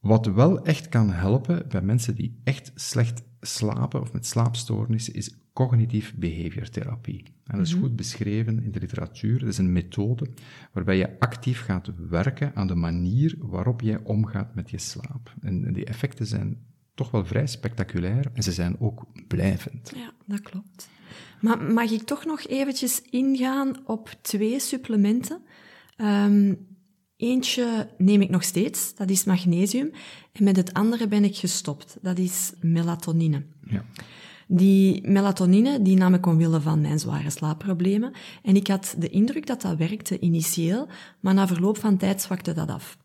Wat 0.00 0.26
wel 0.26 0.64
echt 0.64 0.88
kan 0.88 1.10
helpen 1.10 1.68
bij 1.68 1.82
mensen 1.82 2.14
die 2.14 2.40
echt 2.44 2.72
slecht 2.74 3.22
slapen 3.40 4.00
of 4.00 4.12
met 4.12 4.26
slaapstoornissen, 4.26 5.14
is 5.14 5.36
cognitief 5.52 6.14
behaviortherapie. 6.14 7.31
En 7.46 7.58
dat 7.58 7.66
is 7.66 7.74
goed 7.74 7.96
beschreven 7.96 8.62
in 8.62 8.70
de 8.70 8.80
literatuur. 8.80 9.38
Dat 9.38 9.48
is 9.48 9.58
een 9.58 9.72
methode 9.72 10.28
waarbij 10.72 10.96
je 10.96 11.18
actief 11.18 11.60
gaat 11.60 11.90
werken 12.08 12.54
aan 12.54 12.66
de 12.66 12.74
manier 12.74 13.34
waarop 13.38 13.80
jij 13.80 13.98
omgaat 14.02 14.54
met 14.54 14.70
je 14.70 14.78
slaap. 14.78 15.34
En 15.40 15.72
die 15.72 15.84
effecten 15.84 16.26
zijn 16.26 16.70
toch 16.94 17.10
wel 17.10 17.24
vrij 17.24 17.46
spectaculair 17.46 18.30
en 18.34 18.42
ze 18.42 18.52
zijn 18.52 18.80
ook 18.80 19.06
blijvend. 19.28 19.92
Ja, 19.96 20.12
dat 20.26 20.40
klopt. 20.40 20.88
Maar 21.40 21.62
mag 21.62 21.90
ik 21.90 22.02
toch 22.02 22.24
nog 22.24 22.46
eventjes 22.46 23.02
ingaan 23.02 23.86
op 23.86 24.14
twee 24.20 24.60
supplementen? 24.60 25.42
Um, 25.96 26.66
eentje 27.16 27.90
neem 27.98 28.20
ik 28.20 28.30
nog 28.30 28.42
steeds, 28.42 28.94
dat 28.94 29.10
is 29.10 29.24
magnesium. 29.24 29.90
En 30.32 30.44
met 30.44 30.56
het 30.56 30.72
andere 30.72 31.08
ben 31.08 31.24
ik 31.24 31.36
gestopt, 31.36 31.98
dat 32.02 32.18
is 32.18 32.52
melatonine. 32.60 33.42
Ja. 33.64 33.84
Die 34.54 35.08
melatonine 35.08 35.82
die 35.82 35.96
nam 35.96 36.14
ik 36.14 36.26
omwille 36.26 36.60
van 36.60 36.80
mijn 36.80 36.98
zware 36.98 37.30
slaapproblemen. 37.30 38.12
En 38.42 38.56
ik 38.56 38.66
had 38.66 38.94
de 38.98 39.08
indruk 39.08 39.46
dat 39.46 39.62
dat 39.62 39.76
werkte 39.76 40.18
initieel, 40.18 40.88
maar 41.20 41.34
na 41.34 41.46
verloop 41.46 41.78
van 41.78 41.96
tijd 41.96 42.22
zwakte 42.22 42.52
dat 42.52 42.68
af. 42.68 42.98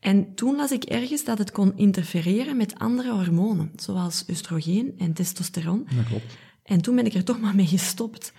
En 0.00 0.34
toen 0.34 0.56
las 0.56 0.70
ik 0.70 0.84
ergens 0.84 1.24
dat 1.24 1.38
het 1.38 1.50
kon 1.52 1.72
interfereren 1.76 2.56
met 2.56 2.78
andere 2.78 3.12
hormonen, 3.12 3.72
zoals 3.76 4.24
oestrogeen 4.28 4.94
en 4.98 5.12
testosteron. 5.12 5.86
Dat 5.96 6.06
klopt. 6.06 6.36
En 6.62 6.80
toen 6.80 6.94
ben 6.94 7.06
ik 7.06 7.14
er 7.14 7.24
toch 7.24 7.40
maar 7.40 7.54
mee 7.54 7.66
gestopt. 7.66 8.32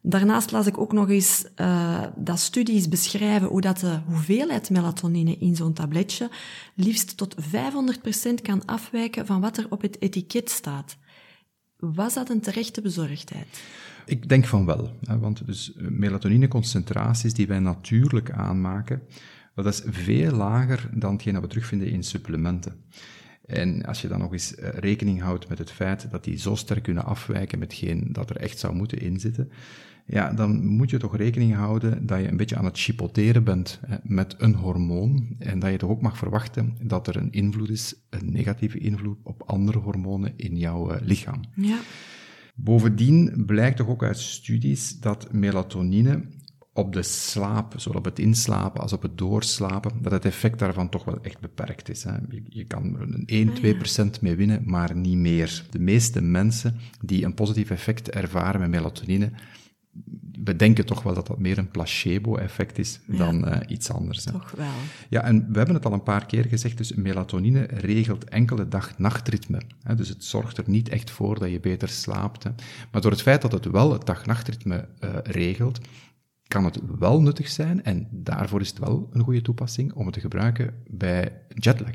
Daarnaast 0.00 0.50
las 0.50 0.66
ik 0.66 0.78
ook 0.78 0.92
nog 0.92 1.08
eens 1.08 1.44
uh, 1.56 2.02
dat 2.16 2.38
studies 2.38 2.88
beschrijven 2.88 3.48
hoe 3.48 3.60
dat 3.60 3.78
de 3.78 3.98
hoeveelheid 4.06 4.70
melatonine 4.70 5.36
in 5.38 5.56
zo'n 5.56 5.72
tabletje 5.72 6.30
liefst 6.74 7.16
tot 7.16 7.34
500% 7.34 8.34
kan 8.42 8.64
afwijken 8.64 9.26
van 9.26 9.40
wat 9.40 9.56
er 9.56 9.66
op 9.68 9.82
het 9.82 10.00
etiket 10.00 10.50
staat. 10.50 10.96
Was 11.78 12.14
dat 12.14 12.30
een 12.30 12.40
terechte 12.40 12.80
bezorgdheid? 12.80 13.62
Ik 14.06 14.28
denk 14.28 14.46
van 14.46 14.64
wel, 14.66 14.96
hè, 15.04 15.18
want 15.18 15.46
dus 15.46 15.72
melatonineconcentraties 15.76 17.34
die 17.34 17.46
wij 17.46 17.58
natuurlijk 17.58 18.30
aanmaken, 18.30 19.02
dat 19.54 19.66
is 19.66 19.82
veel 19.86 20.32
lager 20.32 20.90
dan 20.94 21.12
hetgeen 21.12 21.32
dat 21.32 21.42
we 21.42 21.48
terugvinden 21.48 21.90
in 21.90 22.02
supplementen. 22.02 22.84
En 23.46 23.84
als 23.84 24.00
je 24.00 24.08
dan 24.08 24.18
nog 24.18 24.32
eens 24.32 24.54
eh, 24.54 24.68
rekening 24.70 25.20
houdt 25.20 25.48
met 25.48 25.58
het 25.58 25.70
feit 25.70 26.10
dat 26.10 26.24
die 26.24 26.38
zo 26.38 26.54
sterk 26.54 26.82
kunnen 26.82 27.04
afwijken 27.04 27.58
met 27.58 27.70
hetgeen 27.70 28.08
dat 28.12 28.30
er 28.30 28.36
echt 28.36 28.58
zou 28.58 28.74
moeten 28.74 29.00
inzitten, 29.00 29.50
ja, 30.10 30.32
dan 30.32 30.66
moet 30.66 30.90
je 30.90 30.96
toch 30.96 31.16
rekening 31.16 31.54
houden 31.54 32.06
dat 32.06 32.20
je 32.20 32.28
een 32.28 32.36
beetje 32.36 32.56
aan 32.56 32.64
het 32.64 32.78
chipoteren 32.78 33.44
bent 33.44 33.80
hè, 33.86 33.96
met 34.02 34.34
een 34.38 34.54
hormoon 34.54 35.36
en 35.38 35.58
dat 35.58 35.70
je 35.70 35.76
toch 35.76 35.90
ook 35.90 36.02
mag 36.02 36.18
verwachten 36.18 36.76
dat 36.82 37.06
er 37.06 37.16
een 37.16 37.32
invloed 37.32 37.68
is, 37.68 37.94
een 38.10 38.32
negatieve 38.32 38.78
invloed 38.78 39.18
op 39.22 39.42
andere 39.46 39.78
hormonen 39.78 40.32
in 40.36 40.56
jouw 40.56 40.92
uh, 40.92 40.96
lichaam. 41.00 41.40
Ja. 41.54 41.78
Bovendien 42.54 43.42
blijkt 43.46 43.76
toch 43.76 43.88
ook 43.88 44.02
uit 44.02 44.18
studies 44.18 45.00
dat 45.00 45.32
melatonine 45.32 46.24
op 46.72 46.92
de 46.92 47.02
slaap, 47.02 47.74
zowel 47.76 47.98
op 47.98 48.04
het 48.04 48.18
inslapen 48.18 48.80
als 48.80 48.92
op 48.92 49.02
het 49.02 49.18
doorslapen, 49.18 49.92
dat 50.02 50.12
het 50.12 50.24
effect 50.24 50.58
daarvan 50.58 50.88
toch 50.88 51.04
wel 51.04 51.18
echt 51.22 51.40
beperkt 51.40 51.88
is. 51.88 52.04
Hè. 52.04 52.12
Je, 52.28 52.42
je, 52.48 52.64
kan 52.64 52.94
er 52.94 53.02
een 53.02 53.22
1, 53.26 53.54
2 53.54 53.76
procent 53.76 54.20
mee 54.20 54.36
winnen, 54.36 54.62
maar 54.64 54.96
niet 54.96 55.16
meer. 55.16 55.64
De 55.70 55.78
meeste 55.78 56.20
mensen 56.20 56.76
die 57.00 57.24
een 57.24 57.34
positief 57.34 57.70
effect 57.70 58.10
ervaren 58.10 58.60
met 58.60 58.70
melatonine, 58.70 59.30
we 60.48 60.56
denken 60.56 60.86
toch 60.86 61.02
wel 61.02 61.14
dat 61.14 61.26
dat 61.26 61.38
meer 61.38 61.58
een 61.58 61.70
placebo-effect 61.70 62.78
is 62.78 63.00
dan 63.06 63.48
uh, 63.48 63.56
iets 63.66 63.90
anders. 63.90 64.24
Hè. 64.24 64.32
Toch 64.32 64.50
wel. 64.50 64.66
Ja, 65.08 65.22
en 65.22 65.46
we 65.48 65.56
hebben 65.56 65.74
het 65.74 65.84
al 65.84 65.92
een 65.92 66.02
paar 66.02 66.26
keer 66.26 66.44
gezegd, 66.44 66.76
dus 66.76 66.94
melatonine 66.94 67.62
regelt 67.62 68.24
enkele 68.24 68.68
dag-nachtritme. 68.68 69.60
Dus 69.96 70.08
het 70.08 70.24
zorgt 70.24 70.58
er 70.58 70.64
niet 70.66 70.88
echt 70.88 71.10
voor 71.10 71.38
dat 71.38 71.50
je 71.50 71.60
beter 71.60 71.88
slaapt. 71.88 72.44
Hè. 72.44 72.50
Maar 72.92 73.00
door 73.00 73.10
het 73.10 73.22
feit 73.22 73.42
dat 73.42 73.52
het 73.52 73.64
wel 73.64 73.92
het 73.92 74.06
dag-nachtritme 74.06 74.88
uh, 75.00 75.10
regelt, 75.22 75.80
kan 76.46 76.64
het 76.64 76.80
wel 76.98 77.22
nuttig 77.22 77.48
zijn, 77.48 77.84
en 77.84 78.08
daarvoor 78.10 78.60
is 78.60 78.68
het 78.68 78.78
wel 78.78 79.08
een 79.12 79.22
goede 79.22 79.42
toepassing, 79.42 79.92
om 79.92 80.04
het 80.04 80.14
te 80.14 80.20
gebruiken 80.20 80.74
bij 80.86 81.42
jetlag. 81.54 81.94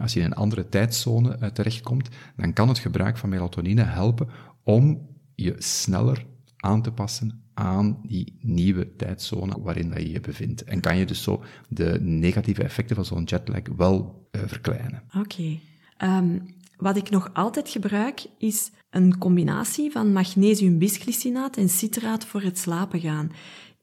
Als 0.00 0.12
je 0.12 0.20
in 0.20 0.26
een 0.26 0.34
andere 0.34 0.68
tijdzone 0.68 1.36
uh, 1.40 1.48
terechtkomt, 1.48 2.08
dan 2.36 2.52
kan 2.52 2.68
het 2.68 2.78
gebruik 2.78 3.16
van 3.16 3.28
melatonine 3.28 3.82
helpen 3.82 4.28
om 4.62 5.08
je 5.34 5.54
sneller 5.58 6.26
aan 6.56 6.82
te 6.82 6.92
passen 6.92 7.41
aan 7.54 8.00
die 8.02 8.38
nieuwe 8.40 8.96
tijdzone 8.96 9.60
waarin 9.60 9.90
dat 9.90 10.02
je 10.02 10.10
je 10.10 10.20
bevindt. 10.20 10.64
En 10.64 10.80
kan 10.80 10.96
je 10.96 11.06
dus 11.06 11.22
zo 11.22 11.42
de 11.68 11.98
negatieve 12.00 12.62
effecten 12.62 12.96
van 12.96 13.04
zo'n 13.04 13.24
jetlag 13.24 13.62
wel 13.76 14.28
uh, 14.30 14.42
verkleinen. 14.46 15.02
Oké. 15.18 15.58
Um, 16.04 16.42
wat 16.76 16.96
ik 16.96 17.10
nog 17.10 17.30
altijd 17.32 17.68
gebruik 17.68 18.26
is 18.38 18.70
een 18.90 19.18
combinatie 19.18 19.90
van 19.90 20.12
magnesiumbisglycinaat 20.12 21.56
en 21.56 21.68
citraat 21.68 22.24
voor 22.24 22.42
het 22.42 22.58
slapen 22.58 23.00
gaan. 23.00 23.30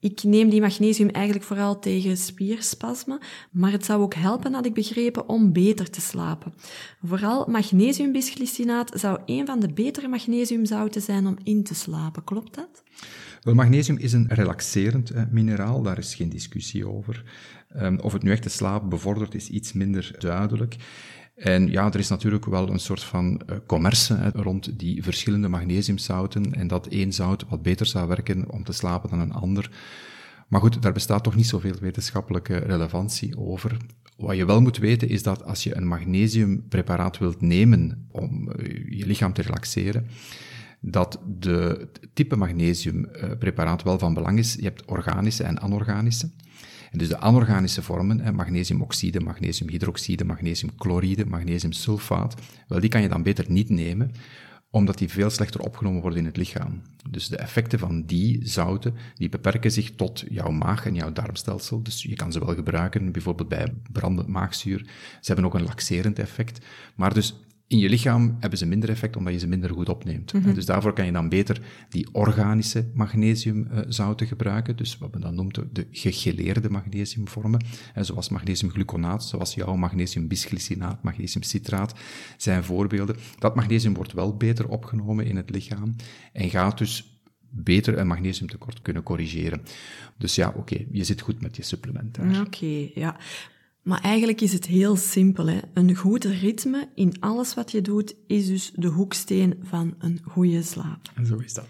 Ik 0.02 0.24
neem 0.24 0.50
die 0.50 0.62
magnesium 0.62 1.10
eigenlijk 1.10 1.46
vooral 1.46 1.80
tegen 1.80 2.18
spierspasmen, 2.18 3.20
maar 3.52 3.72
het 3.72 3.86
zou 3.86 4.02
ook 4.02 4.14
helpen, 4.14 4.54
had 4.54 4.66
ik 4.66 4.74
begrepen, 4.74 5.30
om 5.30 5.54
beter 5.54 5.90
te 5.90 6.02
slapen. 6.02 6.54
Vooral 7.04 7.46
magnesiumbisglycinaat 7.48 8.92
zou 8.94 9.20
een 9.26 9.46
van 9.46 9.60
de 9.60 9.74
betere 9.74 10.08
magnesiumzouten 10.08 11.02
zijn 11.02 11.28
om 11.28 11.38
in 11.44 11.64
te 11.64 11.76
slapen. 11.76 12.24
Klopt 12.24 12.56
dat? 12.56 12.84
Wel, 13.42 13.54
magnesium 13.54 13.98
is 13.98 14.14
een 14.14 14.28
relaxerend 14.30 15.10
eh, 15.10 15.24
mineraal, 15.30 15.82
daar 15.82 15.98
is 15.98 16.16
geen 16.16 16.30
discussie 16.30 16.88
over. 16.88 17.24
Um, 17.78 18.00
of 18.00 18.14
het 18.14 18.24
nu 18.24 18.32
echt 18.32 18.44
de 18.44 18.50
slaap 18.50 18.90
bevordert, 18.90 19.36
is 19.36 19.50
iets 19.50 19.74
minder 19.74 20.16
duidelijk. 20.18 20.76
En 21.36 21.72
ja, 21.72 21.94
er 21.94 22.00
is 22.00 22.10
natuurlijk 22.10 22.46
wel 22.46 22.70
een 22.70 22.80
soort 22.80 23.04
van 23.04 23.42
uh, 23.50 23.56
commerce 23.66 24.16
hè, 24.16 24.30
rond 24.30 24.80
die 24.80 25.04
verschillende 25.04 25.48
magnesiumzouten 25.48 26.54
en 26.54 26.68
dat 26.68 26.88
één 26.88 27.14
zout 27.14 27.46
wat 27.50 27.62
beter 27.62 27.86
zou 27.86 28.08
werken 28.08 28.52
om 28.52 28.64
te 28.64 28.72
slapen 28.72 29.10
dan 29.10 29.20
een 29.20 29.32
ander. 29.32 29.72
Maar 30.48 30.62
goed, 30.62 30.82
daar 30.82 30.94
bestaat 30.94 31.24
toch 31.24 31.36
niet 31.36 31.48
zoveel 31.48 31.76
wetenschappelijke 31.82 32.58
relevantie 32.58 33.38
over. 33.38 33.78
Wat 34.18 34.36
je 34.36 34.46
wel 34.46 34.62
moet 34.62 34.78
weten 34.78 35.10
is 35.10 35.24
dat 35.24 35.44
als 35.44 35.64
je 35.64 35.76
een 35.76 35.88
magnesiumpreparaat 35.88 37.18
wilt 37.18 37.42
nemen 37.42 38.08
om 38.12 38.50
uh, 38.50 38.86
je 38.90 39.06
lichaam 39.06 39.34
te 39.34 39.42
relaxeren, 39.42 40.08
dat 40.82 41.20
de 41.40 41.90
type 42.14 42.36
magnesiumpreparaat 42.36 43.84
wel 43.84 44.00
van 44.00 44.14
belang 44.14 44.38
is. 44.38 44.54
Je 44.54 44.64
hebt 44.64 44.86
organische 44.86 45.44
en 45.44 45.60
anorganische. 45.60 46.32
En 46.92 46.98
dus 46.98 47.08
de 47.08 47.18
anorganische 47.18 47.82
vormen, 47.82 48.36
magnesiumoxide, 48.36 49.20
magnesiumhydroxide, 49.20 50.26
magnesiumchloride, 50.26 51.26
magnesiumsulfaat, 51.26 52.42
wel 52.68 52.80
die 52.80 52.90
kan 52.90 53.02
je 53.02 53.10
dan 53.10 53.24
beter 53.24 53.46
niet 53.48 53.70
nemen, 53.70 54.12
omdat 54.72 54.98
die 54.98 55.10
veel 55.10 55.30
slechter 55.30 55.62
opgenomen 55.62 56.02
worden 56.02 56.20
in 56.20 56.26
het 56.26 56.38
lichaam. 56.38 56.82
Dus 57.10 57.28
de 57.28 57.38
effecten 57.38 57.80
van 57.80 58.06
die 58.06 58.48
zouten, 58.48 58.96
die 59.16 59.30
beperken 59.30 59.72
zich 59.72 59.92
tot 59.96 60.24
jouw 60.30 60.52
maag 60.52 60.86
en 60.86 60.96
jouw 60.96 61.12
darmstelsel. 61.12 61.84
Dus 61.84 62.04
je 62.04 62.16
kan 62.16 62.32
ze 62.32 62.46
wel 62.46 62.56
gebruiken, 62.56 63.12
bijvoorbeeld 63.12 63.50
bij 63.50 63.74
brandend 63.92 64.28
maagzuur. 64.28 64.80
Ze 65.22 65.34
hebben 65.34 65.46
ook 65.46 65.54
een 65.54 65.64
laxerend 65.64 66.20
effect. 66.20 66.66
Maar 66.96 67.14
dus 67.14 67.36
in 67.70 67.78
je 67.78 67.90
lichaam 67.90 68.38
hebben 68.40 68.60
ze 68.60 68.66
minder 68.66 68.90
effect 68.90 69.16
omdat 69.16 69.34
je 69.34 69.40
ze 69.40 69.48
minder 69.48 69.70
goed 69.70 69.90
opneemt. 69.90 70.34
Mhm. 70.34 70.54
Dus 70.54 70.66
daarvoor 70.66 70.94
kan 70.94 71.06
je 71.06 71.12
dan 71.12 71.30
beter 71.30 71.62
die 71.90 72.08
organische 72.12 72.90
magnesiumzouten 72.94 74.28
gebruiken. 74.28 74.76
Dus 74.76 74.98
wat 74.98 75.12
men 75.12 75.22
dan 75.22 75.36
noemt 75.36 75.60
de 75.72 75.88
gegeleerde 75.92 76.70
magnesiumvormen. 76.70 77.66
En 77.94 78.06
zoals 78.06 78.30
magnesiumgluconaat, 78.30 79.24
zoals 79.24 79.54
jouw 79.54 79.76
magnesiumbisglycinaat, 79.76 81.04
magnesiumcitraat, 81.04 81.94
zijn 82.38 82.64
voorbeelden. 82.64 83.16
Dat 83.40 83.56
magnesium 83.56 83.94
wordt 83.94 84.14
wel 84.14 84.38
beter 84.38 84.68
opgenomen 84.68 85.26
in 85.26 85.36
het 85.36 85.50
lichaam 85.50 85.96
en 86.34 86.50
gaat 86.50 86.78
dus 86.78 87.20
beter 87.50 87.98
een 87.98 88.08
magnesiumtekort 88.08 88.82
kunnen 88.82 89.04
corrigeren. 89.04 89.62
Dus 90.18 90.36
ja, 90.36 90.54
oké, 90.56 90.86
je 90.92 91.04
zit 91.04 91.22
goed 91.22 91.42
met 91.42 91.56
je 91.56 91.64
supplementen. 91.64 92.42
Oké, 92.42 92.90
ja. 92.94 93.18
Maar 93.84 94.02
eigenlijk 94.02 94.42
is 94.42 94.54
het 94.54 94.66
heel 94.66 94.96
simpel. 94.96 95.48
Hè? 95.48 95.60
Een 95.74 95.96
goed 95.96 96.24
ritme 96.24 96.90
in 96.96 97.14
alles 97.20 97.54
wat 97.54 97.72
je 97.72 97.82
doet 97.82 98.16
is 98.28 98.48
dus 98.48 98.72
de 98.76 98.88
hoeksteen 98.88 99.60
van 99.62 99.96
een 99.98 100.20
goede 100.24 100.62
slaap. 100.62 101.12
En 101.16 101.26
zo 101.26 101.38
is 101.38 101.54
dat. 101.54 101.68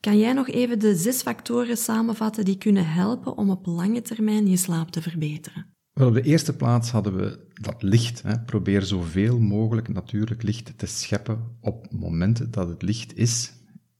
Kan 0.00 0.18
jij 0.18 0.32
nog 0.32 0.48
even 0.48 0.78
de 0.78 0.96
zes 0.96 1.22
factoren 1.22 1.76
samenvatten 1.76 2.44
die 2.44 2.58
kunnen 2.58 2.92
helpen 2.92 3.36
om 3.36 3.50
op 3.50 3.66
lange 3.66 4.02
termijn 4.02 4.48
je 4.48 4.56
slaap 4.56 4.90
te 4.90 5.02
verbeteren? 5.02 5.66
Wel, 5.92 6.08
op 6.08 6.14
de 6.14 6.22
eerste 6.22 6.56
plaats 6.56 6.90
hadden 6.90 7.16
we 7.16 7.46
dat 7.60 7.82
licht. 7.82 8.22
Hè. 8.22 8.40
Probeer 8.40 8.82
zoveel 8.82 9.38
mogelijk 9.38 9.88
natuurlijk 9.88 10.42
licht 10.42 10.78
te 10.78 10.86
scheppen 10.86 11.56
op 11.60 11.86
momenten 11.92 12.50
dat 12.50 12.68
het 12.68 12.82
licht 12.82 13.16
is 13.16 13.52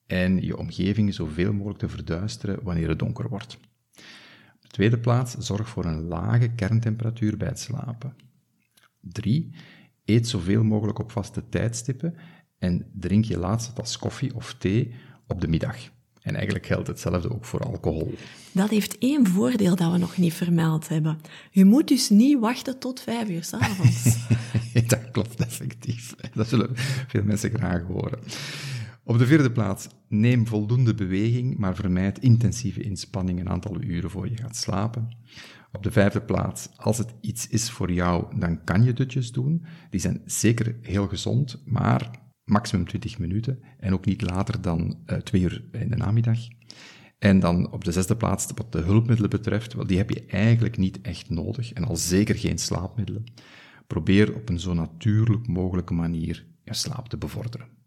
en 0.07 0.43
je 0.43 0.59
omgeving 0.59 1.15
zoveel 1.15 1.53
mogelijk 1.53 1.79
te 1.79 1.89
verduisteren 1.89 2.59
wanneer 2.63 2.89
het 2.89 2.99
donker 2.99 3.29
wordt. 3.29 3.59
Tweede 4.71 4.99
plaats, 4.99 5.35
zorg 5.39 5.69
voor 5.69 5.85
een 5.85 6.03
lage 6.03 6.49
kerntemperatuur 6.49 7.37
bij 7.37 7.49
het 7.49 7.61
slapen. 7.61 8.15
3. 9.01 9.51
Eet 10.05 10.29
zoveel 10.29 10.65
mogelijk 10.65 10.99
op 10.99 11.11
vaste 11.11 11.49
tijdstippen 11.49 12.15
en 12.59 12.87
drink 12.93 13.25
je 13.25 13.39
laatste 13.39 13.73
tas 13.73 13.99
koffie 13.99 14.35
of 14.35 14.55
thee 14.59 14.95
op 15.27 15.41
de 15.41 15.49
middag. 15.49 15.77
En 16.23 16.35
eigenlijk 16.35 16.67
geldt 16.67 16.87
hetzelfde 16.87 17.35
ook 17.35 17.45
voor 17.45 17.61
alcohol. 17.61 18.15
Dat 18.53 18.71
heeft 18.71 18.99
één 18.99 19.27
voordeel 19.27 19.77
dat 19.77 19.93
we 19.93 19.99
nog 19.99 20.17
niet 20.17 20.35
vermeld 20.35 20.89
hebben. 20.89 21.21
Je 21.51 21.65
moet 21.65 21.89
dus 21.89 22.09
niet 22.09 22.39
wachten 22.39 22.79
tot 22.79 23.01
vijf 23.01 23.29
uur 23.29 23.45
s'avonds. 23.45 24.17
dat 24.87 25.11
klopt 25.11 25.41
effectief. 25.41 26.15
Dat 26.35 26.49
zullen 26.49 26.71
veel 27.09 27.23
mensen 27.25 27.51
graag 27.51 27.83
horen. 27.87 28.19
Op 29.11 29.19
de 29.19 29.27
vierde 29.27 29.53
plaats, 29.53 29.89
neem 30.09 30.47
voldoende 30.47 30.95
beweging, 30.95 31.59
maar 31.59 31.75
vermijd 31.75 32.19
intensieve 32.19 32.83
inspanning 32.83 33.41
een 33.41 33.49
aantal 33.49 33.83
uren 33.83 34.11
voor 34.11 34.29
je 34.29 34.37
gaat 34.37 34.57
slapen. 34.57 35.17
Op 35.73 35.83
de 35.83 35.91
vijfde 35.91 36.23
plaats, 36.23 36.69
als 36.77 36.99
het 36.99 37.15
iets 37.21 37.49
is 37.49 37.71
voor 37.71 37.93
jou, 37.93 38.39
dan 38.39 38.65
kan 38.65 38.85
je 38.85 38.93
dutjes 38.93 39.33
doen. 39.33 39.65
Die 39.91 40.01
zijn 40.01 40.23
zeker 40.25 40.77
heel 40.83 41.09
gezond, 41.09 41.63
maar 41.65 42.11
maximum 42.45 42.87
20 42.87 43.19
minuten 43.19 43.63
en 43.79 43.93
ook 43.93 44.05
niet 44.05 44.23
later 44.23 44.61
dan 44.61 44.99
uh, 45.07 45.17
twee 45.17 45.43
uur 45.43 45.65
in 45.73 45.91
de 45.91 45.97
namiddag. 45.97 46.39
En 47.19 47.41
dan 47.41 47.73
op 47.73 47.85
de 47.85 47.93
zesde 47.93 48.17
plaats, 48.17 48.47
wat 48.55 48.73
de 48.73 48.81
hulpmiddelen 48.81 49.31
betreft, 49.31 49.75
wel, 49.75 49.87
die 49.87 49.99
heb 49.99 50.11
je 50.11 50.27
eigenlijk 50.27 50.77
niet 50.77 51.01
echt 51.01 51.31
nodig 51.31 51.73
en 51.73 51.85
al 51.85 51.97
zeker 51.97 52.35
geen 52.35 52.59
slaapmiddelen. 52.59 53.25
Probeer 53.87 54.35
op 54.35 54.49
een 54.49 54.61
zo 54.61 54.75
natuurlijk 54.75 55.47
mogelijke 55.47 55.95
manier 55.95 56.47
je 56.65 56.75
slaap 56.75 57.09
te 57.09 57.17
bevorderen. 57.17 57.80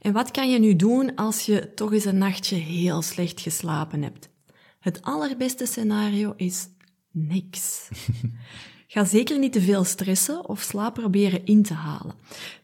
En 0.00 0.12
wat 0.12 0.30
kan 0.30 0.50
je 0.50 0.58
nu 0.58 0.76
doen 0.76 1.14
als 1.14 1.46
je 1.46 1.74
toch 1.74 1.92
eens 1.92 2.04
een 2.04 2.18
nachtje 2.18 2.56
heel 2.56 3.02
slecht 3.02 3.40
geslapen 3.40 4.02
hebt? 4.02 4.28
Het 4.80 5.02
allerbeste 5.02 5.66
scenario 5.66 6.32
is 6.36 6.68
niks. 7.10 7.88
Ga 8.92 9.04
zeker 9.04 9.38
niet 9.38 9.52
te 9.52 9.60
veel 9.60 9.84
stressen 9.84 10.48
of 10.48 10.60
slaap 10.60 10.94
proberen 10.94 11.44
in 11.44 11.62
te 11.62 11.74
halen. 11.74 12.14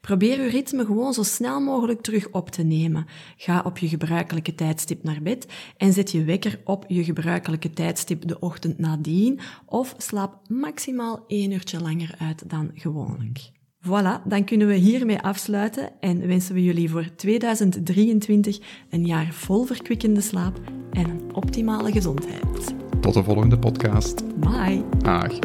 Probeer 0.01 0.43
je 0.43 0.49
ritme 0.49 0.85
gewoon 0.85 1.12
zo 1.12 1.23
snel 1.23 1.61
mogelijk 1.61 2.01
terug 2.01 2.29
op 2.31 2.51
te 2.51 2.62
nemen. 2.62 3.07
Ga 3.37 3.62
op 3.64 3.79
je 3.79 3.89
gebruikelijke 3.89 4.55
tijdstip 4.55 5.03
naar 5.03 5.23
bed 5.23 5.47
en 5.77 5.93
zet 5.93 6.11
je 6.11 6.25
wekker 6.25 6.61
op 6.64 6.85
je 6.89 7.05
gebruikelijke 7.05 7.71
tijdstip 7.71 8.29
de 8.29 8.39
ochtend 8.39 8.79
nadien 8.79 9.41
of 9.66 9.95
slaap 9.99 10.49
maximaal 10.49 11.25
één 11.27 11.51
uurtje 11.51 11.81
langer 11.81 12.14
uit 12.19 12.51
dan 12.51 12.71
gewoonlijk. 12.75 13.51
Voilà, 13.81 14.22
dan 14.24 14.45
kunnen 14.45 14.66
we 14.66 14.74
hiermee 14.74 15.20
afsluiten 15.20 15.91
en 16.01 16.26
wensen 16.26 16.55
we 16.55 16.64
jullie 16.64 16.91
voor 16.91 17.14
2023 17.16 18.59
een 18.91 19.07
jaar 19.07 19.33
vol 19.33 19.64
verkwikkende 19.64 20.20
slaap 20.20 20.61
en 20.93 21.09
een 21.09 21.35
optimale 21.35 21.93
gezondheid. 21.93 22.74
Tot 23.01 23.14
de 23.14 23.22
volgende 23.22 23.59
podcast. 23.59 24.39
Bye. 24.41 24.85
Dag. 24.99 25.39